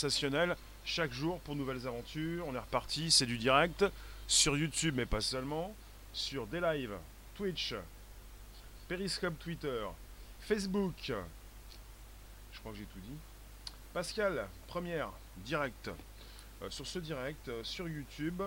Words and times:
live 0.00 0.08
conversationnels 0.08 0.56
chaque 0.84 1.12
jour 1.12 1.40
pour 1.40 1.56
nouvelles 1.56 1.86
aventures. 1.86 2.46
On 2.46 2.54
est 2.54 2.58
reparti, 2.58 3.10
c'est 3.10 3.26
du 3.26 3.36
direct 3.36 3.84
sur 4.26 4.56
YouTube, 4.56 4.94
mais 4.96 5.04
pas 5.04 5.20
seulement, 5.20 5.74
sur 6.14 6.46
des 6.46 6.60
lives, 6.60 6.96
Twitch, 7.36 7.74
Periscope 8.88 9.38
Twitter, 9.38 9.84
Facebook. 10.40 10.94
Je 12.52 12.58
crois 12.60 12.72
que 12.72 12.78
j'ai 12.78 12.84
tout 12.84 13.00
dit. 13.00 13.16
Pascal, 13.92 14.46
première, 14.68 15.10
direct. 15.38 15.90
Euh, 16.62 16.70
sur 16.70 16.86
ce 16.86 16.98
direct, 16.98 17.48
euh, 17.48 17.62
sur 17.62 17.86
YouTube, 17.86 18.42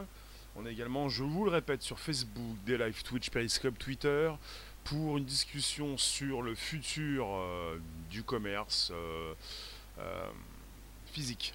on 0.55 0.65
est 0.65 0.71
également, 0.71 1.07
je 1.07 1.23
vous 1.23 1.45
le 1.45 1.51
répète, 1.51 1.83
sur 1.83 1.99
Facebook, 1.99 2.57
des 2.65 2.79
lives 2.79 3.03
Twitch, 3.03 3.29
Periscope, 3.29 3.77
Twitter, 3.77 4.31
pour 4.83 5.17
une 5.17 5.25
discussion 5.25 5.97
sur 5.97 6.41
le 6.41 6.55
futur 6.55 7.27
euh, 7.29 7.79
du 8.09 8.23
commerce 8.23 8.91
physique. 11.13 11.53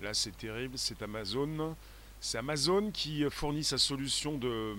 Là, 0.00 0.14
c'est 0.14 0.36
terrible, 0.36 0.76
c'est 0.78 1.02
Amazon. 1.02 1.76
C'est 2.20 2.38
Amazon 2.38 2.90
qui 2.90 3.24
fournit 3.30 3.62
sa 3.62 3.76
solution 3.76 4.38
de, 4.38 4.74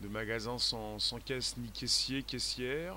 de 0.00 0.08
magasin 0.08 0.58
sans, 0.58 0.98
caisse 1.24 1.56
ni 1.56 1.70
caissier, 1.70 2.22
caissière. 2.22 2.96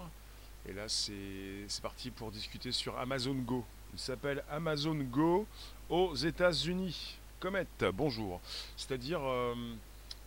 Et 0.67 0.73
là, 0.73 0.89
c'est 0.89 1.81
parti 1.81 2.09
pour 2.09 2.31
discuter 2.31 2.71
sur 2.71 2.97
Amazon 2.97 3.35
Go. 3.35 3.63
Il 3.93 3.99
s'appelle 3.99 4.43
Amazon 4.49 4.95
Go 4.95 5.47
aux 5.89 6.15
États-Unis. 6.15 7.17
Comet, 7.39 7.67
bonjour. 7.93 8.41
C'est-à-dire, 8.75 9.21
euh, 9.23 9.53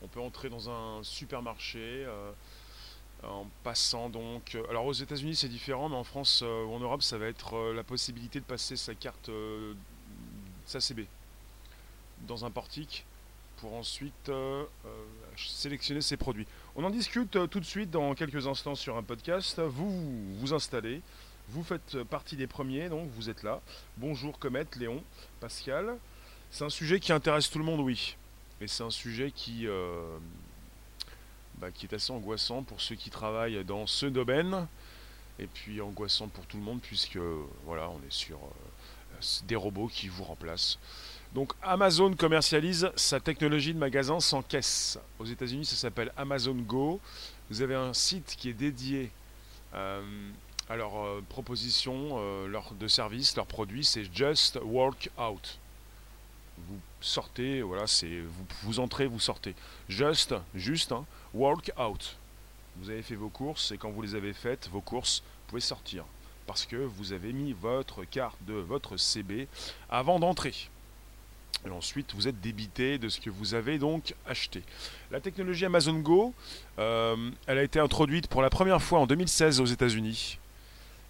on 0.02 0.08
peut 0.08 0.20
entrer 0.20 0.48
dans 0.48 0.70
un 0.70 1.02
supermarché 1.02 2.04
euh, 2.06 2.32
en 3.22 3.46
passant 3.62 4.08
donc. 4.08 4.54
Euh, 4.54 4.64
alors 4.70 4.86
aux 4.86 4.92
États-Unis, 4.92 5.36
c'est 5.36 5.48
différent, 5.48 5.88
mais 5.88 5.96
en 5.96 6.04
France 6.04 6.42
ou 6.42 6.72
en 6.72 6.80
Europe, 6.80 7.02
ça 7.02 7.18
va 7.18 7.26
être 7.26 7.72
la 7.72 7.82
possibilité 7.82 8.40
de 8.40 8.44
passer 8.44 8.76
sa 8.76 8.94
carte, 8.94 9.30
sa 10.66 10.80
CB, 10.80 11.06
dans 12.26 12.44
un 12.44 12.50
portique 12.50 13.04
pour 13.58 13.74
ensuite 13.74 14.30
sélectionner 15.36 16.00
ses 16.00 16.16
produits. 16.16 16.46
On 16.74 16.82
en 16.82 16.90
discute 16.90 17.38
tout 17.48 17.60
de 17.60 17.64
suite 17.64 17.90
dans 17.90 18.14
quelques 18.14 18.46
instants 18.46 18.74
sur 18.74 18.96
un 18.96 19.02
podcast. 19.02 19.60
Vous 19.60 20.34
vous 20.38 20.52
installez. 20.52 21.00
Vous 21.48 21.62
faites 21.62 22.02
partie 22.04 22.36
des 22.36 22.46
premiers, 22.46 22.88
donc 22.88 23.08
vous 23.10 23.28
êtes 23.28 23.42
là. 23.42 23.60
Bonjour 23.98 24.38
Comet, 24.38 24.66
Léon, 24.78 25.02
Pascal. 25.38 25.98
C'est 26.50 26.64
un 26.64 26.70
sujet 26.70 27.00
qui 27.00 27.12
intéresse 27.12 27.50
tout 27.50 27.58
le 27.58 27.64
monde, 27.64 27.80
oui. 27.80 28.16
Et 28.60 28.68
c'est 28.68 28.82
un 28.84 28.90
sujet 28.90 29.32
qui, 29.32 29.66
euh, 29.66 30.18
bah, 31.62 31.70
qui 31.70 31.86
est 31.86 31.94
assez 31.94 32.12
angoissant 32.12 32.64
pour 32.64 32.80
ceux 32.80 32.96
qui 32.96 33.08
travaillent 33.08 33.64
dans 33.64 33.86
ce 33.86 34.06
domaine. 34.06 34.66
Et 35.38 35.46
puis 35.46 35.80
angoissant 35.80 36.26
pour 36.26 36.44
tout 36.46 36.56
le 36.56 36.62
monde, 36.64 36.80
puisque 36.82 37.20
voilà, 37.64 37.88
on 37.88 37.98
est 38.04 38.10
sur 38.10 38.36
euh, 38.36 39.20
des 39.46 39.54
robots 39.54 39.86
qui 39.86 40.08
vous 40.08 40.24
remplacent. 40.24 40.80
Donc 41.34 41.52
Amazon 41.62 42.14
commercialise 42.14 42.90
sa 42.96 43.20
technologie 43.20 43.72
de 43.74 43.78
magasin 43.78 44.18
sans 44.18 44.42
caisse. 44.42 44.98
Aux 45.20 45.24
États-Unis, 45.24 45.64
ça 45.64 45.76
s'appelle 45.76 46.12
Amazon 46.16 46.56
Go. 46.56 47.00
Vous 47.48 47.62
avez 47.62 47.76
un 47.76 47.94
site 47.94 48.34
qui 48.36 48.48
est 48.48 48.54
dédié 48.54 49.12
euh, 49.74 50.02
à 50.68 50.74
leur 50.74 51.22
proposition 51.28 52.46
leur, 52.48 52.74
de 52.74 52.88
services, 52.88 53.36
leurs 53.36 53.46
produits. 53.46 53.84
C'est 53.84 54.12
Just 54.12 54.58
Work 54.64 55.10
Out 55.16 55.60
vous 56.68 56.80
sortez, 57.00 57.62
voilà, 57.62 57.86
c'est 57.86 58.20
vous, 58.20 58.46
vous 58.62 58.80
entrez, 58.80 59.06
vous 59.06 59.20
sortez. 59.20 59.54
Just, 59.88 60.34
juste, 60.54 60.92
hein, 60.92 61.04
walk 61.34 61.70
out. 61.78 62.16
Vous 62.76 62.90
avez 62.90 63.02
fait 63.02 63.14
vos 63.14 63.28
courses 63.28 63.72
et 63.72 63.78
quand 63.78 63.90
vous 63.90 64.02
les 64.02 64.14
avez 64.14 64.32
faites, 64.32 64.68
vos 64.68 64.80
courses, 64.80 65.20
vous 65.20 65.50
pouvez 65.50 65.60
sortir. 65.60 66.04
Parce 66.46 66.66
que 66.66 66.76
vous 66.76 67.12
avez 67.12 67.32
mis 67.32 67.52
votre 67.52 68.04
carte 68.04 68.38
de 68.46 68.54
votre 68.54 68.96
CB 68.96 69.46
avant 69.90 70.18
d'entrer. 70.18 70.54
Ensuite, 71.70 72.12
vous 72.14 72.26
êtes 72.26 72.40
débité 72.40 72.98
de 72.98 73.08
ce 73.08 73.20
que 73.20 73.30
vous 73.30 73.54
avez 73.54 73.78
donc 73.78 74.14
acheté. 74.26 74.62
La 75.12 75.20
technologie 75.20 75.64
Amazon 75.64 75.94
Go, 76.00 76.34
euh, 76.78 77.30
elle 77.46 77.58
a 77.58 77.62
été 77.62 77.78
introduite 77.78 78.26
pour 78.26 78.42
la 78.42 78.50
première 78.50 78.82
fois 78.82 78.98
en 78.98 79.06
2016 79.06 79.60
aux 79.60 79.66
États-Unis. 79.66 80.38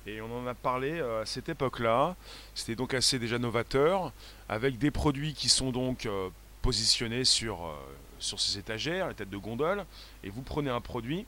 Et 0.07 0.21
on 0.21 0.37
en 0.37 0.47
a 0.47 0.55
parlé 0.55 1.01
euh, 1.01 1.23
à 1.23 1.27
cette 1.27 1.49
époque-là. 1.49 2.17
C'était 2.55 2.77
donc 2.77 2.93
assez 2.93 3.19
déjà 3.19 3.39
novateur, 3.39 4.13
avec 4.49 4.77
des 4.77 4.91
produits 4.91 5.33
qui 5.33 5.49
sont 5.49 5.71
donc 5.71 6.05
euh, 6.05 6.29
positionnés 6.61 7.25
sur, 7.25 7.75
sur 8.23 8.41
ces 8.41 8.59
étagères, 8.59 9.09
les 9.09 9.15
têtes 9.15 9.31
de 9.31 9.37
gondole. 9.37 9.85
Et 10.25 10.31
vous 10.31 10.43
prenez 10.43 10.71
un 10.71 10.81
produit, 10.81 11.27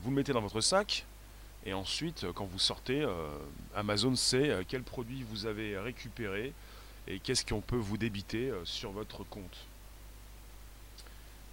vous 0.00 0.10
le 0.10 0.16
mettez 0.16 0.32
dans 0.32 0.40
votre 0.40 0.60
sac, 0.60 1.04
et 1.66 1.74
ensuite, 1.74 2.26
quand 2.34 2.46
vous 2.46 2.58
sortez, 2.58 3.06
Amazon 3.76 4.16
sait 4.16 4.64
quel 4.66 4.82
produit 4.82 5.24
vous 5.24 5.44
avez 5.44 5.78
récupéré 5.78 6.54
et 7.06 7.18
qu'est-ce 7.18 7.44
qu'on 7.44 7.60
peut 7.60 7.76
vous 7.76 7.98
débiter 7.98 8.50
sur 8.64 8.92
votre 8.92 9.24
compte. 9.24 9.66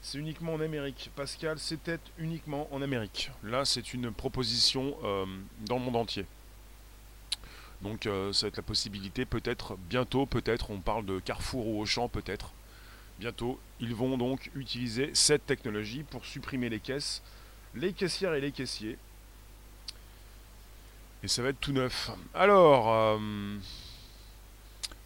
C'est 0.01 0.19
uniquement 0.19 0.53
en 0.53 0.61
Amérique. 0.61 1.11
Pascal, 1.17 1.59
c'était 1.59 1.99
uniquement 2.17 2.69
en 2.71 2.81
Amérique. 2.81 3.29
Là, 3.43 3.65
c'est 3.65 3.93
une 3.93 4.09
proposition 4.11 4.95
euh, 5.03 5.25
dans 5.65 5.79
le 5.79 5.81
monde 5.81 5.97
entier. 5.97 6.25
Donc, 7.81 8.05
euh, 8.05 8.31
ça 8.31 8.45
va 8.45 8.47
être 8.47 8.55
la 8.55 8.63
possibilité, 8.63 9.25
peut-être, 9.25 9.75
bientôt, 9.89 10.25
peut-être, 10.25 10.71
on 10.71 10.79
parle 10.79 11.05
de 11.05 11.19
Carrefour 11.19 11.67
ou 11.67 11.81
Auchan, 11.81 12.07
peut-être. 12.07 12.53
Bientôt, 13.19 13.59
ils 13.79 13.95
vont 13.95 14.17
donc 14.17 14.51
utiliser 14.55 15.11
cette 15.13 15.45
technologie 15.45 16.03
pour 16.03 16.25
supprimer 16.25 16.69
les 16.69 16.79
caisses, 16.79 17.23
les 17.73 17.93
caissières 17.93 18.33
et 18.35 18.41
les 18.41 18.51
caissiers. 18.51 18.97
Et 21.23 21.27
ça 21.27 21.41
va 21.41 21.49
être 21.49 21.59
tout 21.59 21.71
neuf. 21.71 22.11
Alors, 22.35 22.93
euh, 22.93 23.57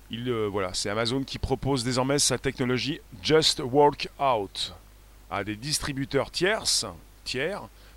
il, 0.09 0.31
voilà, 0.31 0.73
c'est 0.73 0.89
Amazon 0.89 1.23
qui 1.23 1.39
propose 1.39 1.85
désormais 1.85 2.19
sa 2.19 2.37
technologie 2.37 2.99
Just 3.23 3.61
Work 3.63 4.09
Out 4.19 4.73
à 5.29 5.45
des 5.45 5.55
distributeurs 5.55 6.29
tiers 6.31 6.63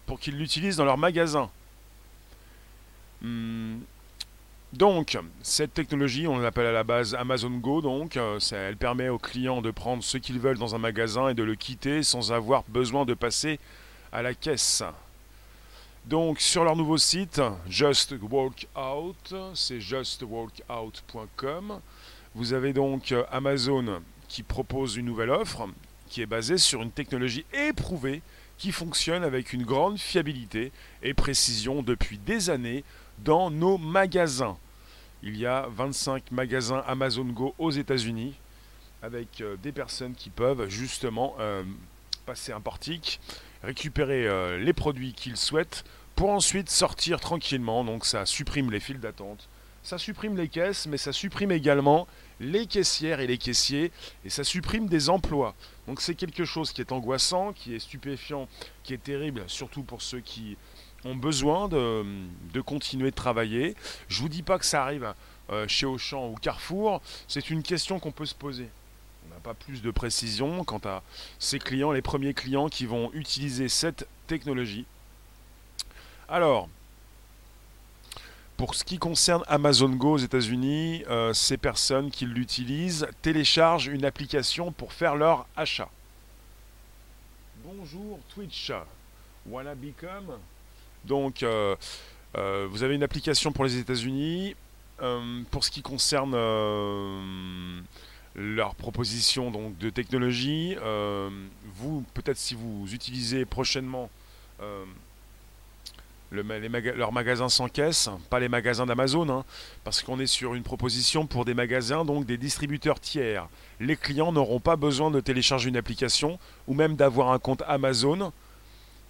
pour 0.07 0.21
qu'ils 0.21 0.39
l'utilisent 0.39 0.77
dans 0.77 0.85
leur 0.85 0.99
magasin. 0.99 1.51
Hmm. 3.21 3.79
Donc, 4.75 5.17
cette 5.41 5.73
technologie, 5.73 6.27
on 6.27 6.41
l'appelle 6.41 6.67
à 6.67 6.73
la 6.73 6.83
base 6.83 7.15
Amazon 7.15 7.51
Go, 7.51 7.81
donc, 7.81 8.17
euh, 8.17 8.41
elle 8.51 8.77
permet 8.77 9.09
aux 9.09 9.21
clients 9.21 9.62
de 9.62 9.71
prendre 9.71 10.03
ce 10.03 10.19
qu'ils 10.19 10.41
veulent 10.41 10.59
dans 10.59 10.75
un 10.75 10.79
magasin 10.79 11.29
et 11.29 11.35
de 11.35 11.45
le 11.45 11.55
quitter 11.55 12.03
sans 12.03 12.33
avoir 12.33 12.65
besoin 12.67 13.05
de 13.05 13.15
passer 13.15 13.61
à 14.11 14.21
la 14.21 14.35
caisse. 14.35 14.83
Donc, 16.07 16.41
sur 16.41 16.65
leur 16.65 16.75
nouveau 16.75 16.99
site, 16.99 17.41
Just 17.69 18.17
Walk 18.21 18.67
Out, 18.77 19.33
c'est 19.55 19.81
justwalkout.com, 19.81 21.81
vous 22.35 22.53
avez 22.53 22.73
donc 22.73 23.12
euh, 23.12 23.23
Amazon 23.31 24.03
qui 24.27 24.43
propose 24.43 24.97
une 24.97 25.06
nouvelle 25.06 25.31
offre 25.31 25.69
qui 26.09 26.21
est 26.21 26.26
basé 26.26 26.59
sur 26.59 26.82
une 26.82 26.91
technologie 26.91 27.47
éprouvée 27.53 28.23
qui 28.59 28.73
fonctionne 28.73 29.23
avec 29.23 29.53
une 29.53 29.62
grande 29.62 29.99
fiabilité 29.99 30.73
et 31.05 31.15
précision 31.15 31.82
depuis 31.82 32.19
des 32.19 32.50
années 32.50 32.82
dans 33.21 33.53
nos 33.53 33.79
magasins. 33.79 34.56
Il 35.26 35.38
y 35.38 35.47
a 35.47 35.69
25 35.75 36.32
magasins 36.32 36.85
Amazon 36.87 37.25
Go 37.25 37.55
aux 37.56 37.71
États-Unis 37.71 38.35
avec 39.00 39.41
euh, 39.41 39.56
des 39.56 39.73
personnes 39.73 40.15
qui 40.15 40.29
peuvent 40.29 40.69
justement 40.69 41.35
euh, 41.41 41.62
passer 42.26 42.53
un 42.53 42.61
portique, 42.61 43.21
récupérer 43.62 44.29
euh, 44.29 44.59
les 44.59 44.75
produits 44.75 45.15
qu'ils 45.15 45.38
souhaitent 45.38 45.82
pour 46.15 46.29
ensuite 46.29 46.69
sortir 46.69 47.21
tranquillement. 47.21 47.85
Donc 47.85 48.05
ça 48.05 48.26
supprime 48.26 48.71
les 48.71 48.81
files 48.81 49.00
d'attente, 49.00 49.49
ça 49.82 49.97
supprime 49.97 50.37
les 50.37 50.49
caisses, 50.49 50.87
mais 50.87 50.99
ça 50.99 51.11
supprime 51.11 51.53
également 51.53 52.06
les 52.38 52.67
caissières 52.67 53.21
et 53.21 53.26
les 53.26 53.38
caissiers, 53.38 53.93
et 54.26 54.29
ça 54.29 54.44
supprime 54.44 54.88
des 54.88 55.09
emplois. 55.09 55.55
Donc 55.87 56.03
c'est 56.03 56.15
quelque 56.15 56.44
chose 56.44 56.71
qui 56.71 56.82
est 56.82 56.93
angoissant, 56.93 57.55
qui 57.55 57.75
est 57.75 57.79
stupéfiant, 57.79 58.47
qui 58.82 58.93
est 58.93 59.03
terrible, 59.03 59.44
surtout 59.47 59.85
pour 59.85 60.03
ceux 60.03 60.21
qui 60.21 60.59
ont 61.05 61.15
besoin 61.15 61.69
de, 61.69 62.61
continuer 62.65 63.11
de 63.11 63.17
travailler. 63.17 63.75
Je 64.09 64.21
vous 64.21 64.29
dis 64.29 64.43
pas 64.43 64.59
que 64.59 64.65
ça 64.65 64.83
arrive 64.83 65.12
euh, 65.51 65.69
chez 65.69 65.87
Auchan 65.87 66.29
ou 66.29 66.35
Carrefour, 66.37 67.03
c'est 67.29 67.51
une 67.51 67.62
question 67.62 67.99
qu'on 67.99 68.12
peut 68.12 68.27
se 68.27 68.35
poser. 68.35 68.69
On 69.27 69.35
n'a 69.35 69.41
pas 69.41 69.55
plus 69.55 69.83
de 69.83 69.91
précision 69.91 70.65
quant 70.65 70.81
à 70.85 71.03
ces 71.39 71.59
clients, 71.59 71.93
les 71.93 72.03
premiers 72.03 72.35
clients 72.35 72.69
qui 72.69 72.87
vont 72.87 73.11
utiliser 73.12 73.69
cette 73.69 74.06
technologie. 74.27 74.87
Alors, 76.29 76.69
pour 78.57 78.75
ce 78.75 78.85
qui 78.85 78.99
concerne 78.99 79.43
Amazon 79.49 79.91
Go 79.91 80.12
aux 80.12 80.19
États-Unis, 80.19 81.05
euh, 81.11 81.35
ces 81.35 81.59
personnes 81.59 82.11
qui 82.11 82.25
l'utilisent 82.25 83.07
téléchargent 83.21 83.89
une 83.89 84.05
application 84.05 84.73
pour 84.73 84.93
faire 84.93 85.17
leur 85.17 85.47
achat. 85.57 85.91
Bonjour 87.65 88.21
Twitch, 88.35 88.73
wanna 89.47 89.75
become 89.75 90.39
Donc, 91.06 91.43
euh, 91.43 91.77
euh, 92.37 92.67
vous 92.71 92.83
avez 92.83 92.95
une 92.95 93.03
application 93.03 93.53
pour 93.53 93.65
les 93.65 93.79
États-Unis. 93.79 94.56
pour 95.51 95.65
ce 95.65 95.71
qui 95.71 95.83
concerne 95.83 96.35
leur 98.35 98.75
proposition 98.75 99.51
de 99.51 99.91
technologie, 99.91 100.77
vous, 101.75 102.05
peut-être 102.15 102.39
si 102.39 102.55
vous 102.55 102.87
utilisez 102.93 103.45
prochainement 103.45 104.09
leurs 106.31 107.12
magasins 107.12 107.49
sans 107.49 107.69
caisse, 107.69 108.09
pas 108.31 108.41
les 108.41 108.49
magasins 108.49 108.87
d'Amazon, 108.87 109.29
hein, 109.29 109.45
parce 109.85 110.03
qu'on 110.03 110.19
est 110.19 110.27
sur 110.27 110.55
une 110.55 110.62
proposition 110.62 111.27
pour 111.27 111.45
des 111.45 111.55
magasins, 111.55 112.05
donc 112.05 112.27
des 112.27 112.39
distributeurs 112.39 113.00
tiers. 113.00 113.49
Les 113.81 113.97
clients 113.97 114.33
n'auront 114.33 114.61
pas 114.61 114.77
besoin 114.77 115.11
de 115.11 115.21
télécharger 115.21 115.69
une 115.69 115.77
application 115.77 116.39
ou 116.67 116.75
même 116.75 116.97
d'avoir 116.97 117.33
un 117.33 117.39
compte 117.39 117.62
Amazon. 117.67 118.33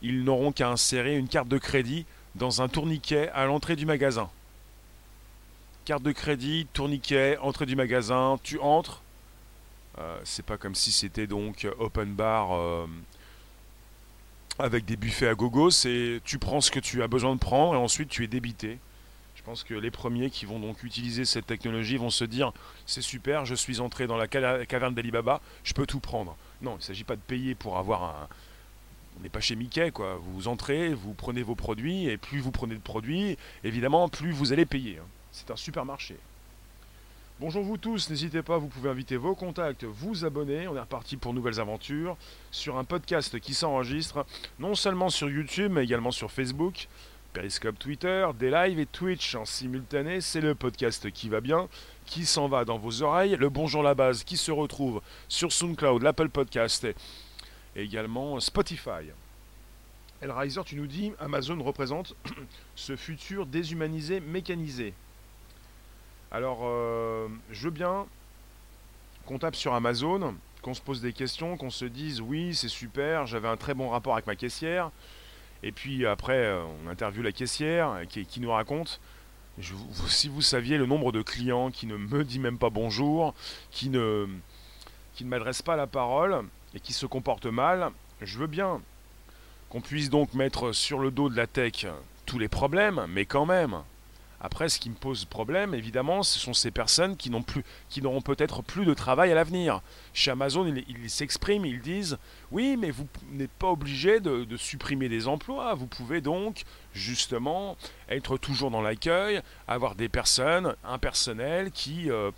Ils 0.04 0.22
n'auront 0.22 0.52
qu'à 0.52 0.68
insérer 0.68 1.16
une 1.16 1.28
carte 1.28 1.48
de 1.48 1.56
crédit 1.56 2.04
dans 2.34 2.60
un 2.60 2.68
tourniquet 2.68 3.30
à 3.30 3.46
l'entrée 3.46 3.74
du 3.74 3.86
magasin. 3.86 4.28
Carte 5.86 6.02
de 6.02 6.12
crédit, 6.12 6.66
tourniquet, 6.74 7.38
entrée 7.38 7.64
du 7.64 7.74
magasin, 7.74 8.38
tu 8.42 8.58
entres. 8.60 9.02
Euh, 9.98 10.20
c'est 10.24 10.44
pas 10.44 10.58
comme 10.58 10.74
si 10.74 10.92
c'était 10.92 11.26
donc 11.26 11.66
open 11.78 12.12
bar 12.12 12.52
euh, 12.52 12.86
avec 14.58 14.84
des 14.84 14.96
buffets 14.96 15.28
à 15.28 15.34
gogo, 15.34 15.70
c'est 15.70 16.20
tu 16.22 16.38
prends 16.38 16.60
ce 16.60 16.70
que 16.70 16.80
tu 16.80 17.02
as 17.02 17.08
besoin 17.08 17.34
de 17.34 17.40
prendre 17.40 17.74
et 17.74 17.78
ensuite 17.78 18.10
tu 18.10 18.24
es 18.24 18.26
débité. 18.26 18.78
Je 19.36 19.42
pense 19.42 19.64
que 19.64 19.72
les 19.72 19.90
premiers 19.90 20.28
qui 20.28 20.44
vont 20.44 20.58
donc 20.58 20.82
utiliser 20.82 21.24
cette 21.24 21.46
technologie 21.46 21.96
vont 21.96 22.10
se 22.10 22.24
dire 22.24 22.52
c'est 22.84 23.02
super, 23.02 23.46
je 23.46 23.54
suis 23.54 23.80
entré 23.80 24.06
dans 24.06 24.18
la 24.18 24.28
caverne 24.28 24.94
d'Alibaba, 24.94 25.40
je 25.62 25.72
peux 25.72 25.86
tout 25.86 26.00
prendre. 26.00 26.36
Non, 26.60 26.72
il 26.72 26.78
ne 26.78 26.82
s'agit 26.82 27.04
pas 27.04 27.16
de 27.16 27.22
payer 27.22 27.54
pour 27.54 27.78
avoir 27.78 28.02
un. 28.02 28.28
On 29.18 29.22
n'est 29.22 29.28
pas 29.28 29.40
chez 29.40 29.56
Mickey, 29.56 29.90
quoi. 29.90 30.18
Vous 30.22 30.48
entrez, 30.48 30.92
vous 30.92 31.14
prenez 31.14 31.42
vos 31.42 31.54
produits, 31.54 32.06
et 32.06 32.16
plus 32.16 32.40
vous 32.40 32.50
prenez 32.50 32.74
de 32.74 32.80
produits, 32.80 33.38
évidemment, 33.62 34.08
plus 34.08 34.32
vous 34.32 34.52
allez 34.52 34.66
payer. 34.66 34.98
Hein. 34.98 35.06
C'est 35.32 35.50
un 35.50 35.56
supermarché. 35.56 36.16
Bonjour 37.40 37.64
vous 37.64 37.76
tous, 37.76 38.10
n'hésitez 38.10 38.42
pas, 38.42 38.58
vous 38.58 38.68
pouvez 38.68 38.90
inviter 38.90 39.16
vos 39.16 39.34
contacts, 39.34 39.82
vous 39.82 40.24
abonner. 40.24 40.68
On 40.68 40.76
est 40.76 40.80
reparti 40.80 41.16
pour 41.16 41.34
nouvelles 41.34 41.58
aventures 41.58 42.16
sur 42.52 42.78
un 42.78 42.84
podcast 42.84 43.40
qui 43.40 43.54
s'enregistre 43.54 44.24
non 44.60 44.76
seulement 44.76 45.10
sur 45.10 45.28
YouTube 45.28 45.72
mais 45.72 45.82
également 45.82 46.12
sur 46.12 46.30
Facebook, 46.30 46.86
Periscope 47.32 47.76
Twitter, 47.76 48.28
des 48.38 48.76
et 48.78 48.86
Twitch 48.86 49.34
en 49.34 49.44
simultané. 49.44 50.20
C'est 50.20 50.40
le 50.40 50.54
podcast 50.54 51.10
qui 51.10 51.28
va 51.28 51.40
bien, 51.40 51.68
qui 52.06 52.24
s'en 52.24 52.46
va 52.46 52.64
dans 52.64 52.78
vos 52.78 53.02
oreilles. 53.02 53.36
Le 53.36 53.50
Bonjour 53.50 53.82
la 53.82 53.96
base 53.96 54.22
qui 54.22 54.36
se 54.36 54.52
retrouve 54.52 55.02
sur 55.28 55.50
SoundCloud, 55.50 56.02
l'Apple 56.02 56.28
Podcast 56.28 56.86
et 57.76 57.82
également 57.82 58.38
Spotify. 58.40 59.10
Elriser, 60.22 60.62
tu 60.64 60.76
nous 60.76 60.86
dis 60.86 61.12
Amazon 61.18 61.62
représente 61.62 62.14
ce 62.76 62.96
futur 62.96 63.46
déshumanisé, 63.46 64.20
mécanisé. 64.20 64.94
Alors, 66.30 66.60
euh, 66.62 67.28
je 67.50 67.64
veux 67.64 67.70
bien 67.70 68.06
qu'on 69.26 69.38
tape 69.38 69.56
sur 69.56 69.74
Amazon, 69.74 70.34
qu'on 70.62 70.74
se 70.74 70.80
pose 70.80 71.00
des 71.00 71.12
questions, 71.12 71.56
qu'on 71.56 71.70
se 71.70 71.84
dise 71.84 72.20
oui, 72.20 72.54
c'est 72.54 72.68
super, 72.68 73.26
j'avais 73.26 73.48
un 73.48 73.56
très 73.56 73.74
bon 73.74 73.90
rapport 73.90 74.14
avec 74.14 74.26
ma 74.26 74.36
caissière. 74.36 74.90
Et 75.62 75.72
puis 75.72 76.06
après, 76.06 76.38
euh, 76.38 76.62
on 76.84 76.88
interviewe 76.88 77.22
la 77.22 77.32
caissière 77.32 78.00
qui, 78.08 78.40
nous 78.40 78.50
raconte 78.50 79.00
si 80.08 80.28
vous 80.28 80.42
saviez 80.42 80.78
le 80.78 80.86
nombre 80.86 81.12
de 81.12 81.22
clients 81.22 81.70
qui 81.70 81.86
ne 81.86 81.96
me 81.96 82.24
dit 82.24 82.38
même 82.38 82.58
pas 82.58 82.70
bonjour, 82.70 83.34
qui 83.70 83.88
ne, 83.88 84.26
qui 85.14 85.24
ne 85.24 85.30
m'adresse 85.30 85.62
pas 85.62 85.76
la 85.76 85.86
parole 85.86 86.44
et 86.74 86.80
qui 86.80 86.92
se 86.92 87.06
comportent 87.06 87.46
mal, 87.46 87.90
je 88.20 88.38
veux 88.38 88.46
bien 88.46 88.80
qu'on 89.68 89.80
puisse 89.80 90.10
donc 90.10 90.34
mettre 90.34 90.72
sur 90.72 90.98
le 90.98 91.10
dos 91.10 91.28
de 91.28 91.36
la 91.36 91.46
tech 91.46 91.86
tous 92.26 92.38
les 92.38 92.48
problèmes, 92.48 93.06
mais 93.08 93.26
quand 93.26 93.46
même, 93.46 93.82
après, 94.44 94.68
ce 94.68 94.78
qui 94.78 94.90
me 94.90 94.94
pose 94.94 95.24
problème, 95.24 95.72
évidemment, 95.72 96.22
ce 96.22 96.38
sont 96.38 96.52
ces 96.52 96.70
personnes 96.70 97.16
qui 97.16 97.30
n'ont 97.30 97.42
plus, 97.42 97.64
qui 97.88 98.02
n'auront 98.02 98.20
peut-être 98.20 98.62
plus 98.62 98.84
de 98.84 98.92
travail 98.92 99.32
à 99.32 99.34
l'avenir. 99.34 99.80
Chez 100.12 100.30
Amazon, 100.30 100.66
ils 100.66 101.08
s'expriment, 101.08 101.64
ils 101.64 101.80
disent 101.80 102.18
oui, 102.52 102.76
mais 102.78 102.90
vous 102.90 103.08
n'êtes 103.32 103.50
pas 103.52 103.70
obligé 103.70 104.20
de, 104.20 104.46
supprimer 104.58 105.08
des 105.08 105.28
emplois. 105.28 105.72
Vous 105.72 105.86
pouvez 105.86 106.20
donc 106.20 106.64
justement 106.92 107.78
être 108.10 108.36
toujours 108.36 108.70
dans 108.70 108.82
l'accueil, 108.82 109.40
avoir 109.66 109.94
des 109.94 110.10
personnes, 110.10 110.76
un 110.84 110.98
personnel 110.98 111.70
qui, 111.70 112.10
euh, 112.10 112.30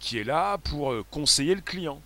qui 0.00 0.18
est 0.18 0.24
là 0.24 0.58
pour 0.58 0.90
euh, 0.90 1.04
conseiller 1.12 1.54
le 1.54 1.60
client. 1.60 2.02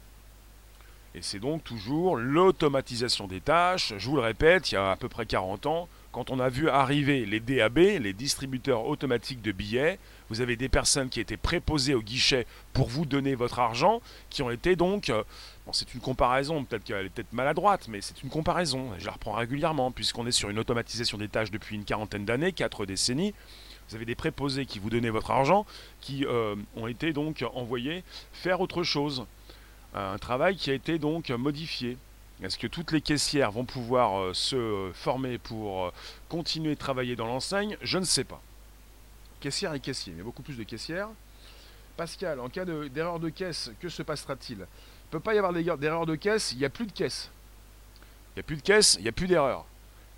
C'est 1.23 1.39
donc 1.39 1.65
toujours 1.65 2.17
l'automatisation 2.17 3.27
des 3.27 3.41
tâches. 3.41 3.95
Je 3.97 4.09
vous 4.09 4.17
le 4.17 4.23
répète, 4.23 4.71
il 4.71 4.75
y 4.75 4.79
a 4.79 4.93
à 4.93 4.97
peu 4.97 5.09
près 5.09 5.27
40 5.27 5.67
ans, 5.67 5.89
quand 6.13 6.31
on 6.31 6.41
a 6.41 6.49
vu 6.49 6.69
arriver 6.69 7.27
les 7.27 7.41
DAB, 7.41 7.79
les 7.79 8.13
distributeurs 8.13 8.87
automatiques 8.87 9.43
de 9.43 9.53
billets, 9.53 9.99
vous 10.31 10.41
avez 10.41 10.57
des 10.57 10.69
personnes 10.69 11.09
qui 11.09 11.21
étaient 11.21 11.37
préposées 11.37 11.95
au 11.95 12.03
guichet 12.03 12.47
pour 12.73 12.89
vous 12.89 13.07
donner 13.07 13.35
votre 13.35 13.59
argent, 13.59 14.01
qui 14.31 14.43
ont 14.43 14.51
été 14.51 14.75
donc, 14.75 15.11
euh, 15.11 15.23
c'est 15.73 15.95
une 15.95 16.01
comparaison, 16.01 16.65
peut-être 16.65 16.85
qu'elle 16.85 17.07
est 17.07 17.33
maladroite, 17.33 17.89
mais 17.89 18.01
c'est 18.01 18.23
une 18.23 18.31
comparaison, 18.31 18.91
je 18.99 19.07
la 19.07 19.13
reprends 19.13 19.33
régulièrement, 19.33 19.91
puisqu'on 19.91 20.27
est 20.27 20.33
sur 20.33 20.51
une 20.51 20.59
automatisation 20.59 21.19
des 21.19 21.29
tâches 21.29 21.51
depuis 21.51 21.77
une 21.77 21.85
quarantaine 21.85 22.25
d'années, 22.25 22.53
quatre 22.53 22.87
décennies, 22.87 23.35
vous 23.89 23.95
avez 23.95 24.05
des 24.05 24.15
préposés 24.15 24.67
qui 24.67 24.79
vous 24.79 24.91
donnaient 24.91 25.11
votre 25.11 25.31
argent, 25.31 25.67
qui 26.01 26.27
euh, 26.27 26.57
ont 26.77 26.87
été 26.87 27.13
donc 27.13 27.45
envoyés 27.55 28.03
faire 28.33 28.61
autre 28.61 28.83
chose. 28.83 29.25
Un 29.95 30.19
travail 30.19 30.57
qui 30.57 30.71
a 30.71 30.75
été 30.75 30.99
donc 30.99 31.31
modifié. 31.31 31.97
Est-ce 32.43 32.57
que 32.57 32.69
toutes 32.69 32.93
les 32.93 33.01
caissières 33.01 33.51
vont 33.51 33.65
pouvoir 33.65 34.21
euh, 34.21 34.33
se 34.33 34.91
former 34.95 35.39
pour 35.39 35.87
euh, 35.87 35.91
continuer 36.29 36.75
de 36.75 36.79
travailler 36.79 37.17
dans 37.17 37.27
l'enseigne? 37.27 37.77
Je 37.83 37.99
ne 37.99 38.05
sais 38.05 38.23
pas. 38.23 38.41
Caissière 39.41 39.75
et 39.75 39.81
caissier, 39.81 40.13
mais 40.17 40.23
beaucoup 40.23 40.43
plus 40.43 40.57
de 40.57 40.63
caissières. 40.63 41.09
Pascal, 41.97 42.39
en 42.39 42.49
cas 42.49 42.65
d'erreur 42.65 43.19
de, 43.19 43.29
caisse, 43.29 43.73
que 43.81 43.89
se 43.89 44.03
passera-t-il? 44.03 44.59
Il 44.59 44.61
ne 44.61 44.67
peut 45.11 45.21
pas 45.21 45.35
y 45.35 45.39
avoir 45.39 45.53
d'erreur 45.53 46.07
de 46.07 46.15
caisse, 46.15 46.53
il 46.53 46.59
n'y 46.59 46.65
a 46.65 46.71
plus 46.71 46.87
de 46.87 46.93
caisse. 46.93 47.29
Il 48.37 48.39
n'y 48.39 48.41
a 48.41 48.43
plus 48.45 48.57
de 48.57 48.63
caisse, 48.63 48.95
il 49.01 49.03
n'y 49.03 49.09
a 49.09 49.13
plus 49.13 49.27
d'erreur. 49.27 49.65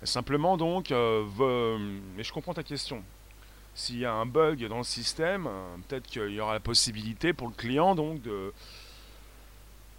Simplement 0.03 0.57
donc, 0.57 0.91
euh, 0.91 1.77
mais 2.15 2.23
je 2.23 2.31
comprends 2.31 2.53
ta 2.53 2.63
question. 2.63 3.03
S'il 3.73 3.97
y 3.97 4.05
a 4.05 4.13
un 4.13 4.27
bug 4.27 4.67
dans 4.67 4.79
le 4.79 4.83
système, 4.83 5.49
peut-être 5.87 6.05
qu'il 6.05 6.29
y 6.29 6.39
aura 6.39 6.53
la 6.53 6.59
possibilité 6.59 7.33
pour 7.33 7.47
le 7.47 7.53
client 7.53 7.95
donc 7.95 8.21
de, 8.21 8.53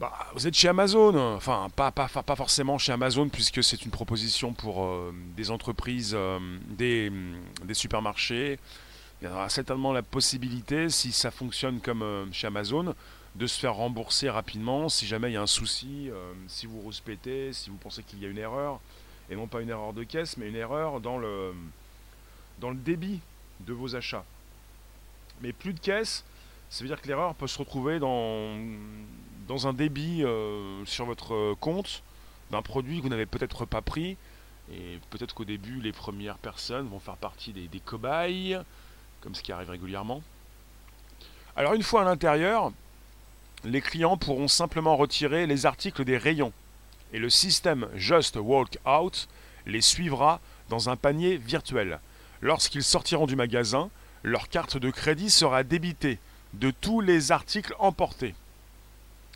bah, 0.03 0.13
vous 0.35 0.49
êtes 0.49 0.55
chez 0.55 0.67
Amazon, 0.67 1.17
enfin 1.37 1.69
pas, 1.77 1.93
pas, 1.93 2.09
pas 2.09 2.35
forcément 2.35 2.77
chez 2.77 2.91
Amazon 2.91 3.29
puisque 3.29 3.63
c'est 3.63 3.85
une 3.85 3.93
proposition 3.93 4.53
pour 4.53 4.83
euh, 4.83 5.15
des 5.37 5.53
entreprises, 5.53 6.11
euh, 6.13 6.41
des, 6.71 7.13
des, 7.63 7.75
supermarchés. 7.75 8.59
Il 9.21 9.29
y 9.29 9.31
aura 9.31 9.49
certainement 9.49 9.93
la 9.93 10.03
possibilité, 10.03 10.89
si 10.89 11.13
ça 11.13 11.31
fonctionne 11.31 11.79
comme 11.79 12.03
euh, 12.03 12.27
chez 12.33 12.49
Amazon, 12.49 12.97
de 13.37 13.47
se 13.47 13.61
faire 13.61 13.75
rembourser 13.75 14.29
rapidement 14.29 14.89
si 14.89 15.07
jamais 15.07 15.31
il 15.31 15.35
y 15.35 15.37
a 15.37 15.43
un 15.43 15.47
souci, 15.47 16.11
si 16.49 16.67
vous 16.67 16.81
rouspétez, 16.81 17.53
si 17.53 17.71
vous 17.71 17.77
pensez 17.77 18.03
qu'il 18.03 18.21
y 18.21 18.27
a 18.27 18.29
une 18.29 18.39
erreur, 18.39 18.81
et 19.31 19.37
non 19.37 19.47
pas 19.47 19.63
une 19.63 19.71
erreur 19.71 19.93
de 19.93 20.03
caisse, 20.03 20.37
mais 20.37 20.49
une 20.49 20.57
erreur 20.57 21.01
dans 21.01 21.17
le, 21.17 21.55
dans 22.59 22.71
le 22.71 22.77
débit 22.77 23.21
de 23.61 23.73
vos 23.73 23.95
achats. 23.95 24.25
Mais 25.41 25.53
plus 25.53 25.73
de 25.73 25.81
caisse, 25.81 26.25
ça 26.71 26.83
veut 26.83 26.89
dire 26.89 27.01
que 27.01 27.07
l'erreur 27.07 27.37
peut 27.37 27.47
se 27.47 27.59
retrouver 27.59 28.01
dans 28.01 28.59
dans 29.49 29.67
un 29.67 29.73
débit 29.73 30.23
euh, 30.25 30.85
sur 30.85 31.05
votre 31.05 31.55
compte 31.61 32.03
d'un 32.51 32.63
produit 32.63 32.99
que 32.99 33.03
vous 33.03 33.09
n'avez 33.09 33.27
peut-être 33.27 33.65
pas 33.65 33.81
pris. 33.81 34.17
Et 34.73 34.99
peut-être 35.11 35.35
qu'au 35.35 35.45
début, 35.45 35.81
les 35.81 35.93
premières 35.93 36.39
personnes 36.39 36.87
vont 36.89 37.01
faire 37.01 37.17
partie 37.17 37.53
des, 37.53 37.81
cobayes, 37.81 38.59
comme 39.21 39.35
ce 39.35 39.43
qui 39.43 39.53
arrive 39.53 39.71
régulièrement. 39.71 40.23
Alors 41.57 41.75
une 41.75 41.83
fois 41.83 42.03
à 42.03 42.05
l'intérieur, 42.05 42.73
les 43.65 43.81
clients 43.81 44.17
pourront 44.17 44.49
simplement 44.49 44.97
retirer 44.97 45.47
les 45.47 45.67
articles 45.67 46.05
des 46.05 46.17
rayons. 46.17 46.53
Et 47.13 47.19
le 47.19 47.29
système 47.29 47.89
Just 47.95 48.37
Walk 48.37 48.79
Out 48.87 49.29
les 49.67 49.83
suivra 49.83 50.41
dans 50.69 50.89
un 50.89 50.97
panier 50.97 51.37
virtuel. 51.37 52.01
Lorsqu'ils 52.41 52.83
sortiront 52.83 53.27
du 53.27 53.37
magasin, 53.37 53.91
leur 54.23 54.49
carte 54.49 54.77
de 54.79 54.91
crédit 54.91 55.31
sera 55.31 55.63
débitée 55.63 56.19
de 56.55 56.71
tous 56.71 57.01
les 57.01 57.33
articles 57.33 57.75
emportés. 57.79 58.35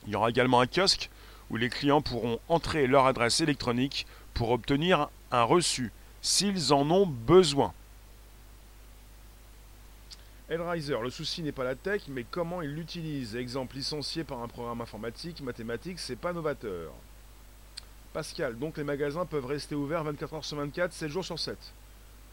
Il 0.06 0.12
y 0.12 0.16
aura 0.16 0.30
également 0.30 0.60
un 0.60 0.66
kiosque 0.66 1.10
où 1.50 1.56
les 1.56 1.68
clients 1.68 2.02
pourront 2.02 2.38
entrer 2.48 2.86
leur 2.86 3.06
adresse 3.06 3.40
électronique 3.40 4.06
pour 4.34 4.50
obtenir 4.50 5.08
un 5.30 5.42
reçu 5.42 5.92
s'ils 6.20 6.72
en 6.72 6.90
ont 6.90 7.06
besoin. 7.06 7.72
Elriser, 10.48 10.96
le 11.02 11.10
souci 11.10 11.42
n'est 11.42 11.52
pas 11.52 11.64
la 11.64 11.74
tech, 11.74 12.02
mais 12.08 12.24
comment 12.28 12.62
il 12.62 12.72
l'utilise. 12.74 13.34
Exemple 13.34 13.76
licencié 13.76 14.22
par 14.22 14.42
un 14.42 14.48
programme 14.48 14.80
informatique, 14.80 15.40
mathématique, 15.40 15.98
c'est 15.98 16.16
pas 16.16 16.32
novateur. 16.32 16.92
Pascal, 18.12 18.56
donc 18.56 18.76
les 18.76 18.84
magasins 18.84 19.26
peuvent 19.26 19.46
rester 19.46 19.74
ouverts 19.74 20.04
24 20.04 20.34
heures 20.34 20.44
sur 20.44 20.56
24, 20.56 20.92
7 20.92 21.10
jours 21.10 21.24
sur 21.24 21.38
7. 21.38 21.58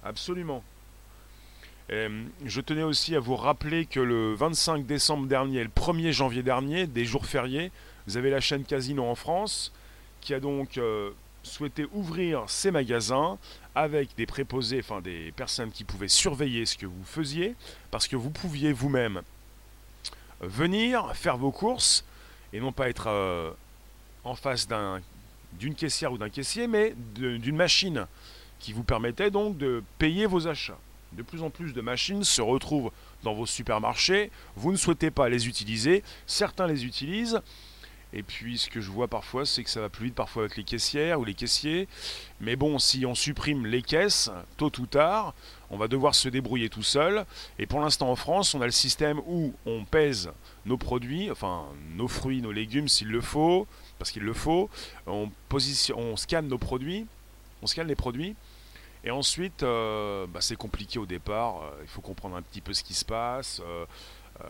Absolument. 0.03 0.63
Euh, 1.91 2.23
je 2.45 2.61
tenais 2.61 2.83
aussi 2.83 3.15
à 3.15 3.19
vous 3.19 3.35
rappeler 3.35 3.85
que 3.85 3.99
le 3.99 4.33
25 4.35 4.85
décembre 4.85 5.27
dernier 5.27 5.63
le 5.63 5.69
1er 5.69 6.11
janvier 6.11 6.41
dernier, 6.41 6.87
des 6.87 7.05
jours 7.05 7.25
fériés, 7.25 7.71
vous 8.07 8.17
avez 8.17 8.29
la 8.29 8.39
chaîne 8.39 8.63
Casino 8.63 9.05
en 9.05 9.15
France 9.15 9.71
qui 10.21 10.33
a 10.33 10.39
donc 10.39 10.77
euh, 10.77 11.11
souhaité 11.43 11.85
ouvrir 11.91 12.45
ses 12.47 12.71
magasins 12.71 13.37
avec 13.75 14.15
des 14.15 14.25
préposés, 14.25 14.79
enfin 14.79 15.01
des 15.01 15.33
personnes 15.35 15.71
qui 15.71 15.83
pouvaient 15.83 16.07
surveiller 16.07 16.65
ce 16.65 16.77
que 16.77 16.85
vous 16.85 17.03
faisiez, 17.03 17.55
parce 17.91 18.07
que 18.07 18.15
vous 18.15 18.29
pouviez 18.29 18.71
vous-même 18.71 19.21
venir 20.39 21.15
faire 21.15 21.37
vos 21.37 21.51
courses 21.51 22.05
et 22.53 22.59
non 22.59 22.71
pas 22.71 22.89
être 22.89 23.07
euh, 23.07 23.51
en 24.23 24.35
face 24.35 24.67
d'une 25.53 25.75
caissière 25.75 26.13
ou 26.13 26.17
d'un 26.17 26.29
caissier, 26.29 26.67
mais 26.67 26.95
d'une 27.15 27.55
machine 27.55 28.07
qui 28.59 28.71
vous 28.71 28.83
permettait 28.83 29.31
donc 29.31 29.57
de 29.57 29.83
payer 29.97 30.25
vos 30.25 30.47
achats. 30.47 30.77
De 31.17 31.23
plus 31.23 31.43
en 31.43 31.49
plus 31.49 31.73
de 31.73 31.81
machines 31.81 32.23
se 32.23 32.41
retrouvent 32.41 32.91
dans 33.23 33.33
vos 33.33 33.45
supermarchés, 33.45 34.31
vous 34.55 34.71
ne 34.71 34.77
souhaitez 34.77 35.11
pas 35.11 35.29
les 35.29 35.47
utiliser, 35.47 36.03
certains 36.25 36.67
les 36.67 36.85
utilisent, 36.85 37.41
et 38.13 38.21
puis 38.21 38.59
ce 38.59 38.69
que 38.69 38.79
je 38.79 38.91
vois 38.91 39.07
parfois, 39.07 39.45
c'est 39.45 39.63
que 39.63 39.69
ça 39.71 39.81
va 39.81 39.89
plus 39.89 40.05
vite 40.05 40.15
parfois 40.15 40.43
avec 40.43 40.55
les 40.55 40.63
caissières 40.63 41.19
ou 41.19 41.25
les 41.25 41.33
caissiers. 41.33 41.87
Mais 42.39 42.55
bon, 42.55 42.77
si 42.77 43.07
on 43.07 43.15
supprime 43.15 43.65
les 43.65 43.81
caisses, 43.81 44.29
tôt 44.57 44.71
ou 44.79 44.85
tard, 44.85 45.33
on 45.71 45.77
va 45.77 45.87
devoir 45.87 46.13
se 46.13 46.29
débrouiller 46.29 46.69
tout 46.69 46.83
seul. 46.83 47.25
Et 47.57 47.65
pour 47.65 47.79
l'instant 47.79 48.11
en 48.11 48.15
France, 48.15 48.53
on 48.53 48.61
a 48.61 48.65
le 48.65 48.71
système 48.71 49.19
où 49.25 49.53
on 49.65 49.83
pèse 49.83 50.31
nos 50.65 50.77
produits, 50.77 51.31
enfin 51.31 51.65
nos 51.95 52.07
fruits, 52.07 52.41
nos 52.43 52.51
légumes 52.51 52.87
s'il 52.87 53.07
le 53.07 53.21
faut, 53.21 53.67
parce 53.97 54.11
qu'il 54.11 54.23
le 54.23 54.33
faut. 54.33 54.69
On, 55.07 55.31
on 55.95 56.15
scanne 56.15 56.47
nos 56.47 56.59
produits, 56.59 57.07
on 57.63 57.67
scanne 57.67 57.87
les 57.87 57.95
produits. 57.95 58.35
Et 59.03 59.11
ensuite, 59.11 59.63
euh, 59.63 60.25
bah, 60.27 60.39
c'est 60.41 60.55
compliqué 60.55 60.97
au 60.97 61.05
départ. 61.05 61.61
Euh, 61.61 61.71
il 61.81 61.87
faut 61.87 62.01
comprendre 62.01 62.35
un 62.35 62.41
petit 62.41 62.61
peu 62.61 62.73
ce 62.73 62.83
qui 62.83 62.93
se 62.93 63.03
passe. 63.03 63.61
Euh, 63.65 63.85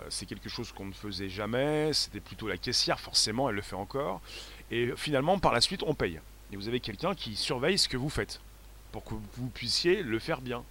c'est 0.10 0.26
quelque 0.26 0.50
chose 0.50 0.72
qu'on 0.72 0.86
ne 0.86 0.94
faisait 0.94 1.30
jamais, 1.30 1.92
c'était 1.92 2.22
plutôt 2.22 2.48
la 2.48 2.58
caissière, 2.58 3.00
forcément, 3.00 3.50
elle 3.50 3.56
le 3.56 3.62
fait 3.62 3.76
encore. 3.76 4.22
Et 4.72 4.92
finalement, 4.96 5.38
par 5.40 5.52
la 5.52 5.60
suite, 5.60 5.84
on 5.86 5.94
paye. 5.94 6.20
Et 6.52 6.56
vous 6.56 6.68
avez 6.68 6.80
quelqu'un 6.80 7.14
qui 7.14 7.36
surveille 7.36 7.78
ce 7.78 7.90
que 7.90 7.98
vous 7.98 8.10
faites, 8.10 8.40
pour 8.92 9.04
que 9.04 9.14
vous 9.14 9.48
puissiez 9.54 10.02
le 10.02 10.20
faire 10.20 10.40
bien. 10.40 10.64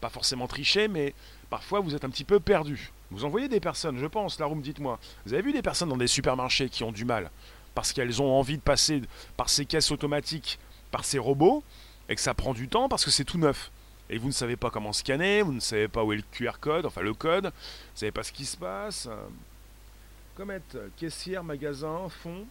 Pas 0.00 0.10
forcément 0.10 0.46
tricher, 0.46 0.86
mais 0.86 1.12
parfois 1.50 1.80
vous 1.80 1.94
êtes 1.94 2.04
un 2.04 2.10
petit 2.10 2.24
peu 2.24 2.38
perdu. 2.38 2.92
Vous 3.10 3.24
envoyez 3.24 3.48
des 3.48 3.60
personnes, 3.60 3.98
je 3.98 4.06
pense, 4.06 4.38
la 4.38 4.46
room, 4.46 4.62
dites-moi. 4.62 4.98
Vous 5.26 5.34
avez 5.34 5.42
vu 5.42 5.52
des 5.52 5.62
personnes 5.62 5.88
dans 5.88 5.96
des 5.96 6.06
supermarchés 6.06 6.68
qui 6.68 6.84
ont 6.84 6.92
du 6.92 7.04
mal, 7.04 7.30
parce 7.74 7.92
qu'elles 7.92 8.22
ont 8.22 8.32
envie 8.32 8.58
de 8.58 8.62
passer 8.62 9.02
par 9.36 9.50
ces 9.50 9.66
caisses 9.66 9.90
automatiques, 9.90 10.58
par 10.92 11.04
ces 11.04 11.18
robots, 11.18 11.64
et 12.08 12.14
que 12.14 12.20
ça 12.20 12.34
prend 12.34 12.54
du 12.54 12.68
temps 12.68 12.88
parce 12.88 13.04
que 13.04 13.10
c'est 13.10 13.24
tout 13.24 13.38
neuf 13.38 13.70
et 14.12 14.18
vous 14.18 14.28
ne 14.28 14.32
savez 14.32 14.56
pas 14.56 14.70
comment 14.70 14.92
scanner, 14.92 15.40
vous 15.40 15.54
ne 15.54 15.60
savez 15.60 15.88
pas 15.88 16.04
où 16.04 16.12
est 16.12 16.16
le 16.16 16.22
QR 16.32 16.58
code, 16.60 16.84
enfin 16.84 17.00
le 17.00 17.14
code, 17.14 17.44
vous 17.44 17.50
ne 17.50 17.98
savez 17.98 18.12
pas 18.12 18.22
ce 18.22 18.32
qui 18.32 18.44
se 18.44 18.58
passe. 18.58 19.08
Comet, 20.36 20.60
caissière, 20.98 21.42
magasin 21.42 22.08
font 22.10 22.46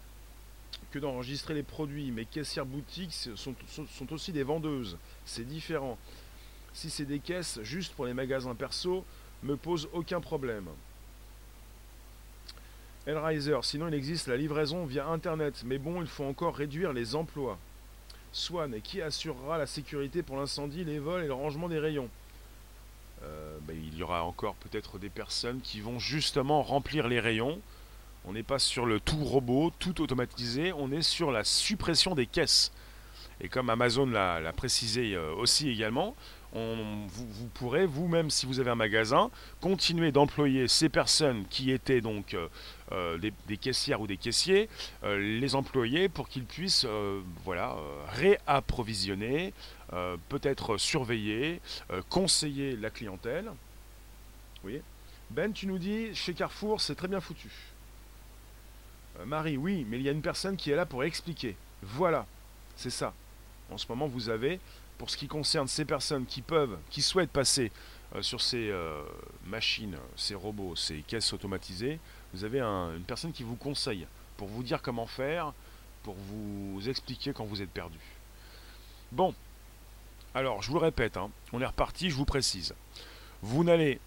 que 0.91 0.98
d'enregistrer 0.98 1.53
les 1.53 1.63
produits, 1.63 2.12
mais 2.12 2.25
caissières 2.25 2.65
boutiques 2.65 3.13
sont, 3.13 3.55
sont, 3.67 4.13
aussi 4.13 4.31
des 4.31 4.41
vendeuses. 4.41 4.98
C'est 5.25 5.48
différent. 5.48 6.00
Si 6.74 6.89
c'est 6.89 7.05
des 7.05 7.20
caisses 7.20 7.60
juste 7.62 7.93
pour 7.93 8.08
les 8.08 8.13
magasins 8.13 8.55
perso, 8.55 9.05
me 9.43 9.55
pose 9.55 9.88
aucun 9.93 10.20
problème. 10.20 10.67
Elriser, 13.05 13.60
sinon 13.62 13.88
il 13.88 13.93
existe 13.93 14.27
la 14.27 14.38
livraison 14.38 14.86
via 14.86 15.08
Internet, 15.08 15.62
mais 15.65 15.77
bon, 15.77 16.01
il 16.01 16.08
faut 16.08 16.24
encore 16.24 16.55
réduire 16.55 16.93
les 16.93 17.13
emplois. 17.15 17.60
Swan, 18.34 18.74
et 18.74 18.82
qui 18.82 19.02
assurera 19.02 19.58
la 19.58 19.68
sécurité 19.68 20.24
pour 20.24 20.38
l'incendie, 20.38 20.84
les 20.84 21.00
vols 21.00 21.24
et 21.24 21.28
le 21.28 21.34
rangement 21.34 21.70
des 21.70 21.80
rayons? 21.80 22.10
Euh, 23.24 23.58
ben, 23.62 23.76
Il 23.76 23.98
y 23.98 24.04
aura 24.04 24.24
encore 24.24 24.56
peut-être 24.56 24.98
des 24.98 25.10
personnes 25.10 25.62
qui 25.62 25.82
vont 25.82 26.00
justement 26.00 26.64
remplir 26.64 27.08
les 27.08 27.20
rayons. 27.20 27.60
On 28.26 28.34
n'est 28.34 28.44
pas 28.44 28.60
sur 28.60 28.86
le 28.86 29.00
tout 29.00 29.24
robot, 29.24 29.72
tout 29.80 30.02
automatisé, 30.02 30.74
on 30.74 30.92
est 30.92 31.02
sur 31.02 31.32
la 31.32 31.44
suppression 31.44 32.16
des 32.16 32.28
caisses. 32.28 32.72
Et 33.42 33.50
comme 33.50 33.70
Amazon 33.70 34.06
l'a 34.06 34.54
précisé 34.54 35.16
euh, 35.16 35.34
aussi 35.34 35.70
également, 35.70 36.16
vous, 36.53 37.48
pourrez 37.53 37.86
vous-même, 37.86 38.29
si 38.29 38.46
vous 38.46 38.60
avez 38.60 38.72
un 38.72 38.75
magasin, 38.75 39.31
continuer 39.62 40.12
d'employer 40.12 40.67
ces 40.67 40.89
personnes 40.89 41.46
qui 41.50 41.72
étaient 41.72 42.01
donc 42.01 42.34
euh, 42.34 42.48
euh, 42.91 43.17
des, 43.17 43.58
caissières 43.58 44.01
ou 44.01 44.08
des 44.08 44.17
caissiers, 44.17 44.67
euh, 45.03 45.17
les 45.39 45.55
employer 45.55 46.10
pour 46.10 46.27
qu'ils 46.27 46.46
puissent 46.46 46.86
voilà, 47.43 47.75
réapprovisionner, 48.10 49.53
peut-être 50.29 50.77
surveiller, 50.77 51.62
conseiller 52.10 52.75
la 52.75 52.89
clientèle. 52.89 53.51
Oui. 54.63 54.81
Ben, 55.29 55.53
tu 55.53 55.67
nous 55.67 55.77
dis, 55.77 56.13
chez 56.13 56.34
Carrefour, 56.34 56.81
c'est 56.81 56.96
très 56.96 57.08
bien 57.08 57.22
foutu. 57.22 57.50
Marie, 59.25 59.55
oui, 59.55 59.86
mais 59.89 59.98
il 59.98 60.03
y 60.03 60.10
a 60.10 60.12
une 60.12 60.22
personne 60.22 60.58
qui 60.58 60.72
est 60.72 60.75
là 60.75 60.86
pour 60.86 61.03
expliquer. 61.03 61.55
Voilà, 61.81 62.25
c'est 62.75 62.89
ça. 62.89 63.13
En 63.70 63.77
ce 63.77 63.86
moment, 63.88 64.08
vous 64.08 64.29
avez 64.29 64.60
pour 65.01 65.10
ce 65.10 65.17
qui 65.17 65.27
concerne 65.27 65.67
ces 65.67 65.84
personnes 65.84 66.27
qui 66.27 66.43
peuvent, 66.43 66.77
qui 66.91 67.01
souhaitent 67.01 67.31
passer 67.31 67.72
euh, 68.15 68.22
sur 68.22 68.39
ces 68.39 68.70
euh, 68.70 69.01
machines, 69.48 69.98
ces 70.15 70.36
robots, 70.36 70.75
ces 70.75 70.98
caisses 71.08 71.34
automatisées, 71.34 72.00
vous 72.36 72.43
avez 72.43 72.62
une 72.62 73.01
personne 73.08 73.31
qui 73.31 73.41
vous 73.41 73.55
conseille 73.55 74.05
pour 74.38 74.48
vous 74.48 74.62
dire 74.62 74.79
comment 74.79 75.08
faire, 75.08 75.53
pour 76.03 76.13
vous 76.13 76.88
expliquer 76.88 77.34
quand 77.34 77.46
vous 77.46 77.63
êtes 77.63 77.72
perdu. 77.72 77.98
Bon, 79.12 79.34
alors 80.36 80.62
je 80.62 80.70
vous 80.70 80.77
répète, 80.77 81.17
hein, 81.17 81.31
on 81.51 81.60
est 81.62 81.65
reparti, 81.65 82.12
je 82.12 82.15
vous 82.15 82.25
précise. 82.25 82.75
Vous 83.41 83.63
n'allez 83.63 84.00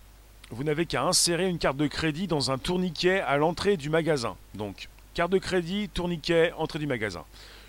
vous 0.50 0.62
n'avez 0.62 0.86
qu'à 0.86 1.02
insérer 1.02 1.48
une 1.48 1.58
carte 1.58 1.76
de 1.76 1.88
crédit 1.88 2.28
dans 2.28 2.52
un 2.52 2.58
tourniquet 2.58 3.18
à 3.22 3.36
l'entrée 3.36 3.76
du 3.76 3.90
magasin. 3.90 4.36
Donc, 4.54 4.88
carte 5.12 5.32
de 5.32 5.38
crédit, 5.38 5.88
tourniquet, 5.88 6.52
entrée 6.52 6.78
du 6.78 6.86
magasin. 6.86 7.24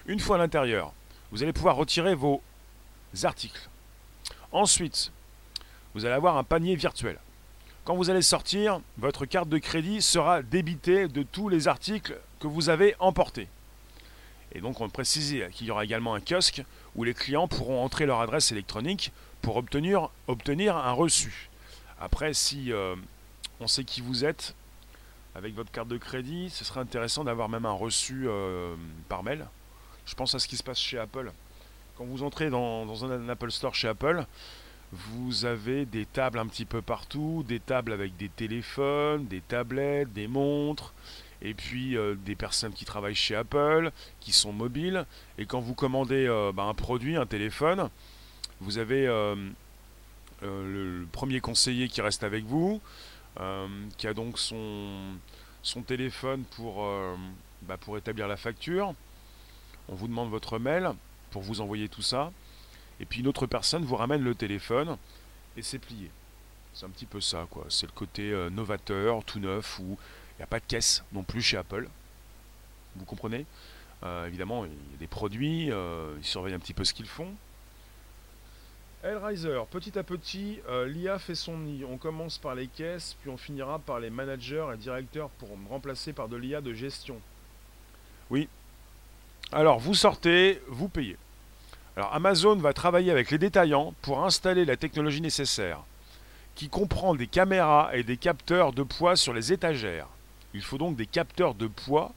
Une 0.06 0.20
fois 0.20 0.36
à 0.36 0.40
l'intérieur, 0.40 0.94
vous 1.32 1.42
allez 1.42 1.54
pouvoir 1.54 1.76
retirer 1.76 2.14
vos 2.14 2.44
articles. 3.24 3.70
Ensuite, 4.52 5.12
vous 5.94 6.06
allez 6.06 6.14
avoir 6.14 6.38
un 6.38 6.44
panier 6.44 6.76
virtuel. 6.76 7.18
Quand 7.86 7.96
vous 7.96 8.10
allez 8.10 8.22
sortir, 8.22 8.82
votre 8.98 9.26
carte 9.26 9.48
de 9.48 9.60
crédit 9.60 10.02
sera 10.02 10.42
débitée 10.42 11.08
de 11.08 11.24
tous 11.24 11.50
les 11.50 11.68
articles 11.68 12.18
que 12.40 12.48
vous 12.48 12.70
avez 12.70 12.96
emportés. 13.00 13.48
Et 14.54 14.60
donc 14.60 14.82
on 14.82 14.90
précise 14.90 15.36
qu'il 15.52 15.68
y 15.68 15.72
aura 15.72 15.84
également 15.84 16.16
un 16.16 16.20
kiosque 16.20 16.64
où 16.96 17.04
les 17.04 17.14
clients 17.14 17.48
pourront 17.48 17.84
entrer 17.84 18.06
leur 18.06 18.22
adresse 18.22 18.52
électronique 18.52 19.12
pour 19.42 19.58
obtenir, 19.58 20.10
un 20.76 20.92
reçu. 20.94 21.50
Après, 22.00 22.34
si 22.34 22.74
euh, 22.74 22.96
on 23.60 23.68
sait 23.68 23.84
qui 23.84 24.02
vous 24.02 24.26
êtes, 24.26 24.56
avec 25.36 25.54
votre 25.54 25.72
carte 25.72 25.88
de 25.88 25.98
crédit, 25.98 26.50
ce 26.50 26.66
serait 26.66 26.80
intéressant 26.80 27.24
d'avoir 27.24 27.50
même 27.50 27.66
un 27.66 27.72
reçu 27.72 28.24
euh, 28.28 28.76
par 29.10 29.22
mail. 29.22 29.46
Je 30.06 30.16
pense 30.16 30.34
à 30.34 30.40
ce 30.40 30.48
qui 30.48 30.58
se 30.58 30.64
passe 30.64 30.80
chez 30.80 30.98
Apple. 30.98 31.32
Quand 31.98 32.04
vous 32.04 32.24
entrez 32.24 32.50
dans, 32.50 33.06
un 33.06 33.30
Apple 33.30 33.52
Store 33.52 33.74
chez 33.74 33.88
Apple, 33.88 34.26
vous 34.92 35.46
avez 35.46 35.86
des 35.86 36.06
tables 36.06 36.40
un 36.40 36.48
petit 36.48 36.66
peu 36.66 36.82
partout, 36.82 37.46
des 37.48 37.62
tables 37.62 37.94
avec 37.94 38.18
des 38.18 38.28
téléphones, 38.28 39.26
des 39.28 39.40
tablettes, 39.40 40.12
des 40.12 40.28
montres, 40.28 40.94
et 41.42 41.54
puis 41.54 41.96
euh, 41.96 42.16
des 42.16 42.36
personnes 42.36 42.74
qui 42.74 42.84
travaillent 42.84 43.16
chez 43.16 43.34
Apple, 43.34 43.92
qui 44.20 44.34
sont 44.34 44.52
mobiles. 44.52 45.06
Et 45.38 45.46
quand 45.46 45.62
vous 45.62 45.74
commandez 45.74 46.28
euh, 46.28 46.52
bah, 46.54 46.64
un 46.64 46.74
produit, 46.74 47.16
un 47.16 47.26
téléphone, 47.26 47.90
vous 48.60 48.78
avez 48.78 49.08
euh, 49.08 49.36
le, 50.42 51.06
premier 51.14 51.40
conseiller 51.40 51.88
qui 51.88 52.02
reste 52.02 52.26
avec 52.26 52.44
vous, 52.44 52.82
qui 53.98 54.08
a 54.08 54.14
donc 54.14 54.38
son, 54.38 55.18
téléphone 55.88 56.44
pour, 56.58 56.86
bah, 57.62 57.78
pour 57.78 57.98
établir 57.98 58.28
la 58.28 58.38
facture. 58.38 58.94
On 59.88 59.96
vous 59.96 60.08
demande 60.08 60.30
votre 60.30 60.60
mail 60.60 60.94
pour 61.36 61.44
vous 61.44 61.60
envoyer 61.60 61.90
tout 61.90 62.02
ça. 62.02 62.32
Et 63.02 63.06
puis 63.06 63.20
une 63.20 63.28
autre 63.28 63.46
personne 63.46 63.84
vous 63.84 63.98
ramène 63.98 64.24
le 64.24 64.36
téléphone 64.36 64.96
et 65.58 65.62
c'est 65.62 65.80
plié. 65.80 66.10
C'est 66.74 66.86
un 66.86 66.90
petit 66.90 67.06
peu 67.06 67.20
ça, 67.20 67.46
quoi. 67.52 67.66
C'est 67.68 67.88
le 67.88 67.92
côté 67.92 68.32
euh, 68.32 68.50
novateur, 68.50 69.22
tout 69.26 69.40
neuf, 69.40 69.78
où 69.80 69.84
il 69.84 70.38
n'y 70.38 70.44
a 70.44 70.48
pas 70.48 70.62
de 70.62 70.66
caisse 70.66 71.04
non 71.12 71.24
plus 71.24 71.42
chez 71.42 71.58
Apple. 71.58 71.90
Vous 72.96 73.04
comprenez? 73.04 73.46
Euh, 74.04 74.28
Évidemment, 74.28 74.64
il 74.64 74.72
y 74.72 74.96
a 74.96 74.98
des 74.98 75.08
produits, 75.08 75.74
euh, 75.74 76.16
ils 76.20 76.24
surveillent 76.24 76.54
un 76.54 76.60
petit 76.60 76.74
peu 76.74 76.86
ce 76.86 76.94
qu'ils 76.94 77.06
font. 77.06 77.34
Hellraiser, 79.04 79.60
petit 79.70 80.00
à 80.00 80.04
petit, 80.04 80.62
l'IA 80.88 81.20
fait 81.20 81.36
son 81.36 81.58
nid. 81.58 81.84
On 81.84 81.98
commence 81.98 82.38
par 82.38 82.56
les 82.56 82.68
caisses, 82.68 83.18
puis 83.20 83.30
on 83.30 83.36
finira 83.36 83.78
par 83.80 84.00
les 84.00 84.10
managers 84.10 84.68
et 84.74 84.78
directeurs 84.78 85.30
pour 85.32 85.58
me 85.58 85.68
remplacer 85.68 86.14
par 86.14 86.30
de 86.30 86.38
l'IA 86.38 86.62
de 86.62 86.74
gestion. 86.74 87.20
Oui. 88.30 88.48
Alors, 89.52 89.80
vous 89.80 89.94
sortez, 89.94 90.62
vous 90.70 90.88
payez. 90.88 91.18
Alors 91.98 92.14
Amazon 92.14 92.58
va 92.58 92.74
travailler 92.74 93.10
avec 93.10 93.32
les 93.32 93.38
détaillants 93.38 93.94
pour 94.02 94.26
installer 94.26 94.66
la 94.66 94.76
technologie 94.76 95.22
nécessaire, 95.22 95.80
qui 96.54 96.68
comprend 96.68 97.16
des 97.16 97.28
caméras 97.28 97.92
et 97.94 98.04
des 98.04 98.18
capteurs 98.18 98.74
de 98.74 98.84
poids 98.84 99.16
sur 99.16 99.34
les 99.34 99.54
étagères. 99.54 100.08
Il 100.54 100.62
faut 100.62 100.78
donc 100.78 100.98
des 100.98 101.06
capteurs 101.06 101.54
de 101.54 101.68
poids 101.68 102.12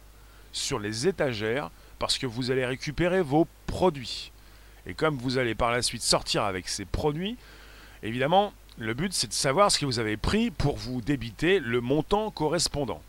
sur 0.53 0.81
les 0.81 1.07
étagères 1.07 1.71
parce 2.01 2.19
que 2.19 2.27
vous 2.27 2.51
allez 2.51 2.67
récupérer 2.67 3.23
vos 3.23 3.47
produits. 3.67 4.33
Et 4.85 4.95
comme 4.95 5.17
vous 5.17 5.39
allez 5.39 5.55
par 5.55 5.71
la 5.71 5.83
suite 5.83 6.03
sortir 6.03 6.43
avec 6.43 6.69
ces 6.69 6.85
produits, 6.85 7.37
évidemment, 8.03 8.53
le 8.79 8.95
but 8.95 9.13
c'est 9.13 9.29
de 9.29 9.33
savoir 9.33 9.71
ce 9.71 9.79
que 9.79 9.87
vous 9.87 10.01
avez 10.01 10.17
pris 10.17 10.51
pour 10.51 10.77
vous 10.77 11.01
débiter 11.03 11.61
le 11.61 11.81
montant 11.81 12.33
correspondant. 12.33 13.03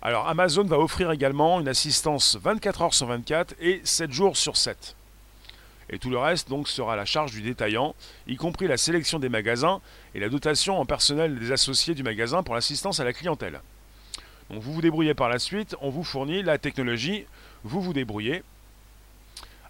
Alors 0.00 0.28
Amazon 0.28 0.64
va 0.64 0.78
offrir 0.78 1.10
également 1.10 1.60
une 1.60 1.68
assistance 1.68 2.36
24 2.36 2.82
heures 2.82 2.94
sur 2.94 3.08
24 3.08 3.54
et 3.58 3.80
7 3.82 4.12
jours 4.12 4.36
sur 4.36 4.56
7. 4.56 4.94
Et 5.92 5.98
tout 5.98 6.10
le 6.10 6.18
reste 6.18 6.48
donc 6.48 6.68
sera 6.68 6.94
à 6.94 6.96
la 6.96 7.04
charge 7.04 7.32
du 7.32 7.42
détaillant, 7.42 7.94
y 8.26 8.36
compris 8.36 8.66
la 8.66 8.78
sélection 8.78 9.18
des 9.18 9.28
magasins 9.28 9.80
et 10.14 10.20
la 10.20 10.30
dotation 10.30 10.80
en 10.80 10.86
personnel 10.86 11.38
des 11.38 11.52
associés 11.52 11.94
du 11.94 12.02
magasin 12.02 12.42
pour 12.42 12.54
l'assistance 12.54 12.98
à 12.98 13.04
la 13.04 13.12
clientèle. 13.12 13.60
Donc 14.50 14.62
vous 14.62 14.72
vous 14.72 14.80
débrouillez 14.80 15.14
par 15.14 15.28
la 15.28 15.38
suite, 15.38 15.76
on 15.82 15.90
vous 15.90 16.02
fournit 16.02 16.42
la 16.42 16.56
technologie, 16.58 17.26
vous 17.62 17.82
vous 17.82 17.92
débrouillez. 17.92 18.42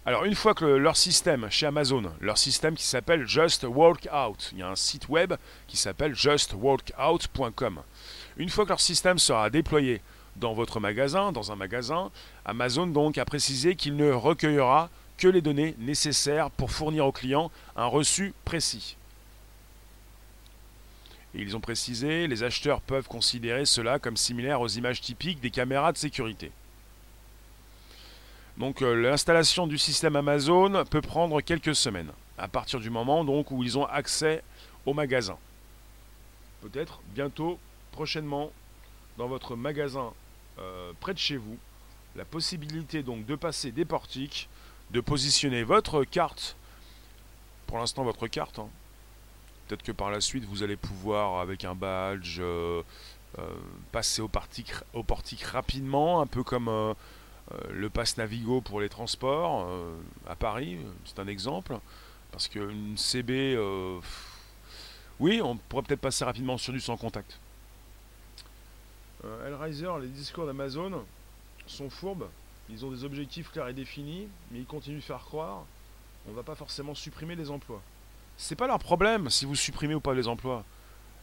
Alors 0.05 0.25
une 0.25 0.35
fois 0.35 0.53
que 0.53 0.65
leur 0.65 0.97
système 0.97 1.47
chez 1.49 1.65
Amazon, 1.65 2.11
leur 2.19 2.37
système 2.37 2.75
qui 2.75 2.83
s'appelle 2.83 3.25
Just 3.27 3.63
Work 3.63 4.09
Out, 4.13 4.49
il 4.53 4.59
y 4.59 4.61
a 4.61 4.69
un 4.69 4.75
site 4.75 5.07
web 5.09 5.33
qui 5.67 5.77
s'appelle 5.77 6.15
justworkout.com. 6.15 7.81
Une 8.37 8.49
fois 8.49 8.63
que 8.63 8.69
leur 8.69 8.81
système 8.81 9.19
sera 9.19 9.49
déployé 9.49 10.01
dans 10.35 10.53
votre 10.53 10.79
magasin, 10.79 11.31
dans 11.31 11.51
un 11.51 11.55
magasin, 11.55 12.11
Amazon 12.45 12.87
donc 12.87 13.17
a 13.17 13.25
précisé 13.25 13.75
qu'il 13.75 13.95
ne 13.95 14.11
recueillera 14.11 14.89
que 15.17 15.27
les 15.27 15.41
données 15.41 15.75
nécessaires 15.79 16.51
pour 16.51 16.71
fournir 16.71 17.05
au 17.05 17.11
client 17.11 17.51
un 17.75 17.85
reçu 17.85 18.33
précis. 18.45 18.97
Et 21.35 21.41
ils 21.41 21.55
ont 21.55 21.61
précisé, 21.61 22.27
les 22.27 22.43
acheteurs 22.43 22.81
peuvent 22.81 23.07
considérer 23.07 23.65
cela 23.65 23.99
comme 23.99 24.17
similaire 24.17 24.61
aux 24.61 24.67
images 24.67 25.01
typiques 25.01 25.39
des 25.39 25.49
caméras 25.49 25.91
de 25.91 25.97
sécurité. 25.97 26.51
Donc 28.57 28.83
euh, 28.83 28.93
l'installation 28.93 29.65
du 29.65 29.79
système 29.79 30.15
Amazon 30.15 30.83
peut 30.89 31.01
prendre 31.01 31.41
quelques 31.41 31.75
semaines, 31.75 32.11
à 32.37 32.47
partir 32.47 32.79
du 32.79 32.91
moment 32.91 33.23
donc 33.23 33.49
où 33.49 33.63
ils 33.63 33.77
ont 33.79 33.85
accès 33.85 34.43
au 34.85 34.93
magasin. 34.93 35.37
Peut-être 36.61 37.01
bientôt, 37.15 37.57
prochainement, 37.91 38.51
dans 39.17 39.27
votre 39.27 39.55
magasin 39.55 40.13
euh, 40.59 40.93
près 40.99 41.13
de 41.13 41.19
chez 41.19 41.37
vous, 41.37 41.57
la 42.15 42.25
possibilité 42.25 43.01
donc 43.01 43.25
de 43.25 43.35
passer 43.35 43.71
des 43.71 43.85
portiques, 43.85 44.49
de 44.93 45.01
positionner 45.01 45.63
votre 45.63 46.03
carte, 46.05 46.55
pour 47.67 47.79
l'instant 47.79 48.03
votre 48.03 48.27
carte, 48.27 48.59
hein. 48.59 48.69
peut-être 49.67 49.83
que 49.83 49.91
par 49.91 50.11
la 50.11 50.21
suite 50.21 50.45
vous 50.45 50.63
allez 50.63 50.77
pouvoir 50.77 51.41
avec 51.41 51.65
un 51.65 51.75
badge 51.75 52.39
euh, 52.39 52.83
passer 53.91 54.21
au 54.21 54.27
portique, 54.27 55.43
rapidement, 55.43 56.21
un 56.21 56.27
peu 56.27 56.43
comme 56.43 56.95
euh, 57.51 57.57
le 57.71 57.89
pass 57.89 58.17
Navigo 58.17 58.61
pour 58.61 58.79
les 58.79 58.89
transports 58.89 59.67
euh, 59.67 59.95
à 60.27 60.35
Paris, 60.35 60.77
c'est 61.05 61.19
un 61.19 61.27
exemple. 61.27 61.77
Parce 62.31 62.47
qu'une 62.47 62.97
CB, 62.97 63.55
euh, 63.55 63.99
oui, 65.19 65.41
on 65.43 65.57
pourrait 65.57 65.83
peut-être 65.83 66.01
passer 66.01 66.25
rapidement 66.25 66.57
sur 66.57 66.73
du 66.73 66.79
sans 66.79 66.97
contact. 66.97 67.39
Hellraiser, 69.45 69.87
les 70.01 70.07
discours 70.07 70.45
d'Amazon 70.45 71.05
sont 71.65 71.89
fourbes. 71.89 72.27
Ils 72.69 72.85
ont 72.85 72.91
des 72.91 73.03
objectifs 73.03 73.51
clairs 73.51 73.67
et 73.67 73.73
définis, 73.73 74.27
mais 74.51 74.59
ils 74.59 74.65
continuent 74.65 74.97
de 74.97 75.01
faire 75.01 75.23
croire 75.23 75.65
on 76.27 76.31
ne 76.31 76.35
va 76.35 76.43
pas 76.43 76.55
forcément 76.55 76.95
supprimer 76.95 77.35
les 77.35 77.49
emplois. 77.49 77.81
C'est 78.37 78.55
pas 78.55 78.67
leur 78.67 78.79
problème 78.79 79.29
si 79.29 79.45
vous 79.45 79.55
supprimez 79.55 79.95
ou 79.95 79.99
pas 79.99 80.13
les 80.13 80.27
emplois. 80.27 80.63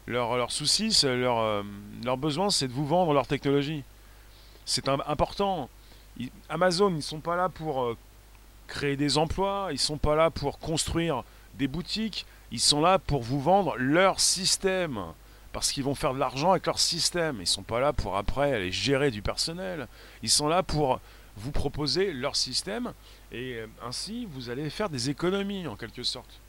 Leur, 0.07 0.37
leur 0.37 0.51
souci, 0.51 0.97
leur, 1.05 1.65
leur 2.05 2.17
besoin, 2.17 2.51
c'est 2.51 2.69
de 2.69 2.73
vous 2.73 2.87
vendre 2.87 3.13
leur 3.13 3.27
technologie. 3.27 3.85
C'est 4.65 4.89
important. 4.89 5.69
Amazon, 6.49 6.95
ils 6.95 7.03
sont 7.03 7.21
pas 7.21 7.37
là 7.37 7.49
pour 7.49 7.83
euh, 7.83 7.97
créer 8.67 8.97
des 8.97 9.17
emplois, 9.19 9.69
ils 9.73 9.79
sont 9.79 9.99
pas 9.99 10.15
là 10.17 10.31
pour 10.31 10.59
construire 10.59 11.25
des 11.55 11.67
boutiques, 11.67 12.27
ils 12.51 12.61
sont 12.61 12.81
là 12.81 12.99
pour 12.99 13.23
vous 13.23 13.41
vendre 13.41 13.77
leur 13.79 14.21
système. 14.21 15.01
Parce 15.53 15.73
qu'ils 15.73 15.83
vont 15.83 15.97
faire 15.97 16.15
de 16.15 16.21
l'argent 16.21 16.53
avec 16.53 16.67
leur 16.67 16.79
système. 16.79 17.39
Ils 17.41 17.47
sont 17.47 17.65
pas 17.65 17.81
là 17.81 17.93
pour 17.93 18.17
après 18.17 18.55
aller 18.55 18.71
gérer 18.71 19.11
du 19.11 19.21
personnel. 19.21 19.89
Ils 20.23 20.31
sont 20.31 20.47
là 20.47 20.63
pour 20.63 21.01
vous 21.41 21.53
proposer 21.53 22.13
leur 22.13 22.37
système. 22.37 22.93
Et 23.33 23.55
euh, 23.55 23.67
ainsi, 23.83 24.27
vous 24.27 24.51
allez 24.51 24.71
faire 24.71 24.91
des 24.91 25.11
économies 25.11 25.67
en 25.67 25.77
quelque 25.77 26.03
sorte. 26.03 26.41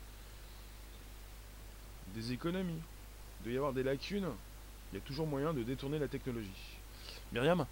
Des 2.15 2.33
économies. 2.33 2.81
Il 3.39 3.43
doit 3.45 3.53
y 3.53 3.57
avoir 3.57 3.73
des 3.73 3.83
lacunes. 3.83 4.29
Il 4.91 4.95
y 4.95 5.01
a 5.01 5.05
toujours 5.05 5.25
moyen 5.25 5.53
de 5.53 5.63
détourner 5.63 5.97
la 5.97 6.07
technologie. 6.07 6.49
Myriam 7.31 7.65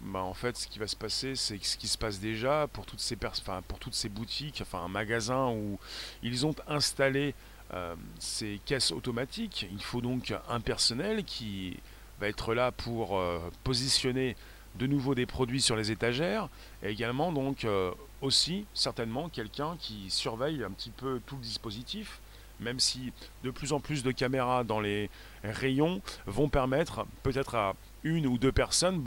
bah, 0.00 0.20
en 0.20 0.34
fait, 0.34 0.56
ce 0.56 0.66
qui 0.66 0.78
va 0.78 0.86
se 0.86 0.96
passer, 0.96 1.34
c'est 1.34 1.62
ce 1.64 1.78
qui 1.78 1.88
se 1.88 1.96
passe 1.96 2.20
déjà 2.20 2.68
pour 2.72 2.84
toutes 2.84 3.00
ces, 3.00 3.16
pour 3.16 3.78
toutes 3.78 3.94
ces 3.94 4.08
boutiques, 4.08 4.58
enfin 4.60 4.80
un 4.84 4.88
magasin 4.88 5.48
où 5.48 5.78
ils 6.22 6.44
ont 6.44 6.54
installé 6.68 7.34
euh, 7.72 7.94
ces 8.18 8.60
caisses 8.66 8.92
automatiques. 8.92 9.66
Il 9.72 9.82
faut 9.82 10.02
donc 10.02 10.34
un 10.48 10.60
personnel 10.60 11.24
qui 11.24 11.78
va 12.20 12.28
être 12.28 12.54
là 12.54 12.70
pour 12.70 13.18
euh, 13.18 13.38
positionner 13.62 14.36
de 14.76 14.86
nouveau 14.86 15.14
des 15.14 15.26
produits 15.26 15.60
sur 15.60 15.76
les 15.76 15.90
étagères 15.90 16.48
et 16.82 16.90
également 16.90 17.32
donc 17.32 17.64
euh, 17.64 17.92
aussi 18.20 18.66
certainement 18.74 19.28
quelqu'un 19.28 19.76
qui 19.78 20.10
surveille 20.10 20.64
un 20.64 20.70
petit 20.70 20.90
peu 20.90 21.20
tout 21.26 21.36
le 21.36 21.42
dispositif 21.42 22.20
même 22.60 22.80
si 22.80 23.12
de 23.42 23.50
plus 23.50 23.72
en 23.72 23.80
plus 23.80 24.02
de 24.02 24.12
caméras 24.12 24.64
dans 24.64 24.80
les 24.80 25.10
rayons 25.42 26.00
vont 26.26 26.48
permettre 26.48 27.06
peut-être 27.22 27.54
à 27.54 27.74
une 28.04 28.26
ou 28.26 28.38
deux 28.38 28.52
personnes 28.52 29.02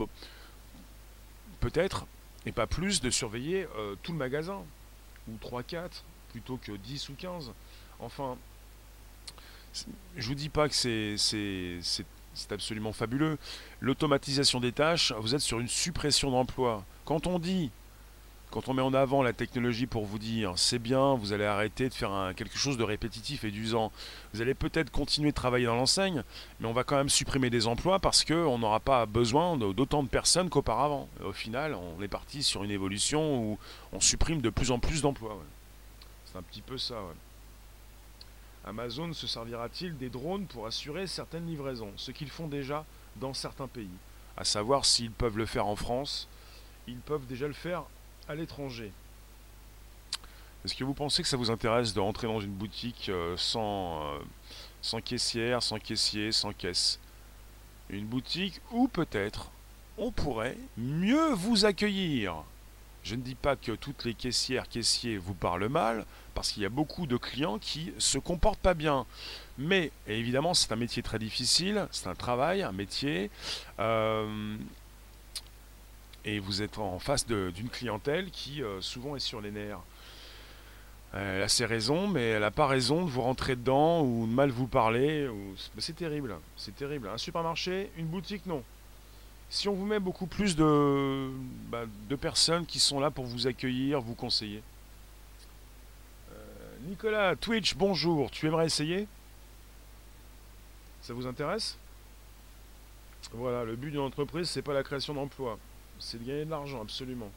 peut-être, 1.60 2.06
et 2.46 2.52
pas 2.52 2.66
plus, 2.66 3.00
de 3.00 3.10
surveiller 3.10 3.66
euh, 3.76 3.94
tout 4.02 4.12
le 4.12 4.18
magasin, 4.18 4.62
ou 5.28 5.36
3-4, 5.36 6.02
plutôt 6.30 6.56
que 6.56 6.72
10 6.72 7.08
ou 7.10 7.14
15. 7.14 7.52
Enfin, 8.00 8.36
je 10.16 10.26
vous 10.26 10.34
dis 10.34 10.48
pas 10.48 10.68
que 10.68 10.74
c'est 10.74 11.16
absolument 12.52 12.92
fabuleux. 12.92 13.38
L'automatisation 13.80 14.60
des 14.60 14.72
tâches, 14.72 15.12
vous 15.18 15.34
êtes 15.34 15.40
sur 15.40 15.60
une 15.60 15.68
suppression 15.68 16.30
d'emploi. 16.30 16.84
Quand 17.04 17.26
on 17.26 17.38
dit 17.38 17.70
quand 18.50 18.68
on 18.68 18.74
met 18.74 18.82
en 18.82 18.94
avant 18.94 19.22
la 19.22 19.34
technologie 19.34 19.86
pour 19.86 20.06
vous 20.06 20.18
dire 20.18 20.54
c'est 20.56 20.78
bien, 20.78 21.14
vous 21.16 21.34
allez 21.34 21.44
arrêter 21.44 21.88
de 21.90 21.94
faire 21.94 22.32
quelque 22.34 22.56
chose 22.56 22.78
de 22.78 22.82
répétitif 22.82 23.44
et 23.44 23.50
d'usant, 23.50 23.92
vous 24.32 24.40
allez 24.40 24.54
peut-être 24.54 24.90
continuer 24.90 25.30
de 25.30 25.34
travailler 25.34 25.66
dans 25.66 25.76
l'enseigne, 25.76 26.22
mais 26.58 26.66
on 26.66 26.72
va 26.72 26.82
quand 26.82 26.96
même 26.96 27.10
supprimer 27.10 27.50
des 27.50 27.66
emplois 27.66 27.98
parce 27.98 28.24
qu'on 28.24 28.58
n'aura 28.58 28.80
pas 28.80 29.04
besoin 29.04 29.58
d'autant 29.58 30.02
de 30.02 30.08
personnes 30.08 30.48
qu'auparavant. 30.48 31.08
Au 31.22 31.32
final, 31.32 31.74
on 31.74 32.02
est 32.02 32.08
parti 32.08 32.42
sur 32.42 32.64
une 32.64 32.70
évolution 32.70 33.38
où 33.38 33.58
on 33.92 34.00
supprime 34.00 34.40
de 34.40 34.50
plus 34.50 34.70
en 34.70 34.78
plus 34.78 35.02
d'emplois. 35.02 35.38
C'est 36.24 36.38
un 36.38 36.42
petit 36.42 36.62
peu 36.62 36.78
ça. 36.78 36.96
Amazon 38.64 39.12
se 39.12 39.26
servira-t-il 39.26 39.96
des 39.96 40.10
drones 40.10 40.46
pour 40.46 40.66
assurer 40.66 41.06
certaines 41.06 41.46
livraisons, 41.46 41.92
ce 41.96 42.10
qu'ils 42.10 42.30
font 42.30 42.48
déjà 42.48 42.84
dans 43.16 43.34
certains 43.34 43.68
pays? 43.68 43.88
À 44.36 44.44
savoir 44.44 44.84
s'ils 44.84 45.10
peuvent 45.10 45.38
le 45.38 45.46
faire 45.46 45.66
en 45.66 45.76
France, 45.76 46.28
ils 46.86 46.98
peuvent 46.98 47.26
déjà 47.26 47.46
le 47.46 47.54
faire 47.54 47.84
à 48.28 48.34
l'étranger. 48.34 48.92
Est-ce 50.64 50.74
que 50.74 50.84
vous 50.84 50.94
pensez 50.94 51.22
que 51.22 51.28
ça 51.28 51.36
vous 51.36 51.50
intéresse 51.50 51.94
de 51.94 52.00
rentrer 52.00 52.26
dans 52.26 52.40
une 52.40 52.52
boutique 52.52 53.08
euh, 53.08 53.36
sans, 53.36 54.02
euh, 54.02 54.18
sans 54.82 55.00
caissière, 55.00 55.62
sans 55.62 55.78
caissier, 55.78 56.32
sans 56.32 56.52
caisse? 56.52 56.98
Une 57.90 58.06
boutique 58.06 58.60
où 58.70 58.88
peut-être 58.88 59.50
on 59.96 60.10
pourrait 60.10 60.58
mieux 60.76 61.32
vous 61.32 61.64
accueillir. 61.64 62.44
Je 63.08 63.14
ne 63.14 63.22
dis 63.22 63.34
pas 63.34 63.56
que 63.56 63.72
toutes 63.72 64.04
les 64.04 64.12
caissières, 64.12 64.68
caissiers 64.68 65.16
vous 65.16 65.32
parlent 65.32 65.68
mal, 65.68 66.04
parce 66.34 66.52
qu'il 66.52 66.62
y 66.62 66.66
a 66.66 66.68
beaucoup 66.68 67.06
de 67.06 67.16
clients 67.16 67.58
qui 67.58 67.90
se 67.96 68.18
comportent 68.18 68.60
pas 68.60 68.74
bien. 68.74 69.06
Mais 69.56 69.92
évidemment, 70.06 70.52
c'est 70.52 70.72
un 70.72 70.76
métier 70.76 71.02
très 71.02 71.18
difficile, 71.18 71.88
c'est 71.90 72.08
un 72.08 72.14
travail, 72.14 72.62
un 72.62 72.72
métier. 72.72 73.30
Euh, 73.80 74.58
et 76.26 76.38
vous 76.38 76.60
êtes 76.60 76.76
en 76.76 76.98
face 76.98 77.26
d'une 77.26 77.70
clientèle 77.70 78.30
qui 78.30 78.62
euh, 78.62 78.82
souvent 78.82 79.16
est 79.16 79.20
sur 79.20 79.40
les 79.40 79.52
nerfs. 79.52 79.80
Elle 81.14 81.40
a 81.40 81.48
ses 81.48 81.64
raisons, 81.64 82.08
mais 82.08 82.32
elle 82.32 82.42
n'a 82.42 82.50
pas 82.50 82.66
raison 82.66 83.06
de 83.06 83.10
vous 83.10 83.22
rentrer 83.22 83.56
dedans 83.56 84.02
ou 84.02 84.26
de 84.26 84.32
mal 84.32 84.50
vous 84.50 84.66
parler. 84.66 85.26
C'est 85.78 85.96
terrible, 85.96 86.36
c'est 86.58 86.76
terrible. 86.76 87.08
Un 87.08 87.16
supermarché, 87.16 87.90
une 87.96 88.08
boutique, 88.08 88.44
non. 88.44 88.62
Si 89.50 89.68
on 89.68 89.74
vous 89.74 89.86
met 89.86 89.98
beaucoup 89.98 90.26
plus 90.26 90.56
de, 90.56 91.30
bah, 91.70 91.84
de 92.08 92.16
personnes 92.16 92.66
qui 92.66 92.78
sont 92.78 93.00
là 93.00 93.10
pour 93.10 93.24
vous 93.24 93.46
accueillir, 93.46 94.00
vous 94.00 94.14
conseiller. 94.14 94.62
Euh, 96.32 96.76
Nicolas, 96.82 97.34
Twitch, 97.34 97.74
bonjour. 97.74 98.30
Tu 98.30 98.46
aimerais 98.46 98.66
essayer? 98.66 99.06
Ça 101.00 101.14
vous 101.14 101.26
intéresse? 101.26 101.78
Voilà, 103.32 103.64
le 103.64 103.76
but 103.76 103.90
d'une 103.90 104.00
entreprise, 104.00 104.48
c'est 104.48 104.62
pas 104.62 104.74
la 104.74 104.82
création 104.82 105.14
d'emplois 105.14 105.58
c'est 105.98 106.18
de 106.18 106.24
gagner 106.24 106.44
de 106.44 106.50
l'argent, 106.50 106.80
absolument. 106.80 107.30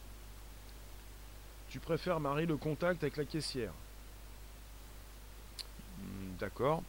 Tu 1.69 1.79
préfères, 1.79 2.19
Marie, 2.19 2.45
le 2.45 2.57
contact 2.57 3.03
avec 3.03 3.17
la 3.17 3.25
caissière? 3.25 3.73
Hmm, 5.99 6.35
D'accord. 6.39 6.83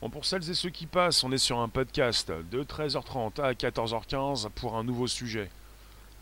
Bon, 0.00 0.10
pour 0.10 0.24
celles 0.24 0.48
et 0.48 0.54
ceux 0.54 0.70
qui 0.70 0.86
passent, 0.86 1.24
on 1.24 1.32
est 1.32 1.38
sur 1.38 1.58
un 1.58 1.68
podcast 1.68 2.30
de 2.30 2.62
13h30 2.62 3.40
à 3.40 3.52
14h15 3.52 4.48
pour 4.50 4.76
un 4.76 4.84
nouveau 4.84 5.08
sujet. 5.08 5.50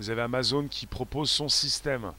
Vous 0.01 0.09
avez 0.09 0.23
Amazon 0.23 0.67
qui 0.67 0.87
propose 0.87 1.31
son 1.31 1.51
système 1.51 2.15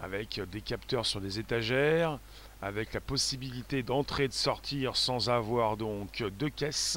avec 0.00 0.40
des 0.52 0.60
capteurs 0.60 1.04
sur 1.04 1.20
des 1.20 1.40
étagères, 1.40 2.20
avec 2.62 2.92
la 2.92 3.00
possibilité 3.00 3.82
d'entrer 3.82 4.24
et 4.24 4.28
de 4.28 4.32
sortir 4.32 4.94
sans 4.94 5.30
avoir 5.30 5.76
donc 5.76 6.22
de 6.22 6.46
caisse. 6.46 6.96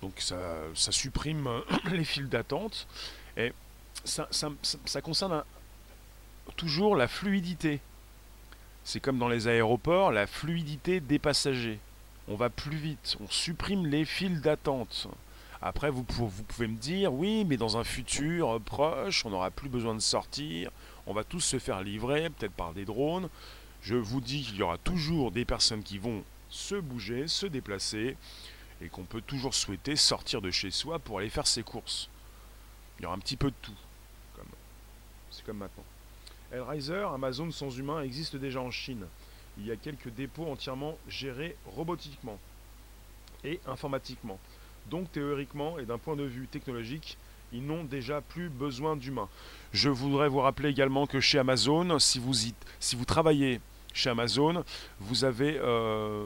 Donc 0.00 0.14
ça, 0.16 0.38
ça 0.74 0.92
supprime 0.92 1.60
les 1.90 2.04
files 2.04 2.30
d'attente. 2.30 2.86
Et 3.36 3.52
ça, 4.02 4.30
concerne 5.02 5.44
toujours 6.56 6.96
la 6.96 7.06
fluidité. 7.06 7.80
C'est 8.82 9.00
comme 9.00 9.18
dans 9.18 9.28
les 9.28 9.46
aéroports, 9.46 10.10
la 10.10 10.26
fluidité 10.26 11.00
des 11.00 11.18
passagers. 11.18 11.80
On 12.28 12.34
va 12.34 12.50
plus 12.50 12.76
vite, 12.76 13.16
on 13.20 13.28
supprime 13.28 13.86
les 13.86 14.04
files 14.04 14.40
d'attente. 14.40 15.08
Après, 15.62 15.90
vous, 15.90 16.02
pouvez 16.02 16.66
me 16.66 16.76
dire, 16.76 17.12
oui, 17.12 17.44
mais 17.44 17.56
dans 17.56 17.76
un 17.76 17.84
futur 17.84 18.60
proche, 18.60 19.24
on 19.24 19.30
n'aura 19.30 19.50
plus 19.50 19.68
besoin 19.68 19.94
de 19.94 20.00
sortir, 20.00 20.70
on 21.06 21.14
va 21.14 21.24
tous 21.24 21.40
se 21.40 21.58
faire 21.58 21.82
livrer, 21.82 22.30
peut-être 22.30 22.52
par 22.52 22.72
des 22.72 22.84
drones. 22.84 23.28
Je 23.82 23.94
vous 23.94 24.20
dis 24.20 24.42
qu'il 24.42 24.56
y 24.56 24.62
aura 24.62 24.78
toujours 24.78 25.30
des 25.30 25.44
personnes 25.44 25.82
qui 25.82 25.98
vont 25.98 26.24
se 26.50 26.74
bouger, 26.74 27.28
se 27.28 27.46
déplacer, 27.46 28.16
et 28.82 28.88
qu'on 28.88 29.04
peut 29.04 29.22
toujours 29.22 29.54
souhaiter 29.54 29.96
sortir 29.96 30.42
de 30.42 30.50
chez 30.50 30.70
soi 30.70 30.98
pour 30.98 31.18
aller 31.18 31.30
faire 31.30 31.46
ses 31.46 31.62
courses. 31.62 32.08
Il 32.98 33.04
y 33.04 33.06
aura 33.06 33.14
un 33.14 33.20
petit 33.20 33.36
peu 33.36 33.50
de 33.50 33.56
tout. 33.62 33.72
C'est 35.30 35.44
comme 35.44 35.58
maintenant. 35.58 35.84
Hellraiser, 36.52 37.04
Amazon 37.12 37.50
sans 37.50 37.76
humain, 37.76 38.02
existe 38.02 38.36
déjà 38.36 38.60
en 38.60 38.70
Chine. 38.70 39.06
Il 39.58 39.66
y 39.66 39.72
a 39.72 39.76
quelques 39.76 40.10
dépôts 40.10 40.46
entièrement 40.46 40.96
gérés 41.08 41.56
robotiquement 41.66 42.38
et 43.44 43.60
informatiquement. 43.66 44.38
Donc 44.90 45.10
théoriquement 45.12 45.78
et 45.78 45.84
d'un 45.84 45.98
point 45.98 46.16
de 46.16 46.24
vue 46.24 46.46
technologique, 46.46 47.16
ils 47.52 47.64
n'ont 47.64 47.84
déjà 47.84 48.20
plus 48.20 48.48
besoin 48.48 48.96
d'humains. 48.96 49.28
Je 49.72 49.88
voudrais 49.88 50.28
vous 50.28 50.40
rappeler 50.40 50.68
également 50.68 51.06
que 51.06 51.20
chez 51.20 51.38
Amazon, 51.38 51.98
si 51.98 52.18
vous, 52.18 52.34
si 52.34 52.96
vous 52.96 53.04
travaillez 53.04 53.60
chez 53.92 54.10
Amazon, 54.10 54.64
vous 55.00 55.24
avez 55.24 55.58
euh, 55.58 56.24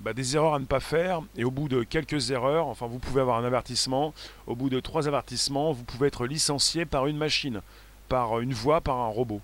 bah, 0.00 0.12
des 0.12 0.36
erreurs 0.36 0.54
à 0.54 0.58
ne 0.58 0.66
pas 0.66 0.80
faire. 0.80 1.22
Et 1.36 1.44
au 1.44 1.50
bout 1.50 1.68
de 1.68 1.82
quelques 1.82 2.30
erreurs, 2.30 2.66
enfin 2.66 2.86
vous 2.86 2.98
pouvez 2.98 3.20
avoir 3.20 3.38
un 3.38 3.44
avertissement. 3.44 4.14
Au 4.46 4.54
bout 4.54 4.70
de 4.70 4.80
trois 4.80 5.08
avertissements, 5.08 5.72
vous 5.72 5.84
pouvez 5.84 6.08
être 6.08 6.26
licencié 6.26 6.84
par 6.84 7.06
une 7.06 7.16
machine, 7.16 7.60
par 8.08 8.40
une 8.40 8.52
voix, 8.52 8.80
par 8.80 8.98
un 8.98 9.08
robot. 9.08 9.40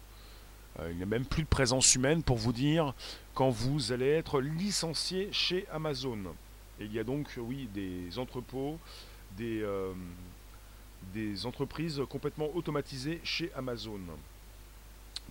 Euh, 0.79 0.91
il 0.91 0.97
n'y 0.97 1.03
a 1.03 1.07
même 1.07 1.25
plus 1.25 1.43
de 1.43 1.49
présence 1.49 1.95
humaine 1.95 2.23
pour 2.23 2.37
vous 2.37 2.53
dire 2.53 2.95
quand 3.35 3.51
vous 3.51 3.93
allez 3.93 4.09
être 4.09 4.41
licencié 4.41 5.29
chez 5.33 5.67
Amazon. 5.73 6.19
Et 6.79 6.85
il 6.85 6.93
y 6.93 6.99
a 6.99 7.05
donc, 7.05 7.29
oui, 7.39 7.69
des 7.75 8.19
entrepôts, 8.19 8.79
des, 9.37 9.63
euh, 9.63 9.93
entreprises 11.45 12.03
complètement 12.09 12.49
automatisées 12.55 13.21
chez 13.25 13.51
Amazon. 13.55 14.01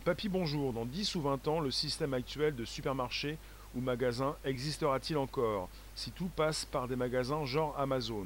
Papy, 0.05 0.29
bonjour. 0.29 0.73
Dans 0.73 0.85
10 0.85 1.15
ou 1.15 1.21
20 1.21 1.47
ans, 1.47 1.59
le 1.59 1.71
système 1.71 2.13
actuel 2.13 2.55
de 2.55 2.65
supermarché 2.65 3.37
ou 3.75 3.81
magasin 3.81 4.35
existera-t-il 4.45 5.17
encore 5.17 5.69
si 5.95 6.11
tout 6.11 6.29
passe 6.35 6.65
par 6.65 6.87
des 6.87 6.95
magasins 6.95 7.45
genre 7.45 7.75
Amazon? 7.77 8.25